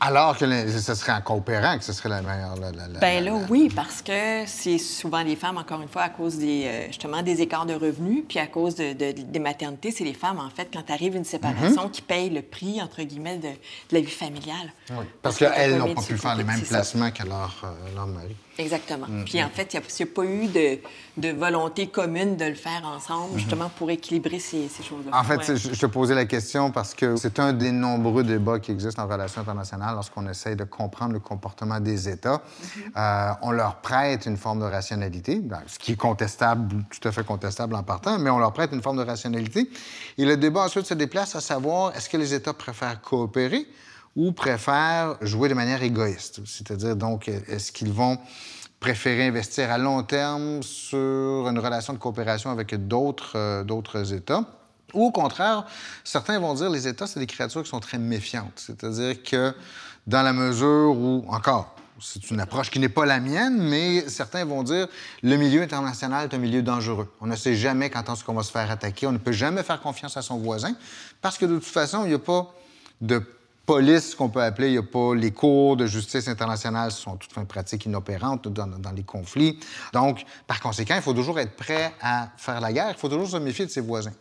Alors 0.00 0.36
que 0.36 0.44
ce 0.46 0.94
serait 0.94 1.12
en 1.12 1.20
coopérant 1.20 1.78
que 1.78 1.84
ce 1.84 1.92
serait 1.92 2.08
la 2.08 2.22
meilleure. 2.22 2.54
Bien 3.00 3.20
là, 3.20 3.32
oui, 3.48 3.70
parce 3.74 4.02
que 4.02 4.44
c'est 4.46 4.78
souvent 4.78 5.22
les 5.22 5.36
femmes, 5.36 5.58
encore 5.58 5.80
une 5.80 5.88
fois, 5.88 6.02
à 6.02 6.08
cause 6.10 6.36
des, 6.36 6.64
euh, 6.66 6.86
justement 6.88 7.22
des 7.22 7.40
écarts 7.40 7.66
de 7.66 7.74
revenus, 7.74 8.24
puis 8.28 8.38
à 8.38 8.46
cause 8.46 8.74
de, 8.74 8.92
des 8.92 9.38
maternités, 9.38 9.90
c'est 9.90 10.04
les 10.04 10.14
femmes, 10.14 10.38
en 10.38 10.50
fait, 10.50 10.68
quand 10.72 10.90
arrive 10.90 11.16
une 11.16 11.24
séparation, 11.24 11.84
mhm. 11.84 11.90
qui 11.90 12.02
payent 12.02 12.30
le 12.30 12.42
prix, 12.42 12.80
entre 12.82 13.02
guillemets, 13.02 13.38
de, 13.38 13.48
la 13.90 14.00
vie 14.00 14.10
familiale. 14.10 14.72
Oui, 14.90 15.04
parce, 15.22 15.38
qu'elles 15.38 15.78
n'ont 15.78 15.94
pas 15.94 16.02
pu 16.02 16.16
faire 16.16 16.36
les 16.36 16.44
mêmes 16.44 16.60
placements 16.60 17.10
que 17.10 17.24
leur, 17.24 17.62
euh, 17.64 17.94
leur 17.94 18.06
mari. 18.06 18.36
Exactement. 18.58 19.06
Mm, 19.08 19.24
Puis 19.24 19.42
en 19.42 19.46
mm. 19.46 19.50
fait, 19.50 19.74
il 19.74 19.76
n'y 19.76 20.10
a, 20.10 20.14
pas 20.14 20.24
eu 20.24 20.46
de, 21.16 21.30
volonté 21.32 21.88
commune 21.88 22.36
de 22.36 22.44
le 22.44 22.54
faire 22.54 22.82
ensemble, 22.84 23.34
mm-hmm. 23.34 23.38
justement 23.38 23.70
pour 23.76 23.90
équilibrer 23.90 24.38
ces, 24.38 24.68
choses-là. 24.68 25.18
En 25.18 25.24
fait, 25.24 25.56
je, 25.56 25.78
te 25.78 25.86
posais 25.86 26.14
la 26.14 26.24
question 26.24 26.70
parce 26.70 26.94
que 26.94 27.16
c'est 27.16 27.38
un 27.38 27.52
des 27.52 27.72
nombreux 27.72 28.24
débats 28.24 28.58
qui 28.58 28.72
existent 28.72 29.02
en 29.02 29.08
relations 29.08 29.44
lorsqu'on 29.92 30.28
essaye 30.28 30.56
de 30.56 30.64
comprendre 30.64 31.12
le 31.12 31.20
comportement 31.20 31.80
des 31.80 32.08
États. 32.08 32.36
Mm-hmm. 32.36 32.80
Euh, 32.96 33.34
on 33.42 33.50
leur 33.50 33.76
prête 33.80 34.26
une 34.26 34.36
forme 34.36 34.60
de 34.60 34.64
rationalité, 34.64 35.40
ben, 35.40 35.60
ce 35.66 35.78
qui 35.78 35.92
est 35.92 35.96
contestable, 35.96 36.84
tout 36.90 37.08
à 37.08 37.12
fait 37.12 37.24
contestable 37.24 37.74
en 37.74 37.82
partant, 37.82 38.18
mais 38.18 38.30
on 38.30 38.38
leur 38.38 38.52
prête 38.52 38.72
une 38.72 38.82
forme 38.82 38.98
de 38.98 39.04
rationalité. 39.04 39.70
Et 40.18 40.24
le 40.24 40.36
débat 40.36 40.64
ensuite 40.64 40.86
se 40.86 40.94
déplace 40.94 41.36
à 41.36 41.40
savoir 41.40 41.94
est-ce 41.96 42.08
que 42.08 42.16
les 42.16 42.34
États 42.34 42.54
préfèrent 42.54 43.00
coopérer 43.00 43.66
ou 44.14 44.32
préfèrent 44.32 45.16
jouer 45.20 45.48
de 45.48 45.54
manière 45.54 45.82
égoïste? 45.82 46.40
C'est-à-dire, 46.46 46.96
donc, 46.96 47.28
est-ce 47.28 47.70
qu'ils 47.72 47.92
vont 47.92 48.18
préférer 48.80 49.26
investir 49.26 49.70
à 49.70 49.78
long 49.78 50.02
terme 50.02 50.62
sur 50.62 51.48
une 51.48 51.58
relation 51.58 51.92
de 51.92 51.98
coopération 51.98 52.50
avec 52.50 52.74
d'autres 52.86 53.32
euh, 53.36 53.64
d'autres 53.64 54.12
États? 54.12 54.44
Ou 54.94 55.06
au 55.06 55.10
contraire, 55.10 55.66
certains 56.04 56.38
vont 56.38 56.54
dire 56.54 56.70
les 56.70 56.86
États, 56.86 57.06
c'est 57.06 57.20
des 57.20 57.26
créatures 57.26 57.62
qui 57.62 57.70
sont 57.70 57.80
très 57.80 57.98
méfiantes. 57.98 58.52
C'est-à-dire 58.56 59.22
que 59.22 59.54
dans 60.06 60.22
la 60.22 60.32
mesure 60.32 60.96
où, 60.96 61.24
encore, 61.28 61.74
c'est 62.00 62.30
une 62.30 62.40
approche 62.40 62.70
qui 62.70 62.78
n'est 62.78 62.88
pas 62.88 63.06
la 63.06 63.20
mienne, 63.20 63.58
mais 63.58 64.08
certains 64.08 64.44
vont 64.44 64.62
dire 64.62 64.86
le 65.22 65.36
milieu 65.36 65.62
international 65.62 66.28
est 66.30 66.34
un 66.34 66.38
milieu 66.38 66.62
dangereux. 66.62 67.12
On 67.20 67.26
ne 67.26 67.36
sait 67.36 67.54
jamais 67.54 67.90
quand 67.90 68.12
est-ce 68.12 68.22
qu'on 68.22 68.34
va 68.34 68.42
se 68.42 68.52
faire 68.52 68.70
attaquer. 68.70 69.06
On 69.06 69.12
ne 69.12 69.18
peut 69.18 69.32
jamais 69.32 69.62
faire 69.62 69.80
confiance 69.80 70.16
à 70.16 70.22
son 70.22 70.38
voisin 70.38 70.74
parce 71.22 71.38
que 71.38 71.46
de 71.46 71.54
toute 71.54 71.64
façon, 71.64 72.04
il 72.04 72.08
n'y 72.08 72.14
a 72.14 72.18
pas 72.18 72.52
de 73.00 73.22
police 73.64 74.14
qu'on 74.14 74.28
peut 74.28 74.42
appeler, 74.42 74.68
il 74.68 74.72
n'y 74.72 74.78
a 74.78 74.82
pas 74.82 75.14
les 75.14 75.32
cours 75.32 75.76
de 75.76 75.86
justice 75.86 76.28
internationale 76.28 76.92
sont 76.92 77.16
toutes 77.16 77.32
fin 77.32 77.44
pratiques 77.44 77.86
inopérantes 77.86 78.46
dans, 78.46 78.66
dans, 78.66 78.92
les 78.92 79.02
conflits. 79.02 79.58
Donc, 79.92 80.24
par 80.46 80.60
conséquent, 80.60 80.94
il 80.94 81.02
faut 81.02 81.14
toujours 81.14 81.40
être 81.40 81.56
prêt 81.56 81.92
à 82.00 82.28
faire 82.36 82.60
la 82.60 82.72
guerre, 82.72 82.90
il 82.90 82.96
faut 82.96 83.08
toujours 83.08 83.28
se 83.28 83.38
méfier 83.38 83.66
de 83.66 83.70
ses 83.70 83.80
voisins. 83.80 84.12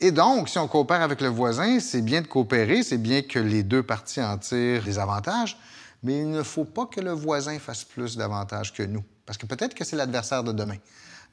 Et 0.00 0.10
donc, 0.10 0.48
si 0.48 0.58
on 0.58 0.68
coopère 0.68 1.02
avec 1.02 1.20
le 1.20 1.28
voisin, 1.28 1.78
c'est 1.80 2.02
bien 2.02 2.20
de 2.20 2.26
coopérer, 2.26 2.82
c'est 2.82 2.98
bien 2.98 3.22
que 3.22 3.38
les 3.38 3.62
deux 3.62 3.82
parties 3.82 4.20
en 4.20 4.36
tirent 4.38 4.82
des 4.82 4.98
avantages, 4.98 5.56
mais 6.02 6.20
il 6.20 6.30
ne 6.30 6.42
faut 6.42 6.64
pas 6.64 6.86
que 6.86 7.00
le 7.00 7.12
voisin 7.12 7.58
fasse 7.58 7.84
plus 7.84 8.16
d'avantages 8.16 8.72
que 8.72 8.82
nous, 8.82 9.04
parce 9.24 9.38
que 9.38 9.46
peut-être 9.46 9.74
que 9.74 9.84
c'est 9.84 9.96
l'adversaire 9.96 10.42
de 10.42 10.52
demain. 10.52 10.76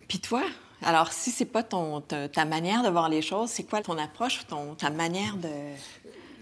Puis 0.08 0.20
toi, 0.20 0.44
alors 0.82 1.12
si 1.12 1.32
c'est 1.32 1.46
pas 1.46 1.64
ta, 1.64 2.46
manière 2.46 2.84
de 2.84 2.90
voir 2.90 3.10
les 3.10 3.22
choses, 3.22 3.50
c'est 3.50 3.64
quoi 3.64 3.82
ton 3.82 3.98
approche, 3.98 4.46
ton, 4.48 4.76
ta 4.76 4.90
manière 4.90 5.38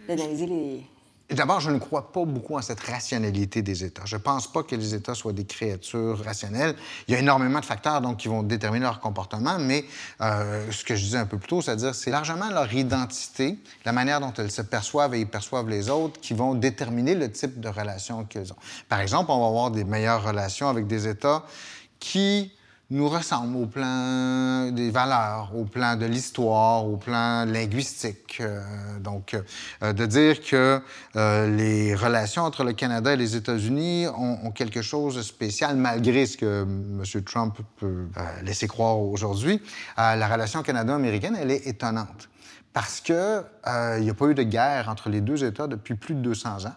d'analyser 0.08 0.46
les, 0.46 0.86
D'abord, 1.32 1.60
je 1.60 1.70
ne 1.70 1.78
crois 1.78 2.12
pas 2.12 2.26
beaucoup 2.26 2.58
en 2.58 2.62
cette 2.64 2.80
rationalité 2.80 3.62
des 3.62 3.84
États. 3.84 4.02
Je 4.06 4.16
ne 4.16 4.22
pense 4.22 4.52
pas 4.52 4.64
que 4.64 4.76
les 4.76 4.96
États 4.96 5.14
soient 5.14 5.32
des 5.32 5.46
créatures 5.46 6.24
rationnelles. 6.24 6.76
Il 7.08 7.14
y 7.14 7.18
a 7.18 7.20
énormément 7.20 7.60
de 7.60 7.66
facteurs 7.66 8.02
donc, 8.02 8.18
qui 8.18 8.28
vont 8.28 8.42
déterminer 8.42 8.86
leur 8.86 9.00
comportement, 9.00 9.60
mais 9.60 9.86
euh, 10.22 10.72
ce 10.72 10.84
que 10.84 10.96
je 10.96 11.04
disais 11.04 11.20
un 11.20 11.28
peu 11.28 11.38
plus 11.38 11.48
tôt, 11.48 11.62
c'est-à-dire 11.62 11.94
c'est 11.94 12.10
largement 12.10 12.50
leur 12.50 12.74
identité, 12.74 13.60
la 13.86 13.92
manière 13.92 14.20
dont 14.22 14.34
elles 14.40 14.50
se 14.50 14.64
perçoivent 14.64 15.14
et 15.14 15.24
perçoivent 15.28 15.70
les 15.70 15.92
autres 15.92 16.20
qui 16.20 16.34
vont 16.34 16.56
déterminer 16.56 17.14
le 17.14 17.32
type 17.32 17.60
de 17.60 17.70
relation 17.70 18.24
qu'ils 18.24 18.52
ont. 18.52 18.58
Par 18.88 19.00
exemple, 19.00 19.30
on 19.30 19.40
va 19.40 19.48
avoir 19.48 19.70
des 19.70 19.84
meilleures 19.84 20.24
relations 20.24 20.68
avec 20.68 20.88
des 20.88 21.08
États 21.08 21.44
qui 22.00 22.52
nous 22.92 23.08
ressemblent 23.08 23.56
au 23.56 23.68
plan 23.68 24.72
des 24.72 24.90
valeurs, 24.90 25.52
au 25.56 25.66
plan 25.66 25.96
de 25.96 26.08
l'histoire, 26.08 26.86
au 26.86 26.98
plan 26.98 27.46
linguistique. 27.46 28.38
Euh, 28.42 29.00
donc, 29.00 29.36
euh, 29.84 29.94
de 29.94 30.06
dire 30.08 30.42
que 30.42 30.82
euh, 31.16 31.56
les 31.56 31.94
relations 31.94 32.44
entre 32.44 32.64
le 32.64 32.74
Canada 32.74 33.14
et 33.14 33.18
les 33.18 33.36
États-Unis 33.36 34.08
ont, 34.08 34.52
quelque 34.52 34.82
chose 34.82 35.16
de 35.16 35.22
spécial, 35.22 35.76
malgré 35.76 36.26
ce 36.26 36.36
que 36.36 36.64
M. 36.64 37.24
Trump 37.24 37.60
peut 37.78 38.08
laisser 38.44 38.68
croire 38.68 39.00
aujourd'hui, 39.00 39.62
la 39.96 40.28
relation 40.28 40.64
Canada-américaine, 40.64 41.38
elle 41.40 41.52
est 41.52 41.68
étonnante. 41.68 42.30
Parce 42.74 43.00
qu'il 43.00 43.16
n'y 43.16 44.10
a 44.10 44.14
pas 44.14 44.26
eu 44.26 44.34
de 44.34 44.44
guerre 44.44 44.90
entre 44.90 45.10
les 45.10 45.22
deux 45.22 45.44
États 45.44 45.68
depuis 45.68 45.94
plus 45.94 46.16
de 46.16 46.22
200 46.22 46.66
ans, 46.66 46.76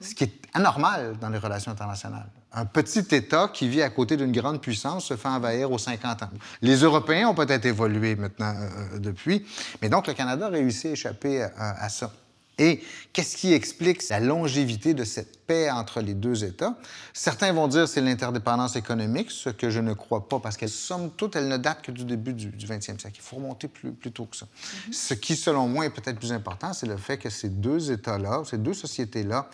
ce 0.00 0.14
qui 0.14 0.24
est 0.24 0.32
anormal 0.52 1.16
dans 1.18 1.30
les 1.30 1.38
relations 1.38 1.72
internationales 1.72 2.28
un 2.52 2.64
petit 2.64 3.14
État 3.14 3.50
qui 3.52 3.68
vit 3.68 3.82
à 3.82 3.90
côté 3.90 4.16
d'une 4.16 4.32
grande 4.32 4.60
puissance 4.60 5.06
se 5.06 5.16
fait 5.16 5.28
envahir 5.28 5.70
aux 5.70 5.78
50 5.78 6.22
ans. 6.22 6.30
Les 6.62 6.76
Européens 6.76 7.28
ont 7.28 7.34
peut-être 7.34 7.66
évolué 7.66 8.16
maintenant 8.16 8.54
euh, 8.54 8.94
euh, 8.94 8.98
depuis, 8.98 9.44
mais 9.82 9.88
donc 9.88 10.06
le 10.06 10.14
Canada 10.14 10.46
a 10.46 10.50
réussi 10.50 10.88
à 10.88 10.90
échapper 10.92 11.42
à, 11.42 11.46
euh, 11.46 11.50
à 11.58 11.88
ça. 11.88 12.12
Et 12.58 12.82
qu'est-ce 13.12 13.36
qui 13.36 13.52
explique 13.52 14.08
la 14.08 14.18
longévité 14.18 14.94
de 14.94 15.04
cette 15.04 15.44
paix 15.46 15.70
entre 15.70 16.00
les 16.00 16.14
deux 16.14 16.42
États? 16.42 16.74
Certains 17.12 17.52
vont 17.52 17.68
dire 17.68 17.86
c'est 17.86 18.00
l'interdépendance 18.00 18.76
économique, 18.76 19.30
ce 19.30 19.50
que 19.50 19.68
je 19.68 19.80
ne 19.80 19.92
crois 19.92 20.26
pas, 20.26 20.40
parce 20.40 20.56
qu'elle, 20.56 20.70
somme 20.70 21.10
toute, 21.10 21.36
elle 21.36 21.48
ne 21.48 21.58
date 21.58 21.82
que 21.82 21.92
du 21.92 22.04
début 22.04 22.32
du, 22.32 22.50
20e 22.50 22.80
siècle. 22.80 23.12
Il 23.14 23.20
faut 23.20 23.36
remonter 23.36 23.68
plus, 23.68 23.92
plus 23.92 24.10
tôt 24.10 24.24
que 24.24 24.36
ça. 24.36 24.46
Mm-hmm. 24.46 24.92
Ce 24.92 25.14
qui, 25.14 25.36
selon 25.36 25.68
moi, 25.68 25.84
est 25.84 25.90
peut-être 25.90 26.18
plus 26.18 26.32
important, 26.32 26.72
c'est 26.72 26.86
le 26.86 26.96
fait 26.96 27.18
que 27.18 27.28
ces 27.28 27.50
deux 27.50 27.92
États-là, 27.92 28.42
ces 28.48 28.58
deux 28.58 28.74
sociétés-là, 28.74 29.50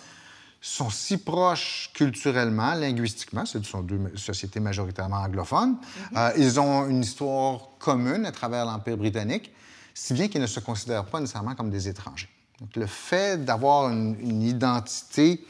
sont 0.64 0.90
si 0.90 1.18
proches 1.18 1.90
culturellement, 1.92 2.74
linguistiquement, 2.74 3.44
ce 3.44 3.60
sont 3.62 3.82
deux 3.82 4.12
sociétés 4.14 4.60
majoritairement 4.60 5.16
anglophones. 5.16 5.70
Mhm. 5.72 6.16
Euh, 6.16 6.30
ils 6.38 6.60
ont 6.60 6.88
une 6.88 7.02
histoire 7.02 7.70
commune 7.80 8.24
à 8.24 8.32
travers 8.32 8.64
l'Empire 8.64 8.96
britannique, 8.96 9.52
si 9.92 10.14
bien 10.14 10.28
qu'ils 10.28 10.40
ne 10.40 10.46
se 10.46 10.60
considèrent 10.60 11.04
pas 11.04 11.20
nécessairement 11.20 11.56
comme 11.56 11.68
des 11.68 11.88
étrangers. 11.88 12.28
Donc, 12.62 12.76
le 12.76 12.86
fait 12.86 13.44
d'avoir 13.44 13.90
une 13.90 14.42
identité 14.42 15.44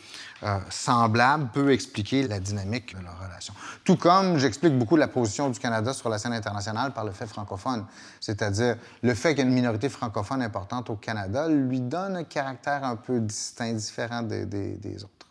euh, 0.45 0.59
semblable 0.71 1.51
peut 1.53 1.71
expliquer 1.71 2.27
la 2.27 2.41
dynamique 2.41 2.97
de 2.97 3.05
leur 3.05 3.17
relation. 3.23 3.55
Tout 3.85 3.95
comme 3.95 4.39
j'explique 4.39 4.77
beaucoup 4.77 4.97
la 4.97 5.07
position 5.07 5.49
du 5.51 5.61
Canada 5.61 5.93
sur 5.93 6.09
la 6.09 6.19
scène 6.19 6.33
internationale 6.33 6.93
par 6.93 7.05
le 7.05 7.13
fait 7.13 7.29
francophone, 7.29 7.85
c'est-à-dire 8.19 8.77
le 9.03 9.15
fait 9.15 9.37
qu'il 9.37 9.39
y 9.39 9.43
a 9.43 9.49
une 9.49 9.55
minorité 9.55 9.89
francophone 9.89 10.43
importante 10.43 10.91
au 10.91 10.97
Canada 10.97 11.49
lui 11.49 11.79
donne 11.79 12.17
un 12.17 12.25
caractère 12.25 12.83
un 12.83 12.97
peu 12.97 13.21
distinct, 13.21 13.75
différent 13.75 14.23
des, 14.23 15.05
autres. 15.05 15.29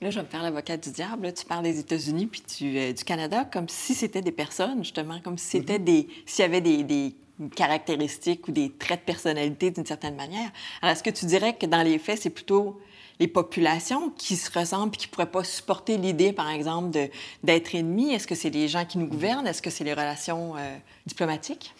Là, 0.00 0.10
je 0.10 0.16
vais 0.16 0.24
me 0.24 0.28
faire 0.28 0.42
l'avocat 0.42 0.76
du 0.76 0.90
diable. 0.90 1.32
tu 1.32 1.44
parles 1.44 1.62
des 1.62 1.78
États-Unis 1.78 2.26
puis 2.26 2.42
euh, 2.76 2.92
du 2.92 3.04
Canada 3.04 3.44
comme 3.44 3.68
si 3.68 3.94
c'était 3.94 4.22
des 4.22 4.32
personnes, 4.32 4.78
justement, 4.82 5.20
comme 5.20 5.38
si 5.38 5.46
c'était 5.58 5.78
mm-hmm. 5.78 5.84
des... 5.84 6.08
s'il 6.26 6.42
y 6.42 6.48
avait 6.48 6.60
des, 6.60 6.82
des 6.82 7.14
caractéristiques 7.54 8.48
ou 8.48 8.52
des 8.52 8.70
traits 8.70 9.00
de 9.00 9.04
personnalité 9.04 9.70
d'une 9.70 9.86
certaine 9.86 10.16
manière. 10.16 10.50
Alors, 10.82 10.92
est-ce 10.92 11.02
que 11.02 11.10
tu 11.10 11.26
dirais 11.26 11.56
que 11.56 11.66
dans 11.66 11.82
les 11.82 11.98
faits, 11.98 12.22
c'est 12.22 12.30
plutôt 12.30 12.80
les 13.20 13.28
populations 13.28 14.10
qui 14.10 14.36
se 14.36 14.56
ressemblent 14.56 14.94
et 14.94 14.96
qui 14.96 15.06
ne 15.06 15.10
pourraient 15.10 15.30
pas 15.30 15.44
supporter 15.44 15.96
l'idée, 15.96 16.32
par 16.32 16.50
exemple, 16.50 16.96
d'être 17.42 17.74
ennemis? 17.74 18.12
Est-ce 18.12 18.26
que 18.26 18.34
c'est 18.34 18.50
les 18.50 18.68
gens 18.68 18.84
qui 18.84 18.98
nous 18.98 19.06
gouvernent? 19.06 19.46
Est-ce 19.46 19.62
que 19.62 19.70
c'est 19.70 19.84
les 19.84 19.94
relations 19.94 20.56
euh, 20.56 20.76
diplomatiques? 21.06 21.74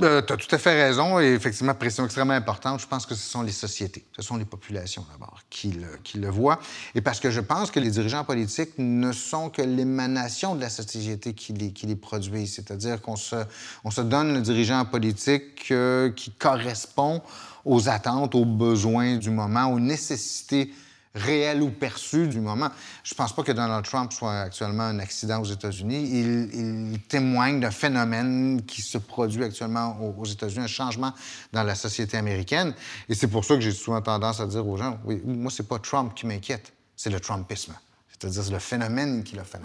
Euh, 0.00 0.22
tu 0.22 0.36
tout 0.36 0.54
à 0.54 0.58
fait 0.58 0.82
raison 0.82 1.20
et 1.20 1.34
effectivement, 1.34 1.74
pression 1.74 2.04
extrêmement 2.04 2.32
importante. 2.32 2.80
Je 2.80 2.86
pense 2.86 3.04
que 3.04 3.14
ce 3.14 3.28
sont 3.28 3.42
les 3.42 3.52
sociétés, 3.52 4.04
ce 4.16 4.22
sont 4.22 4.36
les 4.36 4.46
populations 4.46 5.04
d'abord 5.12 5.40
qui 5.50 5.72
le, 5.72 5.98
qui 6.02 6.18
le 6.18 6.28
voient. 6.28 6.60
Et 6.94 7.02
parce 7.02 7.20
que 7.20 7.30
je 7.30 7.40
pense 7.40 7.70
que 7.70 7.78
les 7.78 7.90
dirigeants 7.90 8.24
politiques 8.24 8.72
ne 8.78 9.12
sont 9.12 9.50
que 9.50 9.60
l'émanation 9.60 10.54
de 10.54 10.62
la 10.62 10.70
société 10.70 11.34
qui 11.34 11.52
les, 11.52 11.72
qui 11.72 11.94
produit. 11.94 12.46
C'est-à-dire 12.46 13.02
qu'on 13.02 13.16
se, 13.16 13.36
on 13.84 13.90
se 13.90 14.00
donne 14.00 14.32
le 14.32 14.40
dirigeant 14.40 14.84
politique 14.86 15.70
euh, 15.70 16.10
qui 16.10 16.30
correspond 16.30 17.20
aux 17.64 17.88
attentes, 17.88 18.34
aux 18.34 18.46
besoins 18.46 19.16
du 19.16 19.30
moment, 19.30 19.66
aux 19.66 19.80
nécessités 19.80 20.72
réelles 21.14 21.62
ou 21.62 21.70
perçues 21.70 22.26
du 22.28 22.40
moment. 22.40 22.70
Je 23.04 23.14
ne 23.14 23.16
pense 23.16 23.34
pas 23.34 23.42
que 23.42 23.52
Donald 23.52 23.84
Trump 23.84 24.12
soit 24.12 24.40
actuellement 24.40 24.84
un 24.84 24.98
accident 24.98 25.40
aux 25.40 25.44
États-Unis. 25.44 26.08
Il, 26.12 26.98
témoigne 27.08 27.60
d'un 27.60 27.70
phénomène 27.70 28.62
qui 28.66 28.80
se 28.80 28.96
produit 28.96 29.44
actuellement 29.44 29.98
aux, 30.18 30.24
États-Unis, 30.24 30.64
un 30.64 30.68
changement 30.68 31.12
dans 31.52 31.62
la 31.62 31.74
société 31.74 32.16
américaine. 32.16 32.74
Et 33.08 33.14
c'est 33.14 33.28
pour 33.28 33.44
ça 33.44 33.54
que 33.54 33.60
j'ai 33.60 33.72
souvent 33.72 34.00
tendance 34.00 34.40
à 34.40 34.46
dire 34.46 34.66
aux 34.66 34.76
gens, 34.76 34.98
oui, 35.04 35.20
moi, 35.24 35.50
c'est 35.50 35.68
pas 35.68 35.78
Trump 35.78 36.14
qui 36.14 36.26
m'inquiète, 36.26 36.72
c'est 36.96 37.10
le 37.10 37.20
Trumpisme. 37.20 37.74
C'est-à-dire 38.30 38.52
le 38.52 38.58
phénomène 38.60 39.24
qui 39.24 39.34
l'a 39.34 39.42
fait. 39.42 39.58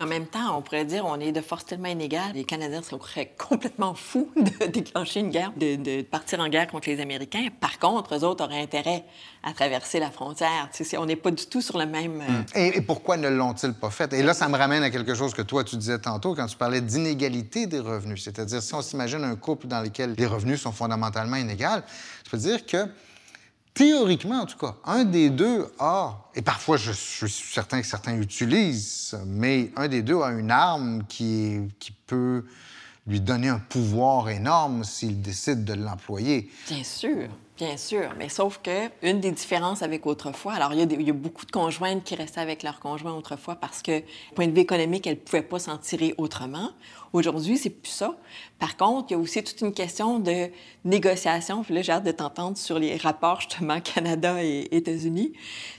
En 0.00 0.06
même 0.06 0.26
temps, 0.26 0.56
on 0.56 0.62
pourrait 0.62 0.84
dire 0.84 1.04
on 1.06 1.18
est 1.18 1.32
de 1.32 1.40
force 1.40 1.64
tellement 1.64 1.88
inégale. 1.88 2.32
Les 2.34 2.44
Canadiens 2.44 2.82
seraient 2.82 3.34
complètement 3.38 3.94
fous 3.94 4.30
de 4.36 4.66
déclencher 4.72 5.20
une 5.20 5.30
guerre, 5.30 5.52
de, 5.56 6.02
partir 6.02 6.38
en 6.38 6.48
guerre 6.48 6.68
contre 6.68 6.88
les 6.88 7.00
Américains. 7.00 7.48
Par 7.58 7.80
contre, 7.80 8.14
eux 8.14 8.24
autres 8.24 8.44
auraient 8.44 8.62
intérêt 8.62 9.04
à 9.42 9.52
traverser 9.52 9.98
la 9.98 10.12
frontière. 10.12 10.70
on 10.98 11.06
n'est 11.06 11.16
pas 11.16 11.32
du 11.32 11.46
tout 11.46 11.60
sur 11.60 11.78
le 11.78 11.86
même... 11.86 12.20
Euh, 12.20 12.28
hum. 12.28 12.44
Et, 12.54 12.80
pourquoi 12.80 13.16
ne 13.16 13.28
l'ont-ils 13.28 13.72
pas 13.72 13.90
fait? 13.90 14.12
Et 14.12 14.22
là, 14.22 14.34
ça 14.34 14.48
me 14.48 14.56
ramène 14.56 14.84
à 14.84 14.90
quelque 14.90 15.14
chose 15.14 15.34
que 15.34 15.42
toi, 15.42 15.64
tu 15.64 15.76
disais 15.76 15.98
tantôt 15.98 16.36
quand 16.36 16.46
tu 16.46 16.56
parlais 16.56 16.80
d'inégalité 16.80 17.66
des 17.66 17.80
revenus. 17.80 18.22
C'est-à-dire, 18.22 18.62
si 18.62 18.74
on 18.74 18.82
s'imagine 18.82 19.24
un 19.24 19.34
couple 19.34 19.66
dans 19.66 19.80
lequel 19.80 20.14
les 20.16 20.26
revenus 20.26 20.60
sont 20.60 20.72
fondamentalement 20.72 21.36
inégaux, 21.36 21.64
ça 21.64 21.82
veut 22.32 22.38
dire 22.38 22.64
que 22.66 22.86
théoriquement 23.76 24.40
en 24.40 24.46
tout 24.46 24.56
cas, 24.56 24.74
un 24.84 25.04
des 25.04 25.30
deux 25.30 25.70
a, 25.78 26.18
et 26.34 26.42
parfois 26.42 26.78
je, 26.78 26.92
suis 26.92 27.30
certain 27.30 27.80
que 27.80 27.86
certains 27.86 28.18
utilisent, 28.18 29.16
mais 29.26 29.70
un 29.76 29.86
des 29.86 30.02
deux 30.02 30.20
a 30.22 30.30
une 30.30 30.50
arme 30.50 31.04
qui, 31.06 31.60
qui 31.78 31.92
peut 31.92 32.44
lui 33.06 33.20
donner 33.20 33.48
un 33.48 33.58
pouvoir 33.58 34.30
énorme 34.30 34.82
s'il 34.82 35.20
décide 35.20 35.64
de 35.64 35.74
l'employer. 35.74 36.50
Bien 36.68 36.82
sûr. 36.82 37.28
Bien 37.56 37.78
sûr, 37.78 38.10
mais 38.18 38.28
sauf 38.28 38.60
que 38.62 38.90
une 39.02 39.20
des 39.20 39.30
différences 39.30 39.80
avec 39.80 40.04
autrefois, 40.04 40.52
alors 40.52 40.74
il 40.74 41.02
y, 41.02 41.10
a 41.10 41.12
beaucoup 41.14 41.46
de 41.46 41.50
conjointes 41.50 42.04
qui 42.04 42.14
restaient 42.14 42.40
avec 42.42 42.62
leur 42.62 42.80
conjoint 42.80 43.14
autrefois 43.14 43.54
parce 43.54 43.80
que, 43.80 44.02
point 44.34 44.46
de 44.46 44.52
vue 44.52 44.60
économique, 44.60 45.06
elles 45.06 45.14
ne 45.14 45.20
pouvaient 45.20 45.40
pas 45.40 45.58
s'en 45.58 45.78
tirer 45.78 46.14
autrement. 46.18 46.72
Aujourd'hui, 47.14 47.56
c'est 47.56 47.70
plus 47.70 47.92
ça. 47.92 48.14
Par 48.58 48.76
contre, 48.76 49.06
il 49.08 49.12
y 49.14 49.16
a 49.16 49.18
aussi 49.18 49.42
toute 49.42 49.58
une 49.62 49.72
question 49.72 50.18
de 50.18 50.50
négociation. 50.84 51.62
Puis 51.62 51.72
là, 51.72 51.80
j'ai 51.80 51.92
hâte 51.92 52.04
de 52.04 52.12
t'entendre 52.12 52.58
sur 52.58 52.78
les 52.78 52.98
rapports, 52.98 53.40
justement, 53.40 53.80
Canada 53.94 54.44
et 54.44 54.68
États-Unis. 54.76 55.32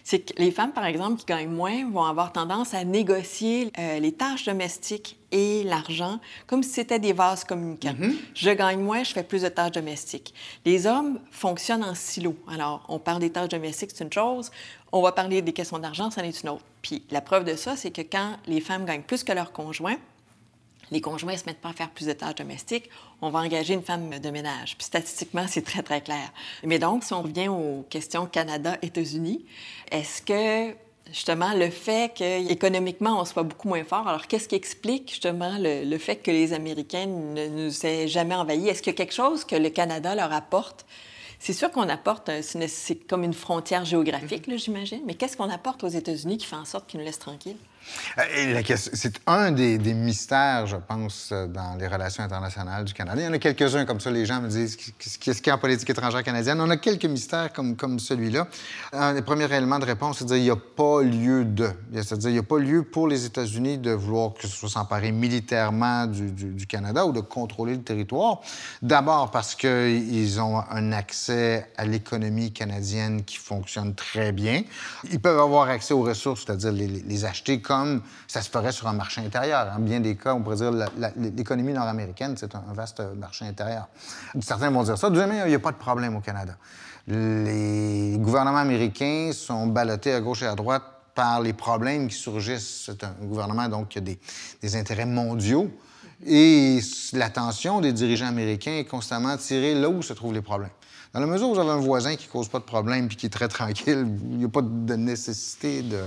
C'est 0.04 0.20
que 0.20 0.42
les 0.42 0.50
femmes, 0.50 0.72
par 0.74 0.86
exemple, 0.86 1.20
qui 1.20 1.26
gagnent 1.26 1.52
moins, 1.52 1.88
vont 1.92 2.06
avoir 2.06 2.34
tendance 2.34 2.74
à 2.74 2.84
négocier 2.86 3.72
euh, 3.78 4.00
les 4.00 4.14
tâches 4.14 4.46
domestiques 4.46 5.20
et 5.32 5.64
l'argent 5.64 6.20
comme 6.46 6.64
si 6.64 6.70
c'était 6.72 7.00
des 7.00 7.14
vases 7.14 7.44
communicants. 7.44 7.94
Mm-hmm. 7.94 8.16
Je 8.34 8.50
gagne 8.52 8.80
moins, 8.80 9.04
je 9.04 9.14
fais 9.14 9.24
plus 9.24 9.42
de 9.42 9.50
tâches 9.50 9.72
domestiques. 9.72 10.34
Les 10.66 10.88
hommes 10.88 11.20
fonctionnent 11.32 11.84
en 11.84 11.96
silo. 11.96 12.36
Alors, 12.50 12.86
on 12.88 13.00
parle 13.00 13.20
des 13.20 13.32
tâches 13.32 13.50
domestiques, 13.50 13.92
c'est 13.94 14.04
une 14.04 14.14
chose. 14.14 14.52
On 14.92 15.02
va 15.02 15.12
parler 15.12 15.42
des 15.42 15.54
questions 15.54 15.80
d'argent, 15.80 16.10
c'en 16.12 16.22
est 16.22 16.42
une 16.42 16.50
autre. 16.50 16.64
Puis 16.82 17.04
la 17.12 17.22
preuve 17.22 17.44
de 17.44 17.56
ça, 17.56 17.76
c'est 17.76 17.92
que 17.92 18.02
quand 18.02 18.38
les 18.48 18.62
femmes 18.62 18.86
gagnent 18.86 19.02
plus 19.02 19.24
que 19.24 19.34
leurs 19.34 19.52
conjoints, 19.52 19.98
les 20.92 21.02
conjoints 21.02 21.34
ne 21.34 21.38
se 21.38 21.46
mettent 21.46 21.60
pas 21.60 21.70
à 21.70 21.74
faire 21.74 21.90
plus 21.90 22.08
de 22.08 22.14
tâches 22.14 22.36
domestiques, 22.36 22.90
on 23.22 23.30
va 23.30 23.40
engager 23.40 23.74
une 23.74 23.84
femme 23.84 24.20
de 24.20 24.30
ménage. 24.30 24.78
Puis 24.78 24.86
statistiquement, 24.86 25.46
c'est 25.48 25.64
très, 25.64 25.84
très 25.84 26.02
clair. 26.02 26.32
Mais 26.64 26.80
donc, 26.80 27.04
si 27.04 27.14
on 27.14 27.22
revient 27.22 27.50
aux 27.50 27.86
questions 27.90 28.26
Canada-États-Unis, 28.26 29.46
est-ce 29.92 30.22
que 30.22 30.76
justement 31.12 31.54
le 31.54 31.70
fait 31.70 32.14
qu'économiquement, 32.14 33.20
on 33.20 33.26
soit 33.26 33.44
beaucoup 33.44 33.68
moins 33.68 33.84
fort. 33.84 34.08
Alors, 34.08 34.28
qu'est-ce 34.28 34.48
qui 34.48 34.56
explique 34.56 35.10
justement 35.10 35.58
le, 35.60 35.98
fait 35.98 36.18
que 36.18 36.32
les 36.32 36.54
Américains 36.54 37.06
ne 37.06 37.48
nous 37.48 37.86
aient 37.86 38.08
jamais 38.08 38.36
envahis? 38.36 38.68
Est-ce 38.68 38.82
qu'il 38.82 38.94
y 38.94 38.96
a 38.96 38.98
quelque 38.98 39.14
chose 39.14 39.46
que 39.46 39.56
le 39.56 39.70
Canada 39.70 40.16
leur 40.16 40.34
apporte 40.34 40.86
c'est 41.40 41.54
sûr 41.54 41.70
qu'on 41.70 41.88
apporte, 41.88 42.32
c'est 42.42 43.08
comme 43.08 43.24
une 43.24 43.34
frontière 43.34 43.86
géographique, 43.86 44.50
j'imagine, 44.58 45.02
mais 45.06 45.14
qu'est-ce 45.14 45.38
qu'on 45.38 45.52
apporte 45.52 45.84
aux 45.84 45.88
États-Unis 45.88 46.40
qui 46.40 46.48
fait 46.48 46.56
en 46.56 46.66
sorte 46.66 46.88
qu'ils 46.88 47.00
nous 47.00 47.06
laissent 47.06 47.20
tranquilles? 47.20 47.58
Euh, 48.18 48.62
c'est 48.76 49.20
un 49.28 49.52
des, 49.52 49.78
mystères, 49.94 50.66
je 50.68 50.76
pense, 50.76 51.32
dans 51.32 51.76
les 51.78 51.88
relations 51.88 52.24
internationales 52.24 52.86
du 52.86 52.94
Canada. 52.94 53.22
Il 53.22 53.26
y 53.26 53.28
en 53.28 53.34
a 53.34 53.40
quelques-uns 53.40 53.86
comme 53.86 54.00
ça. 54.00 54.12
Les 54.12 54.26
gens 54.26 54.42
me 54.42 54.50
disent 54.50 54.76
qu'est-ce 54.76 55.42
qu'il 55.42 55.48
y 55.48 55.50
a 55.50 55.56
en 55.56 55.58
politique 55.58 55.90
étrangère 55.90 56.24
canadienne. 56.24 56.60
On 56.62 56.70
a 56.70 56.78
quelques 56.78 57.06
mystères 57.06 57.52
comme, 57.54 58.00
celui-là. 58.00 58.48
Un 58.94 59.14
des 59.14 59.22
premiers 59.22 59.52
éléments 59.54 59.80
de 59.80 59.86
réponse, 59.86 60.20
c'est 60.20 60.26
de 60.26 60.30
dire 60.30 60.38
qu'il 60.38 60.44
n'y 60.46 60.50
a 60.50 60.56
pas 60.56 61.02
lieu 61.04 61.46
de. 61.46 61.70
C'est-à-dire 61.94 62.18
qu'il 62.18 62.32
n'y 62.34 62.40
a 62.40 62.44
pas 62.44 62.60
lieu 62.60 62.84
pour 62.84 63.08
les 63.08 63.26
États-Unis 63.26 63.78
de 63.78 63.92
vouloir 63.92 64.34
que 64.34 64.48
ce 64.48 64.56
soit 64.56 64.70
s'emparer 64.70 65.12
militairement 65.12 66.06
du, 66.08 66.32
du, 66.32 66.68
Canada 66.68 67.06
ou 67.06 67.12
de 67.12 67.22
contrôler 67.22 67.76
le 67.76 67.84
territoire. 67.84 68.42
D'abord 68.82 69.32
parce 69.32 69.56
qu'ils 69.56 70.42
ont 70.42 70.62
un 70.70 70.92
accès 70.92 71.72
à 71.78 71.86
l'économie 71.86 72.52
canadienne 72.52 73.24
qui 73.24 73.38
fonctionne 73.38 73.96
très 73.96 74.32
bien. 74.32 74.64
Ils 75.12 75.20
peuvent 75.20 75.40
avoir 75.40 75.70
accès 75.70 75.94
aux 75.94 76.04
ressources, 76.04 76.44
c'est-à-dire 76.46 76.72
les, 76.72 76.88
les 76.88 77.26
acheter 77.26 77.62
comme 77.62 77.77
ça 78.28 78.42
se 78.42 78.50
ferait 78.50 78.72
sur 78.72 78.88
un 78.88 78.94
marché 78.94 79.22
intérieur. 79.22 79.72
En 79.76 79.80
bien 79.80 80.00
des 80.00 80.16
cas, 80.16 80.34
on 80.34 80.42
pourrait 80.42 80.58
dire 80.58 80.72
l'économie 81.16 81.74
nord-américaine, 81.74 82.36
c'est 82.38 82.56
un, 82.56 82.64
vaste 82.74 83.02
marché 83.16 83.46
intérieur. 83.46 83.88
Certains 84.42 84.70
vont 84.70 84.84
dire 84.84 84.98
ça. 84.98 85.10
Deuxièmement, 85.10 85.46
il 85.46 85.50
n'y 85.50 85.56
a 85.56 85.60
pas 85.60 85.72
de 85.72 85.78
problème 85.78 86.16
au 86.16 86.22
Canada. 86.22 86.54
Les 87.08 88.18
gouvernements 88.20 88.58
américains 88.58 89.32
sont 89.34 89.68
ballottés 89.68 90.14
à 90.14 90.20
gauche 90.20 90.44
et 90.44 90.48
à 90.48 90.56
droite 90.56 90.84
par 91.16 91.42
les 91.42 91.54
problèmes 91.54 92.08
qui 92.08 92.16
surgissent. 92.16 92.84
C'est 92.86 93.04
un 93.04 93.14
gouvernement 93.22 93.68
donc 93.68 93.90
qui 93.90 93.98
a 93.98 94.02
des, 94.02 94.76
intérêts 94.76 95.06
mondiaux 95.06 95.72
Et 96.26 96.80
l'attention 97.14 97.82
des 97.82 97.94
dirigeants 97.94 98.28
américains 98.28 98.78
est 98.78 98.86
constamment 98.86 99.36
tirée 99.38 99.74
là 99.74 99.90
où 99.90 100.02
se 100.02 100.14
trouvent 100.14 100.34
les 100.34 100.42
problèmes. 100.42 100.70
Dans 101.14 101.20
la 101.20 101.26
mesure 101.26 101.50
où 101.50 101.54
vous 101.54 101.60
avez 101.60 101.72
un 101.72 101.78
voisin 101.78 102.16
qui 102.16 102.28
ne 102.28 102.32
cause 102.32 102.50
pas 102.50 102.60
de 102.60 102.64
problème 102.64 103.08
puis 103.08 103.18
qui 103.18 103.26
est 103.28 103.30
très 103.30 103.48
tranquille, 103.48 104.06
il 104.32 104.38
n'y 104.38 104.46
a 104.46 104.50
pas 104.50 104.62
de 104.62 104.96
nécessité 104.96 105.82
de. 105.82 106.00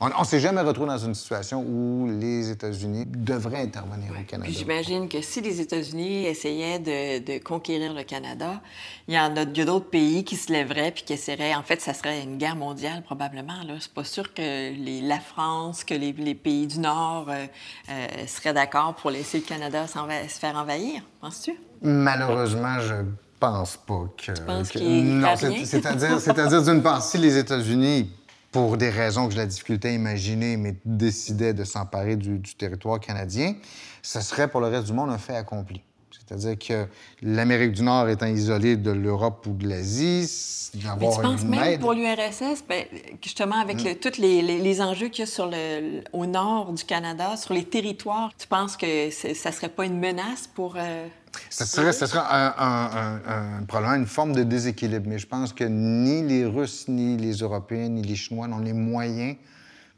On 0.00 0.08
ne 0.08 0.24
s'est 0.24 0.40
jamais 0.40 0.60
retrouvé 0.60 0.88
dans 0.88 0.98
une 0.98 1.14
situation 1.14 1.62
où 1.62 2.10
les 2.18 2.50
États-Unis 2.50 3.04
devraient 3.06 3.62
intervenir 3.62 4.10
au 4.10 4.24
Canada. 4.24 4.50
J'imagine 4.52 5.08
que 5.08 5.22
si 5.22 5.40
les 5.40 5.60
États-Unis 5.60 6.26
essayaient 6.26 6.78
de, 6.78 7.38
conquérir 7.38 7.92
le 7.92 8.02
Canada, 8.02 8.60
il 9.08 9.14
y 9.14 9.18
en 9.18 9.36
a, 9.36 9.44
d'autres 9.44 9.88
pays 9.88 10.24
qui 10.24 10.36
se 10.36 10.52
lèveraient 10.52 10.90
puis 10.90 11.04
qui 11.04 11.12
essaieraient. 11.12 11.54
En 11.54 11.62
fait, 11.62 11.80
ça 11.80 11.94
serait 11.94 12.22
une 12.22 12.38
guerre 12.38 12.56
mondiale 12.56 13.02
probablement. 13.02 13.62
Là, 13.66 13.74
c'est 13.78 13.92
pas 13.92 14.04
sûr 14.04 14.34
que 14.34 14.42
les, 14.42 15.00
la 15.00 15.20
France, 15.20 15.84
que 15.84 15.94
les, 15.94 16.34
pays 16.34 16.66
du 16.66 16.80
Nord 16.80 17.26
euh, 17.28 17.46
euh, 17.90 18.06
seraient 18.26 18.54
d'accord 18.54 18.94
pour 18.94 19.10
laisser 19.10 19.38
le 19.38 19.44
Canada 19.44 19.86
se 19.86 20.38
faire 20.38 20.56
envahir. 20.56 21.02
Penses-tu? 21.20 21.54
Malheureusement, 21.82 22.80
je 22.80 23.04
pense 23.40 23.76
pas 23.78 24.04
que. 24.16 24.32
Tu 24.32 24.42
penses 24.42 24.68
qu'il 24.68 25.18
Non, 25.18 25.34
c'est-à-dire, 25.36 26.20
c'est-à-dire 26.20 26.62
d'une 26.62 26.82
part, 26.82 27.02
si 27.02 27.18
les 27.18 27.38
États-Unis, 27.38 28.10
pour 28.52 28.76
des 28.76 28.90
raisons 28.90 29.26
que 29.26 29.32
j'ai 29.32 29.38
la 29.38 29.46
difficulté 29.46 29.88
à 29.88 29.92
imaginer, 29.92 30.56
mais 30.56 30.76
décidaient 30.84 31.54
de 31.54 31.64
s'emparer 31.64 32.16
du, 32.16 32.40
territoire 32.40 33.00
canadien, 33.00 33.54
ce 34.02 34.20
serait 34.20 34.48
pour 34.48 34.60
le 34.60 34.68
reste 34.68 34.86
du 34.86 34.92
monde 34.92 35.10
un 35.10 35.18
fait 35.18 35.36
accompli. 35.36 35.82
C'est-à-dire 36.10 36.58
que 36.58 36.86
l'Amérique 37.22 37.72
du 37.72 37.82
Nord 37.82 38.08
étant 38.08 38.26
isolée 38.26 38.76
de 38.76 38.92
l'Europe 38.92 39.46
ou 39.48 39.52
de 39.52 39.68
l'Asie, 39.68 40.70
d'avoir 40.74 41.16
tu 41.16 41.22
penses 41.22 41.44
même 41.44 41.80
pour 41.80 41.92
l'URSS, 41.92 42.64
ben, 42.68 42.84
justement 43.20 43.56
avec 43.56 43.82
mm. 43.82 43.96
tous 43.96 44.18
les, 44.18 44.80
enjeux 44.80 45.08
qu'il 45.08 45.20
y 45.20 45.28
a 45.28 45.30
sur 45.30 45.46
le, 45.46 46.02
au 46.12 46.26
nord 46.26 46.72
du 46.72 46.84
Canada, 46.84 47.36
sur 47.36 47.54
les 47.54 47.64
territoires, 47.64 48.30
tu 48.38 48.46
penses 48.46 48.76
que 48.76 49.10
ça 49.10 49.50
serait 49.50 49.68
pas 49.68 49.84
une 49.84 49.98
menace 49.98 50.48
pour... 50.54 50.74
Euh, 50.76 51.06
ça 51.48 51.66
serait, 51.66 51.92
ça 51.92 52.06
serait 52.06 52.22
un, 52.24 53.62
probablement 53.66 53.96
une 53.96 54.06
forme 54.06 54.34
de 54.34 54.42
déséquilibre, 54.42 55.06
mais 55.08 55.18
je 55.18 55.26
pense 55.26 55.52
que 55.52 55.64
ni 55.64 56.22
les 56.22 56.44
Russes, 56.44 56.86
ni 56.88 57.16
les 57.16 57.34
Européens, 57.34 57.88
ni 57.88 58.02
les 58.02 58.16
Chinois 58.16 58.48
n'ont 58.48 58.58
les 58.58 58.72
moyens 58.72 59.36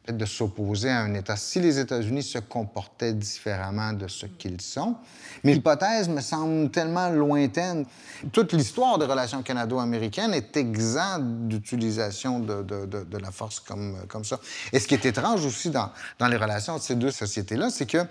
de 0.08 0.24
s'opposer 0.24 0.90
à 0.90 1.00
un 1.00 1.14
État. 1.14 1.36
Si 1.36 1.60
les 1.60 1.78
États-Unis 1.78 2.24
se 2.24 2.38
comportaient 2.38 3.12
différemment 3.12 3.92
de 3.92 4.08
ce 4.08 4.26
qu'ils 4.26 4.60
sont, 4.60 4.96
mais 5.44 5.54
l'hypothèse 5.54 6.08
me 6.08 6.20
semble 6.20 6.70
tellement 6.70 7.08
lointaine. 7.08 7.86
Toute 8.32 8.52
l'histoire 8.52 8.98
des 8.98 9.06
relations 9.06 9.42
canado-américaines 9.42 10.34
est 10.34 10.56
exempte 10.56 11.46
d'utilisation 11.46 12.40
de, 12.40 13.18
la 13.18 13.30
force 13.30 13.60
comme, 13.60 13.96
comme 14.08 14.24
ça. 14.24 14.40
Et 14.72 14.80
ce 14.80 14.88
qui 14.88 14.94
est 14.94 15.06
étrange 15.06 15.46
aussi 15.46 15.70
dans, 15.70 15.90
dans 16.18 16.26
les 16.26 16.36
relations 16.36 16.76
de 16.76 16.82
ces 16.82 16.96
deux 16.96 17.12
sociétés-là, 17.12 17.70
c'est 17.70 17.86
que 17.86 18.04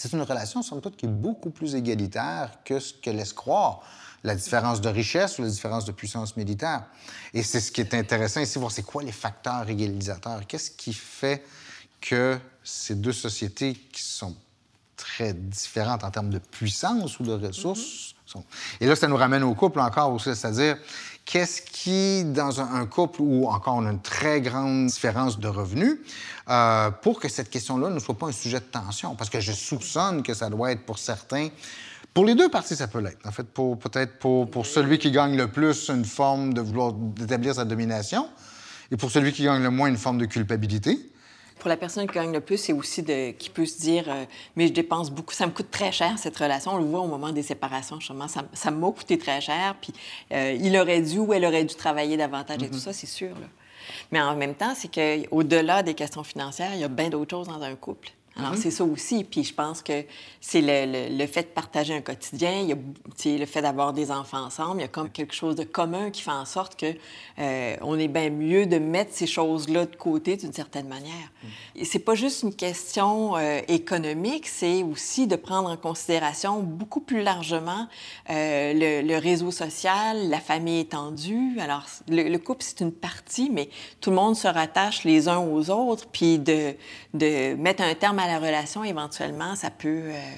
c'est 0.00 0.16
une 0.16 0.22
relation, 0.22 0.62
somme 0.62 0.80
toute, 0.80 0.96
qui 0.96 1.04
est 1.04 1.10
beaucoup 1.10 1.50
plus 1.50 1.74
égalitaire 1.74 2.52
que 2.64 2.80
ce 2.80 2.94
que 2.94 3.10
laisse 3.10 3.34
croire 3.34 3.82
la 4.24 4.34
différence 4.34 4.80
de 4.80 4.88
richesse 4.88 5.38
ou 5.38 5.42
la 5.42 5.48
différence 5.48 5.84
de 5.84 5.92
puissance 5.92 6.38
militaire. 6.38 6.84
Et 7.34 7.42
c'est 7.42 7.60
ce 7.60 7.70
qui 7.70 7.82
est 7.82 7.92
intéressant 7.92 8.40
ici, 8.40 8.58
voir 8.58 8.72
c'est 8.72 8.82
quoi 8.82 9.02
les 9.02 9.12
facteurs 9.12 9.68
égalisateurs. 9.68 10.46
Qu'est-ce 10.46 10.70
qui 10.70 10.94
fait 10.94 11.44
que 12.00 12.38
ces 12.64 12.94
deux 12.94 13.12
sociétés 13.12 13.74
qui 13.74 14.02
sont 14.02 14.34
très 14.96 15.34
différentes 15.34 16.02
en 16.02 16.10
termes 16.10 16.30
de 16.30 16.38
puissance 16.38 17.20
ou 17.20 17.24
de 17.24 17.32
ressources. 17.32 18.14
sont... 18.24 18.44
Et 18.80 18.86
là, 18.86 18.96
ça 18.96 19.06
nous 19.06 19.16
ramène 19.16 19.42
au 19.42 19.54
couple 19.54 19.80
encore 19.80 20.12
aussi, 20.12 20.34
c'est-à-dire 20.34 20.78
qu'est-ce 21.24 21.62
qui, 21.62 22.24
dans 22.24 22.60
un, 22.60 22.86
couple 22.86 23.20
où 23.22 23.46
encore 23.46 23.76
on 23.76 23.86
a 23.86 23.90
une 23.90 24.02
très 24.02 24.40
grande 24.40 24.86
différence 24.86 25.38
de 25.38 25.48
revenus, 25.48 25.98
euh, 26.48 26.90
pour 26.90 27.20
que 27.20 27.28
cette 27.28 27.50
question-là 27.50 27.90
ne 27.90 27.98
soit 27.98 28.18
pas 28.18 28.26
un 28.26 28.32
sujet 28.32 28.60
de 28.60 28.64
tension, 28.64 29.14
parce 29.14 29.30
que 29.30 29.40
je 29.40 29.52
soupçonne 29.52 30.22
que 30.22 30.34
ça 30.34 30.50
doit 30.50 30.72
être 30.72 30.84
pour 30.84 30.98
certains 30.98 31.48
pour 32.12 32.24
les 32.24 32.34
deux 32.34 32.48
parties, 32.48 32.74
ça 32.74 32.88
peut 32.88 33.00
l'être. 33.00 33.24
En 33.24 33.30
fait, 33.30 33.44
pour, 33.44 33.78
peut-être 33.78 34.18
pour, 34.18 34.50
pour, 34.50 34.66
celui 34.66 34.98
qui 34.98 35.12
gagne 35.12 35.36
le 35.36 35.48
plus, 35.48 35.88
une 35.90 36.04
forme 36.04 36.52
de 36.52 36.60
vouloir 36.60 36.92
d'établir 36.92 37.54
sa 37.54 37.64
domination, 37.64 38.28
et 38.90 38.96
pour 38.96 39.12
celui 39.12 39.32
qui 39.32 39.44
gagne 39.44 39.62
le 39.62 39.70
moins, 39.70 39.88
une 39.88 39.96
forme 39.96 40.18
de 40.18 40.26
culpabilité. 40.26 40.98
Pour 41.60 41.68
la 41.68 41.76
personne 41.76 42.06
qui 42.06 42.14
gagne 42.14 42.32
le 42.32 42.40
plus, 42.40 42.56
c'est 42.56 42.72
aussi 42.72 43.02
de, 43.02 43.30
qui 43.32 43.50
peut 43.50 43.66
se 43.66 43.78
dire 43.80 44.04
euh, 44.08 44.24
Mais 44.56 44.66
je 44.66 44.72
dépense 44.72 45.10
beaucoup, 45.10 45.34
ça 45.34 45.46
me 45.46 45.52
coûte 45.52 45.70
très 45.70 45.92
cher 45.92 46.18
cette 46.18 46.36
relation. 46.36 46.72
On 46.72 46.78
le 46.78 46.84
voit 46.84 47.00
au 47.00 47.06
moment 47.06 47.30
des 47.30 47.42
séparations, 47.42 48.00
justement, 48.00 48.26
ça 48.26 48.70
m'a 48.70 48.90
coûté 48.90 49.18
très 49.18 49.40
cher, 49.40 49.76
puis 49.80 49.92
euh, 50.32 50.56
il 50.58 50.76
aurait 50.76 51.02
dû 51.02 51.18
ou 51.18 51.32
elle 51.32 51.44
aurait 51.44 51.64
dû 51.64 51.74
travailler 51.74 52.16
davantage 52.16 52.62
et 52.62 52.68
tout 52.68 52.76
mm-hmm. 52.76 52.80
ça, 52.80 52.92
c'est 52.92 53.06
sûr. 53.06 53.36
Mais 54.10 54.20
en 54.20 54.34
même 54.36 54.54
temps, 54.54 54.74
c'est 54.74 54.88
qu'au-delà 54.88 55.82
des 55.82 55.94
questions 55.94 56.24
financières, 56.24 56.74
il 56.74 56.80
y 56.80 56.84
a 56.84 56.88
bien 56.88 57.10
d'autres 57.10 57.30
choses 57.30 57.48
dans 57.48 57.62
un 57.62 57.74
couple. 57.76 58.10
Alors, 58.36 58.54
mm-hmm. 58.54 58.56
c'est 58.56 58.70
ça 58.70 58.84
aussi. 58.84 59.24
Puis 59.24 59.44
je 59.44 59.52
pense 59.52 59.82
que 59.82 60.04
c'est 60.40 60.60
le, 60.60 61.16
le, 61.16 61.26
fait 61.26 61.42
de 61.42 61.48
partager 61.48 61.94
un 61.94 62.00
quotidien, 62.00 62.60
il 62.60 62.68
y 62.68 62.72
a 62.72 62.76
le 63.38 63.46
fait 63.46 63.60
d'avoir 63.60 63.92
des 63.92 64.10
enfants 64.10 64.44
ensemble, 64.44 64.78
il 64.78 64.82
y 64.82 64.84
a 64.84 64.88
comme 64.88 65.10
quelque 65.10 65.34
chose 65.34 65.56
de 65.56 65.64
commun 65.64 66.10
qui 66.10 66.22
fait 66.22 66.30
en 66.30 66.44
sorte 66.44 66.78
que 66.78 66.94
euh, 67.38 67.76
on 67.82 67.98
est 67.98 68.08
bien 68.08 68.30
mieux 68.30 68.66
de 68.66 68.78
mettre 68.78 69.12
ces 69.12 69.26
choses-là 69.26 69.86
de 69.86 69.96
côté 69.96 70.36
d'une 70.36 70.52
certaine 70.52 70.88
manière. 70.88 71.12
Mm. 71.42 71.46
Et 71.76 71.84
c'est 71.84 71.98
pas 71.98 72.14
juste 72.14 72.42
une 72.42 72.54
question 72.54 73.36
euh, 73.36 73.60
économique, 73.68 74.46
c'est 74.46 74.82
aussi 74.82 75.26
de 75.26 75.36
prendre 75.36 75.68
en 75.68 75.76
considération 75.76 76.60
beaucoup 76.60 77.00
plus 77.00 77.22
largement 77.22 77.88
euh, 78.30 78.72
le, 78.72 79.06
le, 79.06 79.18
réseau 79.18 79.50
social, 79.50 80.28
la 80.28 80.40
famille 80.40 80.80
étendue. 80.80 81.58
Alors, 81.58 81.84
le, 82.08 82.28
le 82.28 82.38
couple, 82.38 82.62
c'est 82.62 82.80
une 82.80 82.92
partie, 82.92 83.50
mais 83.50 83.68
tout 84.00 84.10
le 84.10 84.16
monde 84.16 84.36
se 84.36 84.48
rattache 84.48 85.04
les 85.04 85.28
uns 85.28 85.38
aux 85.38 85.70
autres, 85.70 86.06
puis 86.10 86.38
de, 86.38 86.74
de 87.14 87.54
mettre 87.54 87.82
un 87.82 87.94
terme 87.94 88.19
à 88.20 88.26
la 88.26 88.38
relation, 88.38 88.84
éventuellement, 88.84 89.54
ça 89.56 89.70
peut... 89.70 90.10
Euh, 90.10 90.36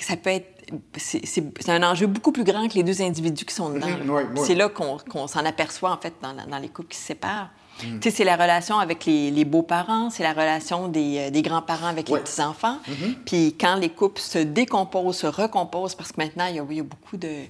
ça 0.00 0.16
peut 0.16 0.28
être 0.28 0.52
c'est 0.96 1.68
un 1.68 1.82
enjeu 1.82 2.06
beaucoup 2.06 2.32
plus 2.32 2.44
grand 2.44 2.68
que 2.68 2.74
les 2.74 2.82
deux 2.82 3.02
individus 3.02 3.44
qui 3.44 3.54
sont 3.54 3.70
dedans. 3.70 3.88
C'est 4.36 4.54
là 4.54 4.68
qu'on 4.68 5.26
s'en 5.26 5.44
aperçoit, 5.44 5.90
en 5.90 5.98
fait, 5.98 6.14
dans, 6.22 6.34
dans, 6.34 6.58
les 6.58 6.68
couples 6.68 6.88
qui 6.88 6.98
se 6.98 7.06
séparent. 7.06 7.50
Mm. 7.82 7.98
C'est 8.02 8.24
la 8.24 8.36
relation 8.36 8.78
avec 8.78 9.04
les, 9.06 9.44
beaux-parents, 9.44 10.10
c'est 10.10 10.22
la 10.22 10.32
relation 10.32 10.88
des, 10.88 11.18
euh, 11.18 11.30
des 11.30 11.42
grands-parents 11.42 11.88
avec 11.88 12.08
les 12.08 12.18
petits-enfants. 12.18 12.78
Mm-hmm. 12.88 13.14
Puis 13.26 13.56
quand 13.58 13.76
les 13.76 13.88
couples 13.88 14.20
se 14.20 14.38
décomposent, 14.38 15.18
se 15.18 15.26
recomposent, 15.26 15.94
parce 15.94 16.12
que 16.12 16.20
maintenant, 16.20 16.46
il 16.46 16.56
y 16.56 16.60
a, 16.60 16.64
il 16.70 16.76
y 16.76 16.80
a 16.80 16.84
beaucoup 16.84 17.16
de 17.16 17.44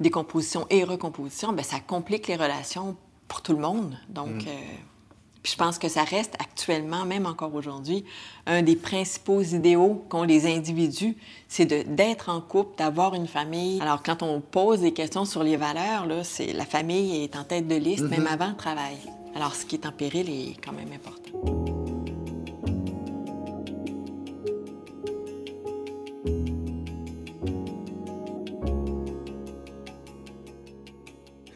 décomposition 0.00 0.66
et 0.70 0.84
recomposition, 0.84 1.52
bien, 1.52 1.62
ça 1.62 1.80
complique 1.80 2.28
les 2.28 2.36
relations 2.36 2.96
pour 3.28 3.42
tout 3.42 3.52
le 3.52 3.60
monde. 3.60 3.96
Donc... 4.08 4.28
Mm. 4.28 4.48
Euh, 4.48 4.52
je 5.48 5.56
pense 5.56 5.78
que 5.78 5.88
ça 5.88 6.04
reste 6.04 6.34
actuellement, 6.40 7.06
même 7.06 7.24
encore 7.24 7.54
aujourd'hui, 7.54 8.04
un 8.46 8.62
des 8.62 8.76
principaux 8.76 9.40
idéaux 9.40 10.04
qu'ont 10.08 10.24
les 10.24 10.46
individus, 10.46 11.16
c'est 11.48 11.64
d'être 11.64 12.28
en 12.28 12.40
couple, 12.40 12.76
d'avoir 12.76 13.14
une 13.14 13.26
famille. 13.26 13.80
Alors, 13.80 14.02
quand 14.02 14.22
on 14.22 14.40
pose 14.40 14.80
des 14.80 14.92
questions 14.92 15.24
sur 15.24 15.42
les 15.42 15.56
valeurs, 15.56 16.06
là, 16.06 16.22
c'est 16.22 16.52
la 16.52 16.66
famille 16.66 17.24
est 17.24 17.34
en 17.36 17.44
tête 17.44 17.66
de 17.66 17.76
liste, 17.76 18.04
même 18.04 18.24
mm-hmm. 18.24 18.32
avant 18.32 18.48
le 18.48 18.56
travail. 18.56 18.96
Alors, 19.34 19.54
ce 19.54 19.64
qui 19.64 19.76
est 19.76 19.86
en 19.86 19.92
péril 19.92 20.28
est 20.28 20.56
quand 20.62 20.72
même 20.72 20.92
important. 20.92 21.32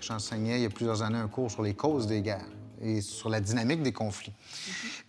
J'enseignais 0.01 0.59
il 0.59 0.63
y 0.63 0.67
a 0.67 0.71
plusieurs 0.71 1.03
années 1.03 1.19
un 1.19 1.29
cours 1.29 1.51
sur 1.51 1.63
les 1.63 1.75
causes 1.75 2.07
des 2.07 2.23
guerres 2.23 2.49
et 2.83 3.01
sur 3.01 3.29
la 3.29 3.41
dynamique 3.41 3.83
des 3.83 3.93
conflits. 3.93 4.33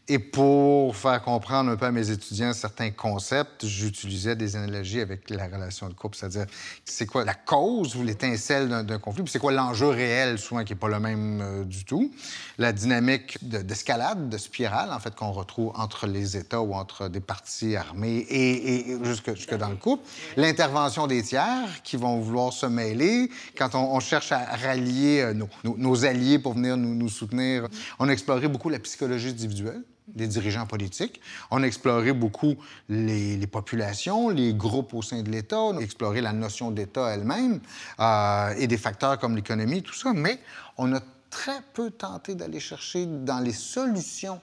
Et 0.09 0.19
pour 0.19 0.97
faire 0.97 1.21
comprendre 1.21 1.71
un 1.71 1.77
peu 1.77 1.85
à 1.85 1.91
mes 1.91 2.11
étudiants 2.11 2.51
certains 2.51 2.91
concepts, 2.91 3.65
j'utilisais 3.65 4.35
des 4.35 4.57
analogies 4.57 4.99
avec 4.99 5.29
la 5.29 5.47
relation 5.47 5.87
de 5.87 5.93
couple, 5.93 6.17
c'est-à-dire 6.17 6.45
c'est 6.83 7.05
quoi 7.05 7.23
la 7.23 7.35
cause 7.35 7.95
ou 7.95 8.03
l'étincelle 8.03 8.67
d'un 8.85 8.99
conflit, 8.99 9.23
puis 9.23 9.31
c'est 9.31 9.39
quoi 9.39 9.53
l'enjeu 9.53 9.87
réel, 9.87 10.39
souvent 10.39 10.65
qui 10.65 10.73
n'est 10.73 10.79
pas 10.79 10.89
le 10.89 10.99
même 10.99 11.39
euh, 11.41 11.63
du 11.63 11.85
tout. 11.85 12.11
La 12.57 12.73
dynamique 12.73 13.37
d'escalade, 13.41 14.27
de, 14.27 14.37
spirale, 14.37 14.91
en 14.91 14.99
fait, 14.99 15.15
qu'on 15.15 15.31
retrouve 15.31 15.71
entre 15.75 16.05
les 16.05 16.35
États 16.35 16.59
ou 16.59 16.73
entre 16.73 17.07
des 17.07 17.21
partis 17.21 17.77
armés 17.77 18.25
et, 18.29 18.97
jusque, 19.03 19.55
dans 19.55 19.69
le 19.69 19.77
couple. 19.77 20.05
L'intervention 20.35 21.07
des 21.07 21.23
tiers 21.23 21.81
qui 21.85 21.95
vont 21.95 22.19
vouloir 22.19 22.51
se 22.51 22.65
mêler 22.65 23.31
quand 23.57 23.73
on, 23.73 24.01
cherche 24.01 24.33
à 24.33 24.43
rallier 24.57 25.21
euh, 25.21 25.33
nos, 25.63 26.03
alliés 26.03 26.39
pour 26.39 26.55
venir 26.55 26.75
nous 26.75 27.09
soutenir. 27.09 27.69
On 27.99 28.09
a 28.09 28.11
exploré 28.11 28.49
beaucoup 28.49 28.67
la 28.67 28.79
psychologie 28.79 29.29
individuelle 29.29 29.81
des 30.07 30.27
dirigeants 30.27 30.65
politiques. 30.65 31.21
On 31.51 31.63
a 31.63 31.65
exploré 31.65 32.13
beaucoup 32.13 32.55
les, 32.89 33.47
populations, 33.47 34.29
les 34.29 34.53
groupes 34.53 34.93
au 34.93 35.01
sein 35.01 35.21
de 35.21 35.29
l'État, 35.29 35.59
on 35.59 35.77
a 35.77 35.81
exploré 35.81 36.21
la 36.21 36.33
notion 36.33 36.71
d'État 36.71 37.09
elle-même 37.09 37.59
euh, 37.99 38.53
et 38.57 38.67
des 38.67 38.77
facteurs 38.77 39.19
comme 39.19 39.35
l'économie, 39.35 39.81
tout 39.81 39.93
ça, 39.93 40.13
mais 40.13 40.39
on 40.77 40.93
a 40.93 41.01
très 41.29 41.61
peu 41.73 41.89
tenté 41.89 42.35
d'aller 42.35 42.59
chercher 42.59 43.05
dans 43.05 43.39
les 43.39 43.53
solutions 43.53 44.39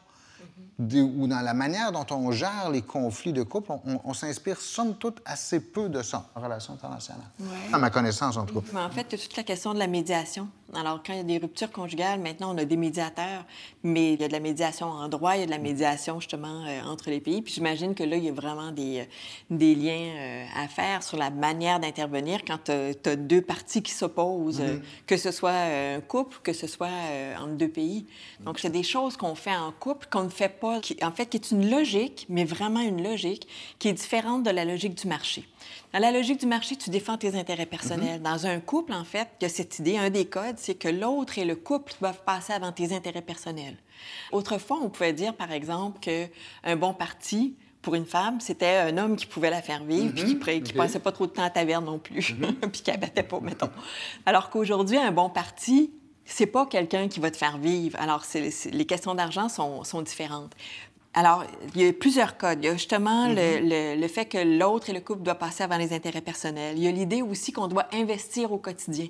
ou 0.80 1.26
dans 1.26 1.40
la 1.40 1.54
manière 1.54 1.92
dont 1.92 2.06
on 2.10 2.30
gère 2.32 2.70
les 2.70 2.82
conflits 2.82 3.32
de 3.32 3.42
couple, 3.42 3.72
on, 4.04 4.14
s'inspire 4.14 4.60
somme 4.60 4.94
toute 4.94 5.20
assez 5.24 5.60
peu 5.60 5.88
de 5.88 6.02
ça 6.02 6.28
en 6.34 6.40
relation 6.40 6.74
internationale. 6.74 7.26
À 7.72 7.78
ma 7.78 7.90
connaissance, 7.90 8.36
en 8.36 8.46
tout 8.46 8.60
cas. 8.60 8.66
Mais 8.72 8.80
en 8.80 8.90
fait, 8.90 9.04
toute 9.04 9.36
la 9.36 9.42
question 9.42 9.74
de 9.74 9.78
la 9.78 9.86
médiation 9.86 10.48
Alors, 10.74 11.02
quand 11.04 11.12
il 11.12 11.16
y 11.16 11.20
a 11.20 11.24
des 11.24 11.38
ruptures 11.38 11.70
conjugales, 11.70 12.20
maintenant, 12.20 12.54
on 12.54 12.58
a 12.58 12.64
des 12.64 12.76
médiateurs, 12.76 13.44
mais 13.82 14.14
il 14.14 14.20
y 14.20 14.24
a 14.24 14.28
de 14.28 14.32
la 14.32 14.40
médiation 14.40 14.86
en 14.86 15.08
droit, 15.08 15.36
il 15.36 15.40
y 15.40 15.42
a 15.42 15.46
de 15.46 15.50
la 15.50 15.58
médiation, 15.58 16.20
justement, 16.20 16.64
euh, 16.66 16.82
entre 16.84 17.10
les 17.10 17.20
pays. 17.20 17.42
Puis 17.42 17.54
j'imagine 17.54 17.94
que 17.94 18.04
là, 18.04 18.16
il 18.16 18.24
y 18.24 18.28
a 18.28 18.32
vraiment 18.32 18.70
des, 18.70 19.00
euh, 19.00 19.04
des 19.50 19.74
liens 19.74 20.12
euh, 20.16 20.44
à 20.56 20.68
faire 20.68 21.02
sur 21.02 21.18
la 21.18 21.30
manière 21.30 21.80
d'intervenir 21.80 22.40
quand 22.46 22.58
tu 22.64 22.72
as, 22.72 23.16
deux 23.16 23.42
parties 23.42 23.82
qui 23.82 23.92
s'opposent, 23.92 24.60
mm-hmm. 24.60 24.80
que 25.06 25.16
ce 25.16 25.30
soit 25.30 25.50
un 25.50 26.00
couple, 26.00 26.38
que 26.42 26.52
ce 26.52 26.66
soit 26.66 26.88
entre 27.38 27.54
deux 27.54 27.68
pays. 27.68 28.06
Donc, 28.40 28.58
c'est 28.58 28.70
des 28.70 28.82
choses 28.82 29.16
qu'on 29.16 29.34
fait 29.34 29.56
en 29.56 29.72
couple 29.72 30.06
qu'on 30.10 30.29
ne 30.30 30.34
fait 30.34 30.48
pas, 30.48 30.80
qui, 30.80 30.96
en 31.02 31.12
fait, 31.12 31.26
qui 31.26 31.36
est 31.36 31.50
une 31.50 31.70
logique, 31.70 32.26
mais 32.28 32.44
vraiment 32.44 32.80
une 32.80 33.02
logique 33.02 33.46
qui 33.78 33.88
est 33.88 33.92
différente 33.92 34.42
de 34.42 34.50
la 34.50 34.64
logique 34.64 34.94
du 34.94 35.06
marché. 35.06 35.46
Dans 35.92 35.98
la 35.98 36.12
logique 36.12 36.40
du 36.40 36.46
marché, 36.46 36.76
tu 36.76 36.90
défends 36.90 37.18
tes 37.18 37.34
intérêts 37.34 37.66
personnels. 37.66 38.20
Mm-hmm. 38.20 38.32
Dans 38.32 38.46
un 38.46 38.60
couple, 38.60 38.92
en 38.92 39.04
fait, 39.04 39.28
il 39.40 39.44
y 39.44 39.46
a 39.46 39.48
cette 39.48 39.78
idée, 39.78 39.96
un 39.98 40.10
des 40.10 40.24
codes, 40.24 40.56
c'est 40.58 40.74
que 40.74 40.88
l'autre 40.88 41.38
et 41.38 41.44
le 41.44 41.56
couple 41.56 41.92
doivent 42.00 42.22
passer 42.24 42.52
avant 42.52 42.72
tes 42.72 42.94
intérêts 42.94 43.22
personnels. 43.22 43.76
Autrefois, 44.32 44.78
on 44.82 44.88
pouvait 44.88 45.12
dire, 45.12 45.34
par 45.34 45.52
exemple, 45.52 46.00
qu'un 46.00 46.76
bon 46.76 46.94
parti 46.94 47.56
pour 47.82 47.94
une 47.94 48.06
femme, 48.06 48.40
c'était 48.40 48.76
un 48.76 48.98
homme 48.98 49.16
qui 49.16 49.26
pouvait 49.26 49.50
la 49.50 49.62
faire 49.62 49.84
vivre, 49.84 50.12
puis 50.14 50.38
qui, 50.38 50.74
ne 50.74 50.78
passait 50.78 50.98
pas 50.98 51.12
trop 51.12 51.26
de 51.26 51.32
temps 51.32 51.42
à 51.42 51.50
taverne 51.50 51.84
non 51.84 51.98
plus, 51.98 52.34
mm-hmm. 52.34 52.68
puis 52.72 52.82
qui 52.82 52.90
abattait 52.90 53.22
pas, 53.22 53.40
mettons. 53.40 53.70
Alors 54.26 54.50
qu'aujourd'hui, 54.50 54.98
un 54.98 55.12
bon 55.12 55.30
parti, 55.30 55.90
c'est 56.30 56.46
pas 56.46 56.66
quelqu'un 56.66 57.08
qui 57.08 57.20
va 57.20 57.30
te 57.30 57.36
faire 57.36 57.58
vivre. 57.58 57.98
Alors, 58.00 58.24
les 58.72 58.86
questions 58.86 59.14
d'argent 59.14 59.48
sont, 59.48 59.84
sont, 59.84 60.02
différentes. 60.02 60.52
Alors, 61.12 61.44
il 61.74 61.82
y 61.82 61.88
a 61.88 61.92
plusieurs 61.92 62.36
codes. 62.36 62.58
Il 62.62 62.66
y 62.66 62.68
a 62.68 62.72
justement 62.74 63.28
mm-hmm. 63.28 64.00
le, 64.00 64.08
fait 64.08 64.26
que 64.26 64.38
l'autre 64.38 64.90
et 64.90 64.92
le 64.92 65.00
couple 65.00 65.22
doivent 65.22 65.38
passer 65.38 65.64
avant 65.64 65.76
les 65.76 65.92
intérêts 65.92 66.20
personnels. 66.20 66.78
Il 66.78 66.84
y 66.84 66.88
a 66.88 66.92
l'idée 66.92 67.20
aussi 67.20 67.52
qu'on 67.52 67.66
doit 67.66 67.88
investir 67.92 68.52
au 68.52 68.58
quotidien. 68.58 69.08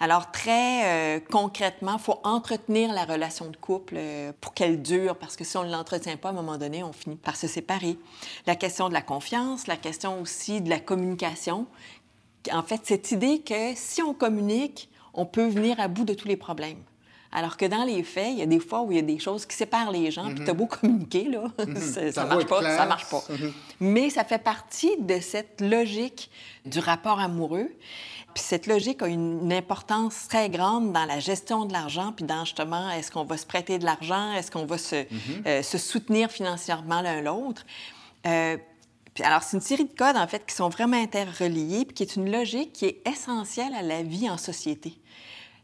Alors, 0.00 0.30
très 0.30 1.16
euh, 1.16 1.20
concrètement, 1.30 1.94
il 1.94 2.02
faut 2.02 2.20
entretenir 2.24 2.92
la 2.92 3.04
relation 3.04 3.48
de 3.48 3.56
couple 3.56 3.94
euh, 3.96 4.32
pour 4.40 4.52
qu'elle 4.52 4.82
dure, 4.82 5.16
parce 5.16 5.36
que 5.36 5.44
si 5.44 5.56
on 5.56 5.64
ne 5.64 5.70
l'entretient 5.70 6.16
pas, 6.16 6.28
à 6.28 6.32
un 6.32 6.34
moment 6.34 6.58
donné, 6.58 6.82
on 6.82 6.92
finit 6.92 7.16
par 7.16 7.36
se 7.36 7.46
séparer. 7.46 7.98
La 8.46 8.56
question 8.56 8.88
de 8.88 8.94
la 8.94 9.02
confiance, 9.02 9.66
la 9.66 9.76
question 9.76 10.20
aussi 10.20 10.60
de 10.60 10.68
la 10.68 10.78
communication. 10.78 11.66
En 12.52 12.62
fait, 12.62 12.80
cette 12.84 13.12
idée 13.12 13.40
que 13.40 13.72
si 13.74 14.02
on 14.02 14.12
communique, 14.12 14.89
on 15.14 15.26
peut 15.26 15.48
venir 15.48 15.80
à 15.80 15.88
bout 15.88 16.04
de 16.04 16.14
tous 16.14 16.28
les 16.28 16.36
problèmes. 16.36 16.82
Alors 17.32 17.56
que 17.56 17.64
dans 17.64 17.84
les 17.84 18.02
faits, 18.02 18.28
il 18.32 18.38
y 18.38 18.42
a 18.42 18.46
des 18.46 18.58
fois 18.58 18.82
où 18.82 18.90
il 18.90 18.96
y 18.96 18.98
a 18.98 19.02
des 19.02 19.20
choses 19.20 19.46
qui 19.46 19.56
séparent 19.56 19.92
les 19.92 20.10
gens, 20.10 20.34
puis 20.34 20.44
tu 20.44 20.50
as 20.50 20.54
beau 20.54 20.66
communiquer, 20.66 21.28
là, 21.28 21.44
mhm. 21.64 21.76
ça, 22.12 22.24
ne 22.24 22.28
marche 22.28 22.46
pas, 22.46 22.62
ça 22.62 22.86
marche 22.86 23.08
pas. 23.08 23.22
Mais 23.78 24.10
ça 24.10 24.24
fait 24.24 24.42
partie 24.42 24.96
de 24.98 25.20
cette 25.20 25.60
logique 25.60 26.30
du 26.66 26.80
rapport 26.80 27.20
amoureux. 27.20 27.68
Puis 28.34 28.44
cette 28.44 28.66
logique 28.66 29.02
a 29.02 29.08
une, 29.08 29.52
importance 29.52 30.28
très 30.28 30.48
grande 30.48 30.92
dans 30.92 31.04
la 31.04 31.18
gestion 31.20 31.64
de 31.64 31.72
l'argent, 31.72 32.12
puis 32.12 32.24
dans 32.24 32.44
justement, 32.44 32.90
est-ce 32.90 33.10
qu'on 33.10 33.24
va 33.24 33.36
se 33.36 33.46
prêter 33.46 33.78
de 33.78 33.84
l'argent, 33.84 34.32
est-ce 34.32 34.50
qu'on 34.50 34.66
va 34.66 34.78
se, 34.78 34.96
mhm. 34.96 35.42
euh, 35.46 35.62
se, 35.62 35.78
soutenir 35.78 36.30
financièrement 36.30 37.00
l'un 37.00 37.20
l'autre. 37.20 37.64
Euh, 38.26 38.56
puis 39.20 39.28
alors, 39.28 39.42
c'est 39.42 39.58
une 39.58 39.62
série 39.62 39.84
de 39.84 39.94
codes, 39.94 40.16
en 40.16 40.26
fait, 40.26 40.46
qui 40.46 40.54
sont 40.54 40.70
vraiment 40.70 40.96
interreliés, 40.96 41.84
puis 41.84 41.92
qui 41.94 42.02
est 42.02 42.16
une 42.16 42.32
logique 42.32 42.72
qui 42.72 42.86
est 42.86 43.06
essentielle 43.06 43.74
à 43.74 43.82
la 43.82 44.02
vie 44.02 44.30
en 44.30 44.38
société. 44.38 44.94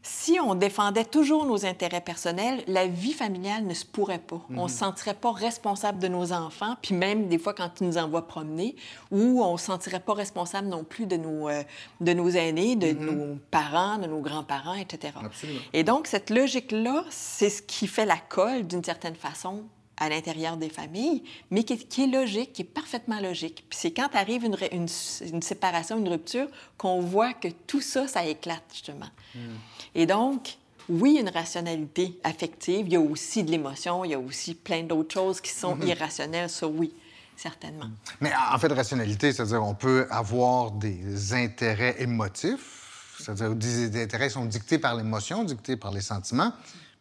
Si 0.03 0.39
on 0.39 0.53
défendait 0.53 1.05
toujours 1.05 1.43
nos 1.47 1.65
intérêts 1.65 2.01
personnels, 2.01 2.63
la 2.67 2.85
vie 2.85 3.13
familiale 3.13 3.65
ne 3.65 3.73
se 3.73 3.83
pourrait 3.83 4.19
pas. 4.19 4.45
On 4.51 4.53
ne 4.53 4.61
mhm. 4.61 4.67
se 4.67 4.77
sentirait 4.77 5.15
pas 5.15 5.31
responsable 5.31 5.97
de 5.97 6.07
nos 6.07 6.33
enfants, 6.33 6.75
puis 6.83 6.93
même 6.93 7.29
des 7.29 7.39
fois 7.39 7.55
quand 7.55 7.81
ils 7.81 7.87
nous 7.87 7.97
envoient 7.97 8.27
promener, 8.27 8.75
ou 9.09 9.43
on 9.43 9.53
ne 9.53 9.57
se 9.57 9.65
sentirait 9.65 10.01
pas 10.01 10.13
responsable 10.13 10.67
non 10.67 10.83
plus 10.83 11.07
de 11.07 11.17
nos, 11.17 11.49
euh, 11.49 11.63
de 11.99 12.13
nos 12.13 12.29
aînés, 12.29 12.75
de 12.75 12.93
mhm. 12.93 13.05
nos 13.05 13.35
parents, 13.49 13.97
de 13.97 14.05
nos 14.05 14.21
grands-parents, 14.21 14.75
etc. 14.75 15.13
Absolument. 15.19 15.59
Et 15.73 15.83
donc, 15.83 16.05
cette 16.05 16.29
logique-là, 16.29 17.03
c'est 17.09 17.49
ce 17.49 17.63
qui 17.63 17.87
fait 17.87 18.05
la 18.05 18.17
colle, 18.17 18.67
d'une 18.67 18.83
certaine 18.83 19.15
façon, 19.15 19.63
à 19.97 20.09
l'intérieur 20.09 20.57
des 20.57 20.69
familles, 20.69 21.23
mais 21.49 21.63
qui 21.63 21.73
est, 21.73 22.07
logique, 22.07 22.53
qui 22.53 22.61
est 22.61 22.65
parfaitement 22.65 23.19
logique. 23.19 23.65
Puis 23.69 23.79
c'est 23.79 23.91
quand 23.91 24.09
arrive 24.13 24.43
une, 24.43 24.55
une, 24.71 25.41
séparation, 25.41 25.97
une 25.97 26.07
rupture, 26.07 26.47
qu'on 26.77 27.01
voit 27.01 27.33
que 27.33 27.47
tout 27.65 27.81
ça, 27.81 28.07
ça 28.07 28.25
éclate, 28.25 28.63
justement. 28.71 29.09
Hmm. 29.33 29.55
Et 29.95 30.05
donc, 30.05 30.57
oui, 30.87 31.17
une 31.19 31.29
rationalité 31.29 32.17
affective, 32.23 32.85
il 32.85 32.93
y 32.93 32.95
a 32.95 33.01
aussi 33.01 33.43
de 33.43 33.51
l'émotion, 33.51 34.05
il 34.05 34.11
y 34.11 34.13
a 34.13 34.19
aussi 34.19 34.53
plein 34.53 34.83
d'autres 34.83 35.13
choses 35.13 35.41
qui 35.41 35.51
sont 35.51 35.75
hmm. 35.75 35.87
irrationnelles, 35.87 36.49
ça 36.49 36.67
oui, 36.67 36.93
certainement. 37.35 37.85
Hmm. 37.85 37.95
Mais 38.21 38.31
en 38.53 38.57
fait, 38.59 38.71
rationalité, 38.71 39.33
c'est-à-dire 39.33 39.63
on 39.63 39.75
peut 39.75 40.07
avoir 40.11 40.71
des 40.71 41.33
intérêts 41.33 41.95
émotifs, 41.99 43.15
c'est-à-dire 43.19 43.55
des 43.55 44.03
intérêts 44.03 44.29
sont 44.29 44.45
dictés 44.45 44.77
par 44.77 44.95
l'émotion, 44.95 45.43
dictés 45.43 45.75
par 45.75 45.91
les 45.91 46.01
sentiments, 46.01 46.53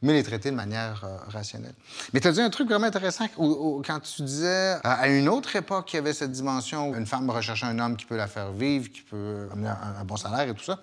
mais 0.03 0.13
les 0.13 0.23
traiter 0.23 0.51
de 0.51 0.57
manière 0.57 1.05
euh, 1.05 1.17
rationnelle. 1.29 1.75
Mais 2.13 2.21
tu 2.21 2.29
as 2.29 2.33
dit 2.33 2.41
un 2.41 2.51
truc 2.51 2.69
vraiment 2.69 2.87
intéressant 2.87 3.27
quand 3.37 4.01
tu 4.01 4.23
disais, 4.23 4.77
à 4.83 5.09
une 5.09 5.29
autre 5.29 5.57
époque, 5.57 5.93
il 5.93 5.97
y 5.97 5.99
avait 5.99 6.13
cette 6.13 6.33
dimension 6.33 6.91
où 6.91 6.95
une 6.95 7.07
femme 7.07 7.29
recherche 7.31 7.65
un 7.65 7.79
homme 7.79 7.97
qui 7.97 8.05
peut 8.05 8.17
la 8.17 8.27
faire 8.27 8.53
vivre, 8.53 8.91
qui 8.91 9.03
peut 9.03 9.49
amener 9.53 9.69
un, 9.69 10.05
bon 10.05 10.17
salaire 10.17 10.49
et 10.49 10.55
tout 10.55 10.65
ça. 10.65 10.81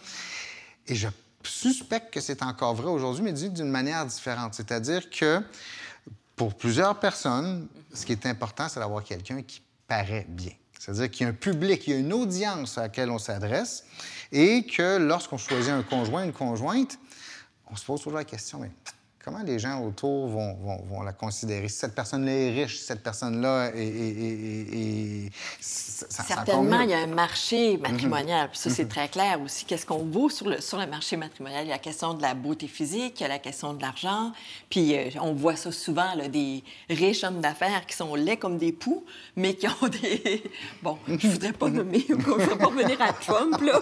Et 0.88 0.96
je 0.96 1.08
suspecte 1.44 2.14
que 2.14 2.22
c'est 2.22 2.42
encore 2.42 2.74
vrai 2.74 2.90
aujourd'hui, 2.90 3.24
mais 3.24 3.34
dit 3.34 3.50
d'une 3.50 3.70
manière 3.70 4.06
différente. 4.06 4.54
C'est-à-dire 4.56 5.10
que 5.10 5.42
pour 6.36 6.56
plusieurs 6.56 7.00
personnes, 7.00 7.68
ce 7.94 8.06
qui 8.06 8.14
est 8.14 8.26
important, 8.26 8.68
c'est 8.68 8.80
d'avoir 8.80 9.04
quelqu'un 9.04 9.42
qui 9.44 9.62
paraît 9.88 10.26
bien. 10.28 10.52
C'est-à-dire 10.80 11.12
qu'il 11.12 11.24
y 11.24 11.28
a 11.28 11.30
un 11.30 11.36
public, 11.36 11.88
il 11.88 11.94
y 11.94 11.96
a 11.96 12.00
une 12.00 12.12
audience 12.12 12.78
à 12.78 12.82
laquelle 12.82 13.10
on 13.10 13.20
s'adresse 13.20 13.86
et 14.32 14.66
que 14.66 14.98
lorsqu'on 14.98 15.38
choisit 15.38 15.72
un 15.72 15.84
conjoint, 15.84 16.26
une 16.26 16.34
conjointe, 16.34 16.98
on 17.72 17.76
se 17.76 17.86
pose 17.86 18.02
toujours 18.02 18.18
la 18.18 18.26
question, 18.26 18.60
mais 18.60 18.72
comment 19.24 19.42
les 19.44 19.58
gens 19.58 19.82
autour 19.82 20.28
vont, 20.28 20.56
vont, 20.90 21.02
la 21.02 21.14
considérer? 21.14 21.70
Si 21.70 21.78
cette 21.78 21.96
personne-là 21.96 22.32
est 22.32 22.50
riche, 22.52 22.78
si 22.78 22.86
cette 22.86 23.02
personne-là 23.02 23.72
est... 23.74 25.30
Certainement, 25.62 26.82
il 26.82 26.90
y 26.90 26.94
a 26.94 27.00
un 27.00 27.08
marché 27.08 27.78
matrimonial, 27.78 28.50
puis 28.50 28.60
ça, 28.60 28.70
c'est 28.70 28.84
mhm. 28.84 28.90
très 28.90 29.08
clair 29.08 29.42
aussi. 29.42 29.66
Qu'est-ce 29.66 29.86
qu'on 29.86 30.04
vaut 30.04 30.30
sur 30.30 30.50
le, 30.50 30.60
sur 30.60 30.78
le 30.78 30.88
marché 30.88 31.16
matrimonial? 31.16 31.64
Il 31.64 31.70
y 31.70 31.72
a 31.72 31.76
la 31.76 31.80
question 31.80 32.14
de 32.14 32.22
la 32.22 32.34
beauté 32.34 32.68
physique, 32.68 33.20
il 33.20 33.24
y 33.24 33.26
a 33.26 33.30
la 33.30 33.40
question 33.40 33.74
de 33.74 33.82
l'argent, 33.82 34.34
puis 34.70 34.96
euh, 34.96 35.10
on 35.22 35.34
voit 35.34 35.56
ça 35.56 35.72
souvent, 35.72 36.14
là, 36.16 36.28
des 36.28 36.64
riches 36.90 37.24
hommes 37.24 37.40
d'affaires 37.40 37.86
qui 37.86 37.96
sont 37.96 38.16
laids 38.16 38.38
comme 38.38 38.58
des 38.58 38.74
poux, 38.74 39.06
mais 39.36 39.54
qui 39.54 39.68
ont 39.68 39.88
des... 40.02 40.44
Bon, 40.82 40.98
je 41.08 41.28
voudrais 41.28 41.54
pas 41.54 41.70
nommer, 41.70 42.06
je 42.08 42.16
voudrais 42.16 42.58
pas 42.58 42.66
revenir 42.66 43.02
à 43.02 43.14
Trump, 43.14 43.62
là, 43.62 43.82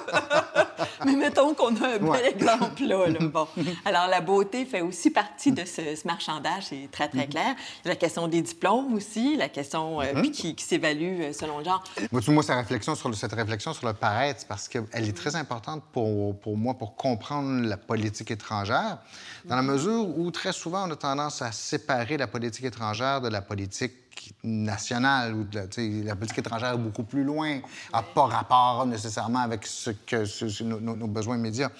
mais 1.05 1.15
mettons 1.15 1.55
qu'on 1.55 1.75
a 1.77 1.95
un 1.95 1.97
bel 1.97 2.25
exemple, 2.25 2.83
là, 2.83 3.07
là. 3.07 3.19
Bon. 3.19 3.47
Alors, 3.85 4.07
la 4.07 4.21
beauté 4.21 4.65
fait 4.65 4.81
aussi 4.81 5.09
partie 5.09 5.30
de 5.45 5.65
ce, 5.65 6.07
marchandage, 6.07 6.63
c'est 6.69 6.89
très, 6.91 7.07
très 7.07 7.25
mhm. 7.25 7.29
clair. 7.29 7.55
La 7.85 7.95
question 7.95 8.27
des 8.27 8.41
diplômes 8.41 8.93
aussi, 8.93 9.35
la 9.37 9.49
question 9.49 10.01
euh, 10.01 10.13
mhm. 10.13 10.31
qui, 10.31 10.55
s'évalue 10.57 11.21
euh, 11.21 11.33
selon 11.33 11.59
le 11.59 11.65
genre. 11.65 11.83
Moi, 12.11 12.21
moi 12.27 12.43
sa 12.43 12.55
réflexion 12.57 12.95
sur 12.95 13.13
cette 13.15 13.33
réflexion 13.33 13.73
sur 13.73 13.87
le 13.87 13.93
paraître, 13.93 14.45
parce 14.47 14.67
qu'elle 14.67 14.85
est 14.93 15.17
très 15.17 15.35
importante 15.35 15.83
pour, 15.91 16.39
pour 16.39 16.57
moi 16.57 16.73
pour 16.73 16.95
comprendre 16.95 17.67
la 17.67 17.77
politique 17.77 18.31
étrangère, 18.31 18.97
dans 19.45 19.55
la 19.55 19.61
mhm. 19.61 19.71
mesure 19.71 20.17
où 20.17 20.31
très 20.31 20.53
souvent 20.53 20.87
on 20.87 20.91
a 20.91 20.95
tendance 20.95 21.41
à 21.41 21.51
séparer 21.51 22.17
la 22.17 22.27
politique 22.27 22.65
étrangère 22.65 23.21
de 23.21 23.29
la 23.29 23.41
politique 23.41 23.93
nationale 24.43 25.35
ou 25.35 25.47
la, 25.53 26.15
politique 26.15 26.39
étrangère 26.39 26.73
est 26.73 26.77
beaucoup 26.77 27.03
plus 27.03 27.23
loin, 27.23 27.59
n'a 27.93 28.03
pas 28.03 28.25
rapport 28.25 28.85
nécessairement 28.85 29.39
avec 29.39 29.65
ce 29.65 29.91
que 29.91 30.63
nos, 30.63 31.07
besoins 31.07 31.37
immédiats. 31.37 31.71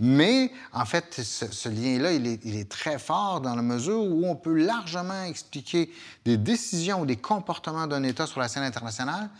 Mais 0.00 0.52
en 0.72 0.84
fait, 0.84 1.20
ce, 1.22 1.68
lien-là, 1.68 2.12
il 2.12 2.56
est, 2.56 2.68
très 2.68 2.98
fort 2.98 3.40
dans 3.40 3.54
la 3.54 3.62
mesure 3.62 4.00
où 4.00 4.26
on 4.26 4.36
peut 4.36 4.54
largement 4.54 5.24
expliquer 5.24 5.90
des 6.24 6.36
décisions 6.36 7.02
ou 7.02 7.06
des 7.06 7.16
comportements 7.16 7.86
d'un 7.86 8.02
État 8.02 8.26
sur 8.26 8.40
la 8.40 8.48
scène 8.48 8.64
internationale, 8.64 9.30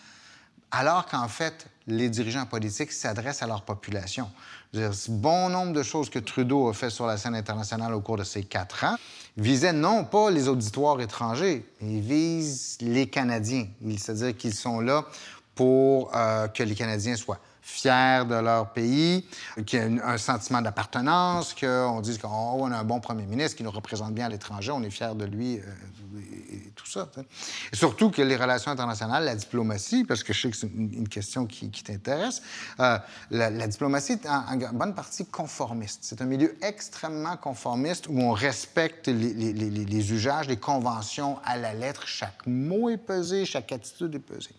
alors 0.70 1.06
qu'en 1.06 1.28
fait, 1.28 1.66
les 1.86 2.10
dirigeants 2.10 2.46
politiques 2.46 2.92
s'adressent 2.92 3.42
à 3.42 3.46
leur 3.46 3.62
population. 3.62 4.30
Bon 5.08 5.48
nombre 5.48 5.72
de 5.72 5.82
choses 5.82 6.10
que 6.10 6.18
Trudeau 6.18 6.68
a 6.68 6.74
fait 6.74 6.90
sur 6.90 7.06
la 7.06 7.16
scène 7.16 7.34
internationale 7.34 7.94
au 7.94 8.00
cours 8.00 8.18
de 8.18 8.24
ces 8.24 8.44
quatre 8.44 8.84
ans 8.84 8.96
visaient 9.42 9.72
non 9.72 10.04
pas 10.04 10.30
les 10.30 10.48
auditoires 10.48 11.00
étrangers, 11.00 11.64
ils 11.80 12.00
visent 12.00 12.78
les 12.80 13.06
Canadiens. 13.06 13.66
C'est-à-dire 13.96 14.36
qu'ils 14.36 14.54
sont 14.54 14.80
là 14.80 15.04
pour 15.54 16.14
euh, 16.14 16.48
que 16.48 16.62
les 16.62 16.74
Canadiens 16.74 17.16
soient 17.16 17.40
fiers 17.68 18.24
de 18.28 18.34
leur 18.34 18.72
pays, 18.72 19.24
qu'il 19.66 19.78
y 19.78 19.82
ait 19.82 20.00
un 20.02 20.16
sentiment 20.16 20.62
d'appartenance, 20.62 21.54
qu'on 21.54 22.00
dise 22.00 22.18
qu'on 22.18 22.72
a 22.72 22.76
un 22.76 22.84
bon 22.84 22.98
premier 22.98 23.26
ministre 23.26 23.56
qui 23.56 23.62
nous 23.62 23.70
représente 23.70 24.14
bien 24.14 24.26
à 24.26 24.28
l'étranger, 24.30 24.72
on 24.72 24.82
est 24.82 24.90
fiers 24.90 25.14
de 25.14 25.26
lui. 25.26 25.58
Euh, 25.58 25.62
et 26.50 26.70
tout 26.74 26.86
ça. 26.86 27.08
Et 27.72 27.76
surtout 27.76 28.10
que 28.10 28.22
les 28.22 28.36
relations 28.36 28.70
internationales, 28.70 29.24
la 29.24 29.34
diplomatie, 29.34 30.04
parce 30.04 30.22
que 30.22 30.32
je 30.32 30.40
sais 30.40 30.50
que 30.50 30.56
c'est 30.56 30.66
une, 30.74 31.08
question 31.08 31.46
qui, 31.46 31.70
t'intéresse, 31.70 32.42
euh, 32.80 32.98
la, 33.30 33.66
diplomatie 33.66 34.12
est 34.12 34.26
en, 34.26 34.56
bonne 34.72 34.94
partie 34.94 35.26
conformiste. 35.26 36.00
C'est 36.02 36.22
un 36.22 36.24
milieu 36.24 36.56
extrêmement 36.62 37.36
conformiste 37.36 38.06
où 38.08 38.18
on 38.18 38.32
respecte 38.32 39.08
les, 39.08 40.12
usages, 40.12 40.48
les 40.48 40.56
conventions 40.56 41.38
à 41.44 41.56
la 41.56 41.74
lettre. 41.74 42.06
Chaque 42.06 42.46
mot 42.46 42.88
est 42.88 42.96
pesé, 42.96 43.44
chaque 43.44 43.70
attitude 43.72 44.14
est 44.14 44.18
pesée. 44.20 44.54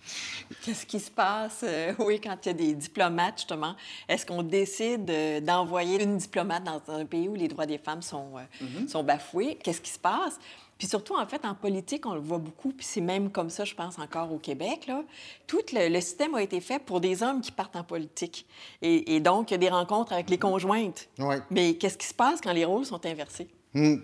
Qu'est-ce 0.61 0.85
qui 0.85 0.99
se 0.99 1.11
passe, 1.11 1.61
euh, 1.63 1.93
oui, 1.99 2.21
quand 2.21 2.37
il 2.45 2.47
y 2.47 2.51
a 2.51 2.53
des 2.53 2.73
diplômes 2.75 2.98
diplomate, 2.99 3.37
justement, 3.37 3.75
est-ce 4.07 4.25
qu'on 4.25 4.43
décide 4.43 5.05
d'envoyer 5.43 6.03
une 6.03 6.17
diplomate 6.17 6.63
dans 6.63 6.81
un 6.93 7.05
pays 7.05 7.29
où 7.29 7.35
les 7.35 7.47
droits 7.47 7.65
des 7.65 7.77
femmes 7.77 8.01
sont, 8.01 8.33
mm-hmm. 8.61 8.87
sont 8.87 9.03
bafoués? 9.03 9.57
Qu'est-ce 9.63 9.81
qui 9.81 9.91
se 9.91 9.99
passe? 9.99 10.39
Puis 10.77 10.87
surtout, 10.87 11.15
en 11.15 11.25
fait, 11.27 11.43
en 11.45 11.53
politique, 11.53 12.05
on 12.05 12.13
le 12.13 12.21
voit 12.21 12.37
beaucoup, 12.37 12.71
puis 12.71 12.85
c'est 12.85 13.01
même 13.01 13.29
comme 13.29 13.49
ça, 13.49 13.65
je 13.65 13.75
pense, 13.75 13.99
encore 13.99 14.31
au 14.31 14.37
Québec. 14.37 14.87
Là. 14.87 15.03
Tout 15.45 15.61
le, 15.73 15.99
système 15.99 16.35
a 16.35 16.41
été 16.41 16.61
fait 16.61 16.79
pour 16.79 17.01
des 17.01 17.21
hommes 17.21 17.41
qui 17.41 17.51
partent 17.51 17.75
en 17.75 17.83
politique. 17.83 18.45
Et, 18.81 19.19
donc, 19.19 19.51
il 19.51 19.55
y 19.55 19.55
a 19.55 19.57
des 19.57 19.69
rencontres 19.69 20.13
avec 20.13 20.29
les 20.29 20.37
conjointes. 20.37 21.09
Mais 21.51 21.73
qu'est-ce 21.75 21.97
qui 21.97 22.07
se 22.07 22.13
passe 22.13 22.39
quand 22.39 22.53
les 22.53 22.63
rôles 22.63 22.85
sont 22.85 23.05
inversés? 23.05 23.49
Hmm. 23.73 23.97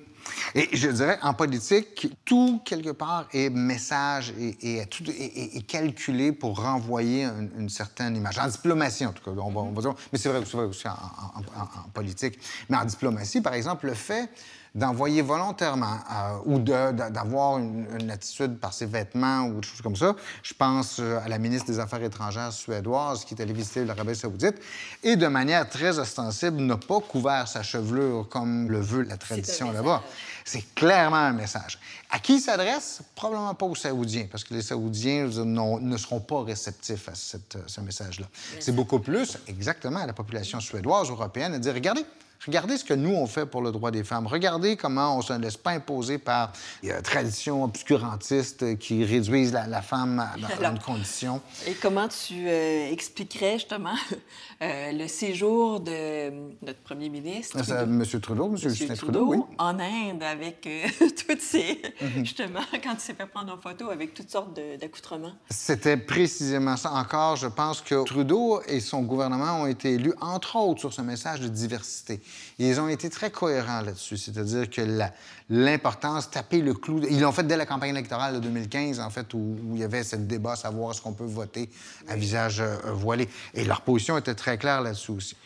Et 0.54 0.76
je 0.76 0.90
dirais, 0.90 1.20
en 1.22 1.34
politique, 1.34 2.08
tout, 2.26 2.62
quelque 2.66 2.92
part, 2.92 3.28
est 3.32 3.50
message 3.50 4.34
et, 4.40 4.80
est, 4.80 5.68
calculé 5.68 6.32
pour 6.32 6.62
renvoyer 6.62 7.26
une, 7.58 7.70
certaine 7.70 8.16
image. 8.16 8.40
En 8.40 8.48
diplomatie, 8.48 9.06
en 9.06 9.14
tout 9.14 9.24
cas, 9.24 9.32
on 9.40 9.52
va, 9.52 9.62
on 9.62 9.72
va 9.72 9.82
dire, 9.82 9.94
mais 10.12 10.18
c'est 10.18 10.30
vrai, 10.30 10.40
aussi 10.40 10.88
en, 10.88 11.90
politique. 11.94 12.40
Mais 12.70 12.78
en 12.78 12.86
diplomatie, 12.86 13.42
par 13.42 13.54
exemple, 13.54 13.86
le 13.86 13.94
fait 13.94 14.30
d'envoyer 14.76 15.22
volontairement 15.22 15.98
euh, 16.12 16.38
ou 16.46 16.60
d'avoir 16.60 17.58
une, 17.58 18.12
attitude 18.12 18.60
par 18.60 18.74
ses 18.74 18.86
vêtements 18.86 19.46
ou 19.48 19.62
des 19.62 19.68
choses 19.68 19.82
comme 19.82 19.96
ça. 19.96 20.16
Je 20.44 20.54
pense 20.54 21.00
euh, 21.00 21.18
à 21.24 21.30
la 21.30 21.40
ministre 21.40 21.68
des 21.68 21.80
Affaires 21.80 22.04
étrangères 22.04 22.52
suédoise 22.52 23.24
qui 23.24 23.34
est 23.34 23.42
allée 23.42 23.54
visiter 23.54 23.86
l'Arabie 23.86 24.16
saoudite 24.16 24.56
et 25.02 25.16
de 25.16 25.28
manière 25.28 25.68
très 25.70 25.98
ostensible 25.98 26.58
n'a 26.58 26.78
pas 26.78 27.00
couvert 27.00 27.48
sa 27.48 27.64
chevelure 27.64 28.28
comme 28.30 28.70
le 28.70 28.82
veut 28.82 29.04
la 29.04 29.18
tradition 29.18 29.72
là-bas. 29.72 30.04
C'est 30.44 30.76
clairement 30.76 31.16
un 31.16 31.34
message. 31.34 31.80
À 32.12 32.20
qui 32.20 32.36
il 32.36 32.40
s'adresse? 32.40 33.00
Probablement 33.16 33.56
pas 33.56 33.66
aux 33.66 33.76
Saoudiens, 33.76 34.28
parce 34.30 34.44
que 34.44 34.54
les 34.54 34.62
Saoudiens 34.62 35.28
ne 35.28 35.98
seront 35.98 36.20
pas 36.20 36.44
réceptifs 36.44 37.10
à 37.10 37.16
ce 37.16 37.82
message-là. 37.82 38.28
C'est 38.60 38.76
beaucoup 38.76 39.00
plus, 39.00 39.40
exactement, 39.48 40.00
à 40.00 40.06
la 40.06 40.14
population 40.14 40.60
suédoise, 40.60 41.10
européenne, 41.10 41.54
de 41.54 41.58
dire, 41.58 41.74
regardez, 41.74 42.06
Regardez 42.46 42.78
ce 42.78 42.84
que 42.84 42.94
nous, 42.94 43.14
on 43.14 43.26
fait 43.26 43.46
pour 43.46 43.62
le 43.62 43.72
droit 43.72 43.92
des 43.92 44.04
femmes. 44.04 44.28
Regardez 44.28 44.76
comment 44.76 45.16
on 45.16 45.20
ne 45.20 45.24
se 45.24 45.34
laisse 45.34 45.58
pas 45.58 45.72
imposer 45.72 46.18
par 46.18 46.52
des 46.84 46.92
euh, 46.92 47.02
traditions 47.02 47.64
obscurantistes 47.64 48.78
qui 48.78 49.04
réduisent 49.04 49.54
la, 49.54 49.82
femme 49.82 50.24
dans 50.38 50.70
une 50.72 50.80
condition. 50.80 51.42
Et 51.68 51.74
comment 51.74 52.08
tu 52.08 52.48
euh, 52.48 52.92
expliquerais 52.92 53.54
justement 53.54 53.96
euh, 54.62 54.92
le 54.92 55.08
séjour 55.08 55.80
de 55.80 56.30
notre 56.64 56.80
premier 56.84 57.10
ministre? 57.10 57.58
M. 57.58 58.04
Trudeau, 58.22 58.48
M. 58.48 58.58
Justin 58.58 58.94
Trudeau, 58.94 59.26
oui. 59.28 59.38
En 59.58 59.80
Inde 59.80 60.24
avec 60.24 60.68
toutes 61.28 61.42
ces... 61.42 61.82
Mhm. 62.02 62.26
Justement, 62.26 62.62
quand 62.84 62.94
il 62.94 63.00
s'est 63.00 63.14
fait 63.14 63.26
prendre 63.26 63.54
en 63.54 63.58
photo 63.58 63.90
avec 63.90 64.14
toutes 64.14 64.30
sortes 64.30 64.60
d'accoutrements. 64.80 65.34
C'était 65.50 65.98
précisément 65.98 66.78
ça. 66.78 66.92
Encore, 66.92 67.36
je 67.36 67.48
pense 67.48 67.82
que 67.82 68.04
Trudeau 68.06 68.62
et 68.68 68.80
son 68.80 69.02
gouvernement 69.02 69.62
ont 69.62 69.68
été 69.68 69.94
élus, 69.94 70.14
entre 70.22 70.56
autres, 70.58 70.80
sur 70.80 70.94
ce 70.94 71.02
message 71.02 71.42
de 71.42 71.48
diversité. 71.48 72.22
Ils 72.58 72.80
ont 72.80 72.88
été 72.88 73.10
très 73.10 73.32
cohérents 73.32 73.82
là-dessus, 73.82 74.18
c'est-à-dire 74.18 74.70
que 74.70 74.82
l'importance, 75.50 76.32
taper 76.32 76.62
le 76.62 76.74
clou... 76.74 77.02
Ils 77.10 77.20
l'ont 77.20 77.32
fait 77.32 77.46
dès 77.46 77.58
la 77.58 77.66
campagne 77.66 77.90
électorale 77.90 78.36
de 78.36 78.40
2015, 78.40 79.00
en 79.00 79.10
fait, 79.10 79.34
où, 79.34 79.58
il 79.74 79.80
y 79.80 79.84
avait 79.84 80.04
ce 80.04 80.16
débat 80.16 80.56
savoir 80.56 80.92
est-ce 80.92 81.02
qu'on 81.02 81.14
peut 81.14 81.26
voter 81.26 81.70
à 82.08 82.16
visage 82.16 82.62
euh, 82.62 82.78
voilé. 82.94 83.28
Et 83.54 83.66
leur 83.66 83.82
position 83.82 84.18
était 84.18 84.36
très 84.36 84.58
claire 84.58 84.82
là-dessus 84.82 85.12
aussi. 85.12 85.38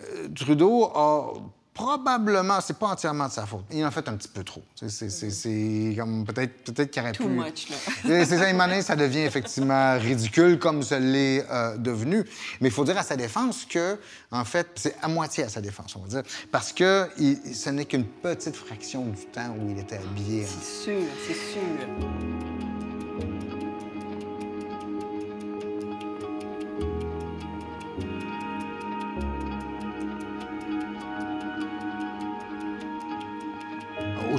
Euh, 0.00 0.28
Trudeau 0.34 0.84
a 0.94 1.32
probablement, 1.74 2.60
c'est 2.60 2.78
pas 2.78 2.88
entièrement 2.88 3.28
de 3.28 3.32
sa 3.32 3.46
faute. 3.46 3.64
Il 3.70 3.84
en 3.84 3.90
fait 3.90 4.06
un 4.08 4.14
petit 4.14 4.28
peu 4.28 4.44
trop. 4.44 4.62
C'est 4.74 5.94
comme 5.96 6.24
peut-être 6.24 6.64
peut-être 6.64 6.90
qu'il 6.90 7.02
aurait 7.02 7.12
Too 7.12 7.28
much, 7.28 7.68
là. 7.70 7.76
c'est 8.24 8.24
ça, 8.26 8.82
ça 8.82 8.96
devient 8.96 9.20
effectivement 9.20 9.98
ridicule 9.98 10.58
comme 10.58 10.82
ça 10.82 10.98
l'est 10.98 11.44
euh, 11.50 11.76
devenu. 11.76 12.24
Mais 12.60 12.68
il 12.68 12.72
faut 12.72 12.84
dire 12.84 12.98
à 12.98 13.02
sa 13.02 13.16
défense 13.16 13.64
que, 13.64 13.98
en 14.30 14.44
fait, 14.44 14.68
c'est 14.74 14.96
à 15.02 15.08
moitié 15.08 15.44
à 15.44 15.48
sa 15.48 15.60
défense, 15.60 15.96
on 15.96 16.00
va 16.00 16.08
dire, 16.08 16.22
parce 16.50 16.72
que 16.72 17.08
ce 17.52 17.70
n'est 17.70 17.84
qu'une 17.84 18.06
petite 18.06 18.56
fraction 18.56 19.06
du 19.06 19.24
temps 19.26 19.54
où 19.58 19.70
il 19.70 19.78
était 19.78 19.96
habillé. 19.98 20.44
C'est 20.44 20.84
sûr, 20.84 21.02
c'est 21.26 21.34
sûr. 21.34 22.51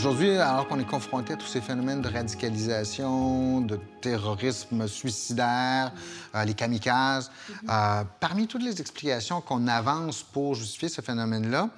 Aujourd'hui, 0.06 0.32
alors 0.32 0.68
qu'on 0.68 0.82
est 0.82 0.84
confronté 0.84 1.32
à 1.32 1.38
tous 1.38 1.48
ces 1.48 1.62
phénomènes 1.62 2.02
de 2.02 2.10
radicalisation, 2.10 3.62
de 3.62 3.80
terrorisme 4.02 4.86
suicidaire, 4.86 5.94
euh, 6.36 6.44
les 6.44 6.54
kamikazes, 6.54 7.32
euh, 7.70 8.04
parmi 8.20 8.46
toutes 8.46 8.64
les 8.64 8.82
explications 8.82 9.40
qu'on 9.40 9.66
avance 9.66 10.22
pour 10.22 10.56
justifier 10.56 10.90
ce 10.90 11.00
phénomène-là, 11.00 11.70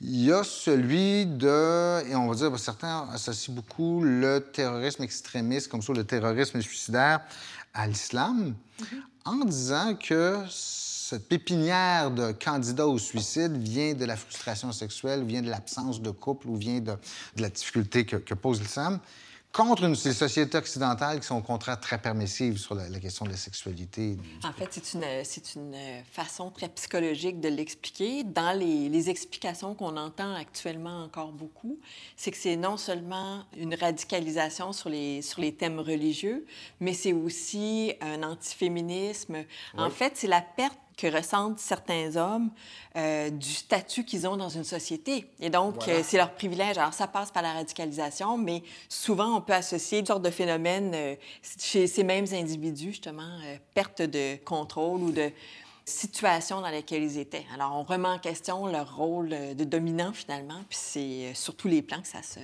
il 0.00 0.24
y 0.24 0.32
a 0.32 0.42
celui 0.44 1.26
de, 1.26 2.08
et 2.08 2.16
on 2.16 2.26
va 2.26 2.34
dire, 2.34 2.58
certains 2.58 3.06
associent 3.12 3.52
beaucoup 3.52 4.02
le 4.02 4.40
terrorisme 4.40 5.02
extrémiste, 5.02 5.68
comme 5.68 5.82
ça, 5.82 5.92
le 5.92 6.04
terrorisme 6.04 6.62
suicidaire, 6.62 7.20
à 7.74 7.86
l'islam, 7.86 8.54
mm-hmm. 8.80 8.84
en 9.26 9.44
disant 9.44 9.94
que 9.94 10.38
cette 11.06 11.28
pépinière 11.28 12.10
de 12.10 12.32
candidats 12.32 12.86
au 12.86 12.98
suicide 12.98 13.58
vient 13.58 13.92
de 13.92 14.06
la 14.06 14.16
frustration 14.16 14.72
sexuelle, 14.72 15.22
vient 15.24 15.42
de 15.42 15.50
l'absence 15.50 16.00
de 16.00 16.10
couple 16.10 16.48
ou 16.48 16.56
vient 16.56 16.80
de, 16.80 16.96
la 17.36 17.50
difficulté 17.50 18.06
que, 18.06 18.34
pose 18.34 18.62
l'islam 18.62 19.00
contre 19.52 19.84
une, 19.84 19.94
ces 19.94 20.14
sociétés 20.14 20.58
occidentales 20.58 21.20
qui 21.20 21.26
sont 21.26 21.36
au 21.36 21.42
contraire 21.42 21.78
très 21.78 21.98
permissives 21.98 22.58
sur 22.58 22.74
la, 22.74 22.88
question 22.98 23.24
de 23.24 23.30
la 23.30 23.36
sexualité. 23.36 24.16
En 24.42 24.52
fait, 24.52 24.66
c'est 24.70 24.94
une, 24.94 25.04
c'est 25.22 25.54
une 25.54 25.76
façon 26.10 26.50
très 26.50 26.68
psychologique 26.70 27.38
de 27.38 27.48
l'expliquer. 27.48 28.24
Dans 28.24 28.58
les, 28.58 28.88
les 28.88 29.10
explications 29.10 29.74
qu'on 29.76 29.96
entend 29.96 30.34
actuellement 30.34 31.04
encore 31.04 31.30
beaucoup, 31.30 31.78
c'est 32.16 32.32
que 32.32 32.36
c'est 32.36 32.56
non 32.56 32.76
seulement 32.76 33.44
une 33.56 33.74
radicalisation 33.74 34.72
sur 34.72 34.88
les, 34.88 35.22
sur 35.22 35.40
les 35.40 35.54
thèmes 35.54 35.78
religieux, 35.78 36.46
mais 36.80 36.94
c'est 36.94 37.12
aussi 37.12 37.92
un 38.00 38.24
antiféminisme. 38.24 39.44
En 39.76 39.90
fait, 39.90 40.14
c'est 40.16 40.26
la 40.26 40.40
perte 40.40 40.78
que 40.96 41.06
ressentent 41.06 41.58
certains 41.58 42.16
hommes 42.16 42.50
euh, 42.96 43.30
du 43.30 43.48
statut 43.48 44.04
qu'ils 44.04 44.26
ont 44.26 44.36
dans 44.36 44.48
une 44.48 44.64
société. 44.64 45.26
Et 45.40 45.50
donc, 45.50 45.88
euh, 45.88 46.02
c'est 46.04 46.16
leur 46.16 46.32
privilège. 46.32 46.78
Alors, 46.78 46.94
ça 46.94 47.06
passe 47.06 47.30
par 47.30 47.42
la 47.42 47.52
radicalisation, 47.52 48.38
mais 48.38 48.62
souvent, 48.88 49.36
on 49.36 49.40
peut 49.40 49.54
associer 49.54 49.98
une 49.98 50.06
sorte 50.06 50.22
de 50.22 50.30
phénomène 50.30 50.92
euh, 50.94 51.14
chez 51.58 51.86
ces 51.86 52.04
mêmes 52.04 52.26
individus, 52.32 52.90
justement, 52.90 53.38
perte 53.74 54.02
de 54.02 54.36
contrôle 54.44 55.02
ou 55.02 55.12
de 55.12 55.30
situation 55.84 56.60
dans 56.60 56.70
laquelle 56.70 57.02
ils 57.02 57.18
étaient. 57.18 57.44
Alors, 57.54 57.76
on 57.76 57.82
remet 57.82 58.08
en 58.08 58.18
question 58.18 58.66
leur 58.66 58.96
rôle 58.96 59.28
de 59.30 59.64
dominant, 59.64 60.12
finalement, 60.12 60.60
puis 60.68 60.78
c'est 60.80 61.32
sur 61.34 61.54
tous 61.54 61.68
les 61.68 61.82
plans 61.82 62.00
que 62.00 62.08
ça 62.08 62.22
se... 62.22 62.40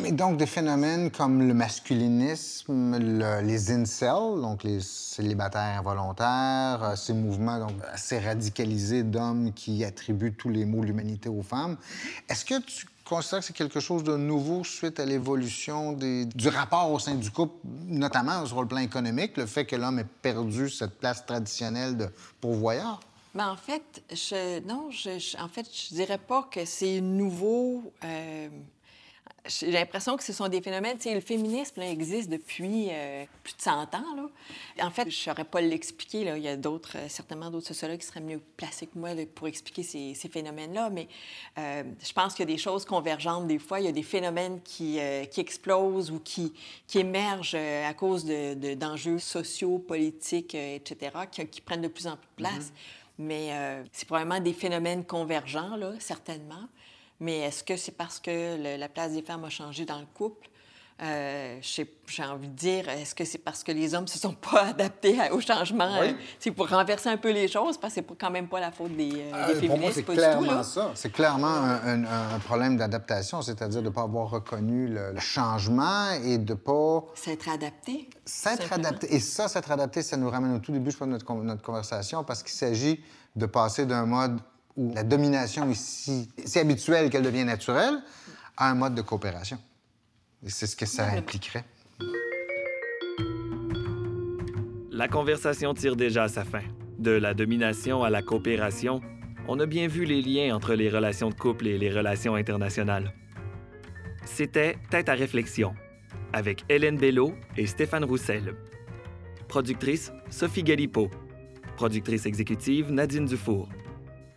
Mais 0.00 0.10
donc, 0.10 0.36
des 0.36 0.46
phénomènes 0.46 1.10
comme 1.10 1.46
le 1.46 1.54
masculinisme, 1.54 2.98
les 3.42 3.70
incels, 3.70 4.40
donc 4.40 4.64
les 4.64 4.80
célibataires 4.80 5.78
involontaires, 5.78 6.82
euh, 6.82 6.96
ces 6.96 7.12
mouvements 7.12 7.58
donc, 7.58 7.76
assez 7.92 8.18
radicalisés 8.18 9.02
d'hommes 9.02 9.52
qui 9.52 9.84
attribuent 9.84 10.34
tous 10.34 10.48
les 10.48 10.64
maux 10.64 10.80
de 10.80 10.86
l'humanité 10.86 11.28
aux 11.28 11.42
femmes, 11.42 11.76
est-ce 12.28 12.44
que 12.44 12.60
tu 12.60 12.86
considères 13.04 13.40
que 13.40 13.46
c'est 13.46 13.56
quelque 13.56 13.80
chose 13.80 14.04
de 14.04 14.16
nouveau 14.16 14.64
suite 14.64 15.00
à 15.00 15.04
l'évolution 15.04 15.92
du 15.92 16.48
rapport 16.48 16.90
au 16.90 16.98
sein 16.98 17.14
du 17.14 17.30
couple, 17.30 17.54
notamment 17.86 18.44
sur 18.46 18.60
le 18.62 18.68
plan 18.68 18.78
économique, 18.78 19.36
le 19.36 19.46
fait 19.46 19.64
que 19.64 19.76
l'homme 19.76 19.98
ait 19.98 20.06
perdu 20.22 20.68
cette 20.68 20.98
place 20.98 21.24
traditionnelle 21.24 21.96
de 21.96 22.08
pourvoyeur? 22.40 23.00
Ben, 23.34 23.48
en 23.48 23.56
fait, 23.56 24.02
je, 24.10 24.60
non, 24.66 24.90
en 25.38 25.48
fait, 25.48 25.66
je 25.72 25.94
dirais 25.94 26.18
pas 26.18 26.42
que 26.50 26.64
c'est 26.64 27.00
nouveau. 27.00 27.92
Euh, 28.04 28.48
j'ai 29.44 29.72
l'impression 29.72 30.16
que 30.16 30.22
ce 30.22 30.32
sont 30.32 30.46
des 30.46 30.60
phénomènes. 30.60 30.96
Tu 30.98 31.04
sais, 31.04 31.14
le 31.14 31.20
féminisme 31.20 31.80
existe 31.80 32.28
depuis 32.28 32.88
euh, 32.90 33.24
plus 33.42 33.56
de 33.56 33.60
100 33.60 33.94
ans. 33.94 34.14
Là. 34.16 34.86
En 34.86 34.90
fait, 34.90 35.02
je 35.02 35.06
ne 35.08 35.10
saurais 35.34 35.44
pas 35.44 35.60
l'expliquer. 35.60 36.24
Là. 36.24 36.36
Il 36.36 36.44
y 36.44 36.48
a 36.48 36.56
d'autres, 36.56 36.96
euh, 36.96 37.08
certainement 37.08 37.50
d'autres 37.50 37.66
sociologues 37.66 37.98
qui 37.98 38.06
seraient 38.06 38.20
mieux 38.20 38.40
placés 38.56 38.86
que 38.86 38.96
moi 38.96 39.10
pour 39.34 39.48
expliquer 39.48 39.82
ces, 39.82 40.14
ces 40.14 40.28
phénomènes-là. 40.28 40.90
Mais 40.90 41.08
euh, 41.58 41.82
je 42.00 42.12
pense 42.12 42.34
qu'il 42.34 42.48
y 42.48 42.52
a 42.52 42.54
des 42.54 42.60
choses 42.60 42.84
convergentes 42.84 43.48
des 43.48 43.58
fois. 43.58 43.80
Il 43.80 43.86
y 43.86 43.88
a 43.88 43.92
des 43.92 44.04
phénomènes 44.04 44.60
qui, 44.62 45.00
qui 45.30 45.40
explosent 45.40 46.12
ou 46.12 46.20
qui, 46.20 46.52
qui 46.86 47.00
émergent 47.00 47.56
à 47.56 47.94
cause 47.94 48.24
de, 48.24 48.74
d'enjeux 48.74 49.18
sociaux, 49.18 49.78
politiques, 49.78 50.54
etc., 50.54 51.10
qui, 51.30 51.46
qui, 51.46 51.60
prennent 51.60 51.82
de 51.82 51.88
plus 51.88 52.06
en 52.06 52.16
plus 52.16 52.28
de 52.28 52.36
place. 52.36 52.66
Mm-hmm. 52.66 52.72
Mais 53.18 53.84
c'est 53.92 54.06
probablement 54.06 54.40
des 54.40 54.52
phénomènes 54.52 55.04
convergents, 55.04 55.76
là, 55.76 55.92
certainement. 55.98 56.68
Mais 57.22 57.38
est-ce 57.38 57.62
que 57.62 57.76
c'est 57.76 57.92
parce 57.92 58.18
que 58.18 58.76
la 58.76 58.88
place 58.88 59.12
des 59.12 59.22
femmes 59.22 59.44
a 59.44 59.48
changé 59.48 59.84
dans 59.84 60.00
le 60.00 60.06
couple? 60.12 60.48
Euh, 61.00 61.58
j'ai 61.62 62.24
envie 62.24 62.48
de 62.48 62.54
dire, 62.54 62.88
est-ce 62.88 63.14
que 63.14 63.24
c'est 63.24 63.38
parce 63.38 63.62
que 63.62 63.70
les 63.70 63.94
hommes 63.94 64.08
se 64.08 64.18
sont 64.18 64.34
pas 64.34 64.66
adaptés 64.70 65.16
au 65.30 65.40
changement? 65.40 66.00
Euh, 66.00 66.12
c'est 66.40 66.50
pour 66.50 66.68
renverser 66.68 67.10
un 67.10 67.16
peu 67.16 67.30
les 67.30 67.46
choses, 67.46 67.78
parce 67.78 67.94
que 67.94 68.00
c'est 68.00 68.18
quand 68.18 68.30
même 68.30 68.48
pas 68.48 68.58
la 68.58 68.72
faute 68.72 68.96
des, 68.96 69.12
euh, 69.14 69.30
ah, 69.32 69.46
féministes. 69.54 69.68
Pour 69.68 69.78
moi, 69.78 69.90
c'est 69.92 70.02
clairement 70.02 70.62
ça. 70.64 70.90
C'est 70.94 71.12
clairement 71.12 71.46
un, 71.46 72.38
problème 72.40 72.76
d'adaptation, 72.76 73.40
c'est-à-dire 73.40 73.82
de 73.82 73.88
ne 73.88 73.92
pas 73.92 74.02
avoir 74.02 74.28
reconnu 74.28 74.88
le, 74.88 75.18
changement 75.20 76.10
et 76.24 76.38
de 76.38 76.54
pas... 76.54 77.04
S'être 77.14 77.48
adapté. 77.48 78.10
S'être 78.24 78.72
adapté. 78.72 79.14
Et 79.14 79.20
ça, 79.20 79.46
s'être 79.46 79.70
adapté, 79.70 80.02
ça 80.02 80.16
nous 80.16 80.28
ramène 80.28 80.56
au 80.56 80.58
tout 80.58 80.72
début, 80.72 80.90
je 80.90 80.96
pense, 80.96 81.06
de 81.06 81.12
notre, 81.12 81.32
notre 81.34 81.62
conversation, 81.62 82.24
parce 82.24 82.42
qu'il 82.42 82.52
s'agit 82.52 83.00
de 83.36 83.46
passer 83.46 83.86
d'un 83.86 84.06
mode 84.06 84.40
où 84.76 84.92
la 84.94 85.02
domination 85.02 85.70
est 85.70 85.74
si, 85.74 86.28
si 86.44 86.58
habituelle 86.58 87.10
qu'elle 87.10 87.22
devient 87.22 87.44
naturelle 87.44 88.02
à 88.56 88.70
un 88.70 88.74
mode 88.74 88.94
de 88.94 89.02
coopération. 89.02 89.58
Et 90.44 90.50
c'est 90.50 90.66
ce 90.66 90.76
que 90.76 90.86
ça 90.86 91.10
impliquerait. 91.10 91.64
La 94.90 95.08
conversation 95.08 95.74
tire 95.74 95.96
déjà 95.96 96.24
à 96.24 96.28
sa 96.28 96.44
fin. 96.44 96.62
De 96.98 97.10
la 97.10 97.34
domination 97.34 98.04
à 98.04 98.10
la 98.10 98.22
coopération, 98.22 99.00
on 99.48 99.58
a 99.58 99.66
bien 99.66 99.88
vu 99.88 100.04
les 100.04 100.22
liens 100.22 100.54
entre 100.54 100.74
les 100.74 100.88
relations 100.88 101.30
de 101.30 101.34
couple 101.34 101.66
et 101.66 101.78
les 101.78 101.90
relations 101.90 102.34
internationales. 102.34 103.12
C'était 104.24 104.78
Tête 104.90 105.08
à 105.08 105.14
réflexion, 105.14 105.74
avec 106.32 106.64
Hélène 106.68 106.96
Bello 106.96 107.34
et 107.56 107.66
Stéphane 107.66 108.04
Roussel. 108.04 108.54
Productrice, 109.48 110.12
Sophie 110.30 110.62
Galipo. 110.62 111.10
Productrice 111.76 112.26
exécutive, 112.26 112.92
Nadine 112.92 113.26
Dufour. 113.26 113.68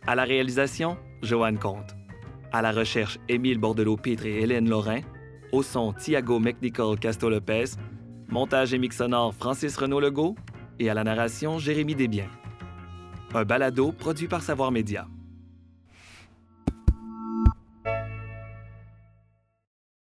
À 0.08 0.14
la 0.14 0.24
réalisation, 0.24 0.98
Joanne 1.24 1.58
Comte. 1.58 1.96
À 2.52 2.62
la 2.62 2.72
recherche, 2.72 3.18
Émile 3.28 3.58
Bordelot-Pitre 3.58 4.28
et 4.28 4.42
Hélène 4.42 4.70
Lorrain. 4.70 5.02
Au 5.52 5.64
son, 5.64 5.94
Thiago 5.94 6.40
McNichol 6.40 7.00
Casto-Lopez. 7.00 7.72
Montage 8.30 8.76
et 8.76 8.78
mix 8.78 8.98
sonore, 8.98 9.34
Francis 9.34 9.76
Renaud-Legault. 9.76 10.36
Et 10.78 10.92
à 10.92 10.94
la 10.94 11.04
narration, 11.04 11.58
Jérémy 11.58 11.96
Desbiens. 11.96 12.30
Un 13.34 13.46
balado 13.46 13.92
produit 13.92 14.28
par 14.28 14.44
Savoir 14.44 14.72
Média. 14.72 15.08